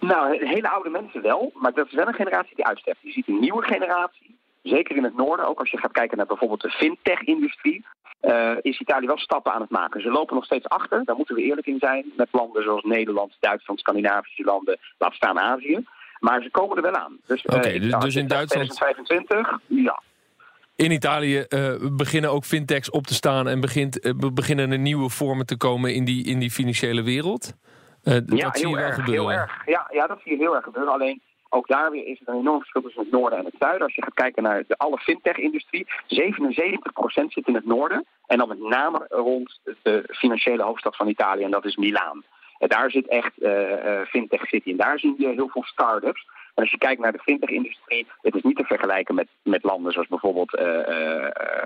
Nou, 0.00 0.46
hele 0.46 0.68
oude 0.70 0.90
mensen 0.90 1.22
wel, 1.22 1.50
maar 1.54 1.72
dat 1.72 1.86
is 1.86 1.94
wel 1.94 2.06
een 2.06 2.14
generatie 2.14 2.56
die 2.56 2.66
uitsterft. 2.66 3.00
Je 3.02 3.10
ziet 3.10 3.28
een 3.28 3.40
nieuwe 3.40 3.62
generatie, 3.62 4.38
zeker 4.62 4.96
in 4.96 5.04
het 5.04 5.16
noorden, 5.16 5.48
ook 5.48 5.58
als 5.58 5.70
je 5.70 5.78
gaat 5.78 5.92
kijken 5.92 6.16
naar 6.16 6.26
bijvoorbeeld 6.26 6.62
de 6.62 6.70
fintech-industrie, 6.70 7.84
uh, 8.22 8.52
is 8.60 8.80
Italië 8.80 9.06
wel 9.06 9.18
stappen 9.18 9.52
aan 9.52 9.60
het 9.60 9.70
maken. 9.70 10.00
Ze 10.00 10.10
lopen 10.10 10.34
nog 10.34 10.44
steeds 10.44 10.68
achter, 10.68 11.04
daar 11.04 11.16
moeten 11.16 11.34
we 11.34 11.42
eerlijk 11.42 11.66
in 11.66 11.78
zijn, 11.78 12.12
met 12.16 12.28
landen 12.30 12.62
zoals 12.62 12.84
Nederland, 12.84 13.36
Duitsland, 13.40 13.80
Scandinavische 13.80 14.44
landen, 14.44 14.78
laat 14.98 15.14
staan 15.14 15.38
Azië. 15.38 15.84
Maar 16.18 16.42
ze 16.42 16.50
komen 16.50 16.76
er 16.76 16.82
wel 16.82 16.94
aan. 16.94 17.18
Dus, 17.26 17.44
Oké, 17.44 17.56
okay, 17.56 17.76
uh, 17.78 18.00
dus 18.00 18.16
in 18.16 18.26
Duitsland... 18.26 18.70
2025, 18.70 19.58
ja. 19.66 20.02
In 20.76 20.90
Italië 20.90 21.44
uh, 21.48 21.74
beginnen 21.92 22.30
ook 22.30 22.44
fintechs 22.44 22.90
op 22.90 23.06
te 23.06 23.14
staan 23.14 23.48
en 23.48 23.60
begint, 23.60 24.14
beginnen 24.34 24.70
er 24.70 24.78
nieuwe 24.78 25.10
vormen 25.10 25.46
te 25.46 25.56
komen 25.56 25.94
in 25.94 26.04
die, 26.04 26.24
in 26.24 26.38
die 26.38 26.50
financiële 26.50 27.02
wereld? 27.02 27.54
Uh, 28.06 28.14
ja, 28.26 28.44
dat 28.44 28.58
zie 28.58 28.68
je 28.68 28.74
wel 28.74 28.84
erg, 28.84 28.94
gebeuren. 28.94 29.28
Heel 29.28 29.40
erg. 29.40 29.66
Ja, 29.66 29.86
ja, 29.90 30.06
dat 30.06 30.20
zie 30.22 30.32
je 30.32 30.38
heel 30.38 30.54
erg 30.54 30.64
gebeuren. 30.64 30.92
Alleen 30.92 31.22
ook 31.48 31.68
daar 31.68 31.90
weer 31.90 32.06
is 32.06 32.20
er 32.20 32.28
een 32.28 32.40
enorm 32.40 32.58
verschil 32.58 32.82
tussen 32.82 33.02
het 33.02 33.10
noorden 33.10 33.38
en 33.38 33.44
het 33.44 33.54
zuiden. 33.58 33.82
Als 33.82 33.94
je 33.94 34.02
gaat 34.02 34.14
kijken 34.14 34.42
naar 34.42 34.64
de 34.66 34.76
alle 34.76 34.98
fintech-industrie, 34.98 35.86
77% 35.86 37.26
zit 37.28 37.46
in 37.46 37.54
het 37.54 37.66
noorden. 37.66 38.06
En 38.26 38.38
dan 38.38 38.48
met 38.48 38.60
name 38.60 39.06
rond 39.08 39.60
de 39.82 40.04
financiële 40.08 40.62
hoofdstad 40.62 40.96
van 40.96 41.08
Italië, 41.08 41.42
en 41.42 41.50
dat 41.50 41.64
is 41.64 41.76
Milaan. 41.76 42.24
En 42.58 42.68
daar 42.68 42.90
zit 42.90 43.08
echt 43.08 43.32
uh, 43.38 43.70
uh, 43.70 44.00
fintech 44.06 44.46
city 44.46 44.70
en 44.70 44.76
daar 44.76 44.98
zie 44.98 45.14
je 45.18 45.28
heel 45.28 45.48
veel 45.48 45.64
start-ups. 45.64 46.26
En 46.54 46.62
als 46.62 46.70
je 46.70 46.78
kijkt 46.78 47.00
naar 47.00 47.12
de 47.12 47.18
fintech-industrie, 47.18 48.06
het 48.20 48.34
is 48.34 48.42
niet 48.42 48.56
te 48.56 48.64
vergelijken 48.64 49.14
met, 49.14 49.28
met 49.42 49.62
landen 49.62 49.92
zoals 49.92 50.08
bijvoorbeeld 50.08 50.54
uh, 50.54 50.62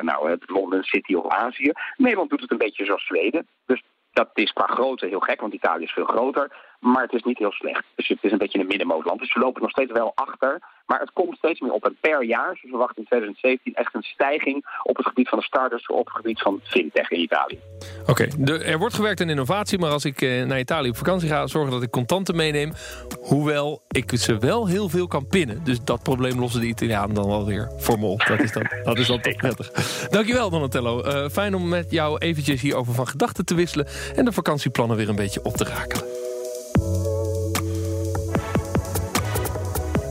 nou, 0.00 0.30
het 0.30 0.42
London 0.46 0.82
City 0.82 1.14
of 1.14 1.28
Azië. 1.28 1.72
Nederland 1.96 2.30
doet 2.30 2.40
het 2.40 2.50
een 2.50 2.58
beetje 2.58 2.84
zoals 2.84 3.06
Zweden. 3.06 3.46
Dus 3.66 3.82
dat 4.12 4.30
is 4.34 4.52
qua 4.52 4.66
grootte 4.66 5.06
heel 5.06 5.20
gek, 5.20 5.40
want 5.40 5.52
Italië 5.52 5.84
is 5.84 5.92
veel 5.92 6.04
groter. 6.04 6.52
Maar 6.80 7.02
het 7.02 7.12
is 7.12 7.22
niet 7.22 7.38
heel 7.38 7.52
slecht. 7.52 7.84
Dus 7.94 8.08
het 8.08 8.18
is 8.20 8.32
een 8.32 8.38
beetje 8.38 8.58
een 8.58 8.66
middenmootland. 8.66 9.20
Dus 9.20 9.34
we 9.34 9.40
lopen 9.40 9.62
nog 9.62 9.70
steeds 9.70 9.92
wel 9.92 10.12
achter. 10.14 10.60
Maar 10.86 11.00
het 11.00 11.12
komt 11.12 11.36
steeds 11.36 11.60
meer 11.60 11.72
op. 11.72 11.84
En 11.84 11.96
per 12.00 12.24
jaar, 12.24 12.56
ze 12.60 12.68
verwachten 12.68 12.96
in 12.96 13.04
2017 13.04 13.74
echt 13.74 13.94
een 13.94 14.02
stijging 14.02 14.66
op 14.82 14.96
het 14.96 15.06
gebied 15.06 15.28
van 15.28 15.38
de 15.38 15.44
starters, 15.44 15.86
op 15.86 16.04
het 16.04 16.16
gebied 16.16 16.40
van 16.40 16.60
fintech 16.62 17.10
in 17.10 17.20
Italië. 17.20 17.58
Oké, 18.06 18.26
er 18.64 18.78
wordt 18.78 18.94
gewerkt 18.94 19.20
aan 19.20 19.28
innovatie, 19.28 19.78
maar 19.78 19.90
als 19.90 20.04
ik 20.04 20.20
eh, 20.20 20.44
naar 20.44 20.58
Italië 20.58 20.88
op 20.88 20.96
vakantie 20.96 21.28
ga, 21.28 21.46
zorgen 21.46 21.72
dat 21.72 21.82
ik 21.82 21.90
contanten 21.90 22.36
meeneem. 22.36 22.72
Hoewel 23.20 23.82
ik 23.88 24.10
ze 24.14 24.38
wel 24.38 24.66
heel 24.66 24.88
veel 24.88 25.06
kan 25.06 25.26
pinnen. 25.26 25.64
Dus 25.64 25.84
dat 25.84 26.02
probleem 26.02 26.40
lossen 26.40 26.60
de 26.60 26.66
Italianen 26.66 27.14
dan 27.14 27.26
wel 27.26 27.46
weer 27.46 27.72
voor 27.76 27.98
me 27.98 28.06
op. 28.06 28.26
Dat 28.26 28.40
is 28.40 28.52
dan, 28.52 28.66
dat 28.84 28.98
is 28.98 29.06
dan 29.06 29.20
toch 29.20 29.36
prettig. 29.36 29.70
Dankjewel 30.08 30.50
Donatello. 30.50 31.04
Uh, 31.04 31.28
fijn 31.28 31.54
om 31.54 31.68
met 31.68 31.90
jou 31.90 32.18
eventjes 32.18 32.60
hierover 32.60 32.94
van 32.94 33.06
gedachten 33.06 33.44
te 33.44 33.54
wisselen 33.54 33.86
en 34.16 34.24
de 34.24 34.32
vakantieplannen 34.32 34.96
weer 34.96 35.08
een 35.08 35.16
beetje 35.16 35.44
op 35.44 35.56
te 35.56 35.64
rakelen. 35.64 36.19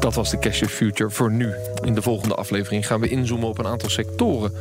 Dat 0.10 0.18
was 0.18 0.30
de 0.30 0.40
Cash 0.40 0.64
Future 0.64 1.10
voor 1.10 1.32
nu. 1.32 1.54
In 1.84 1.94
de 1.94 2.02
volgende 2.02 2.36
aflevering 2.36 2.88
gaan 2.88 3.00
we 3.00 3.10
inzoomen 3.10 3.48
op 3.48 3.58
een 3.58 3.68
aantal 3.68 3.90
sectoren. 3.90 4.54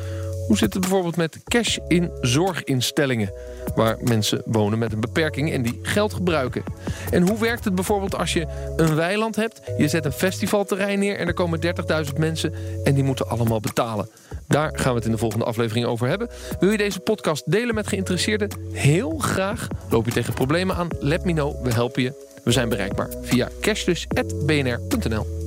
Hoe 0.46 0.56
zit 0.56 0.72
het 0.72 0.80
bijvoorbeeld 0.80 1.16
met 1.16 1.38
cash 1.44 1.76
in 1.86 2.10
zorginstellingen... 2.20 3.32
waar 3.74 3.96
mensen 4.00 4.42
wonen 4.44 4.78
met 4.78 4.92
een 4.92 5.00
beperking 5.00 5.52
en 5.52 5.62
die 5.62 5.78
geld 5.82 6.12
gebruiken? 6.12 6.62
En 7.10 7.28
hoe 7.28 7.38
werkt 7.38 7.64
het 7.64 7.74
bijvoorbeeld 7.74 8.14
als 8.14 8.32
je 8.32 8.46
een 8.76 8.94
weiland 8.94 9.36
hebt... 9.36 9.60
je 9.78 9.88
zet 9.88 10.04
een 10.04 10.12
festivalterrein 10.12 10.98
neer 10.98 11.16
en 11.16 11.26
er 11.26 11.34
komen 11.34 11.60
30.000 12.06 12.18
mensen... 12.18 12.54
en 12.84 12.94
die 12.94 13.04
moeten 13.04 13.28
allemaal 13.28 13.60
betalen? 13.60 14.08
Daar 14.46 14.78
gaan 14.78 14.90
we 14.90 14.96
het 14.96 15.06
in 15.06 15.12
de 15.12 15.18
volgende 15.18 15.44
aflevering 15.44 15.86
over 15.86 16.08
hebben. 16.08 16.28
Wil 16.60 16.70
je 16.70 16.76
deze 16.76 17.00
podcast 17.00 17.50
delen 17.50 17.74
met 17.74 17.86
geïnteresseerden? 17.86 18.50
Heel 18.72 19.18
graag. 19.18 19.68
Loop 19.90 20.04
je 20.04 20.12
tegen 20.12 20.34
problemen 20.34 20.76
aan? 20.76 20.88
Let 21.00 21.24
me 21.24 21.32
know, 21.32 21.64
we 21.64 21.72
helpen 21.72 22.02
je. 22.02 22.26
We 22.44 22.52
zijn 22.52 22.68
bereikbaar 22.68 23.08
via 23.22 23.48
cashless.bnr.nl. 23.60 25.37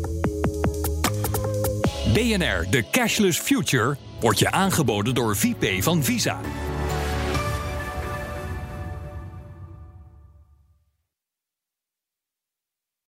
BNR, 2.13 2.67
de 2.69 2.83
Cashless 2.91 3.39
Future, 3.39 3.97
wordt 4.19 4.39
je 4.39 4.51
aangeboden 4.51 5.13
door 5.13 5.35
VP 5.35 5.83
van 5.83 6.03
Visa. 6.03 6.39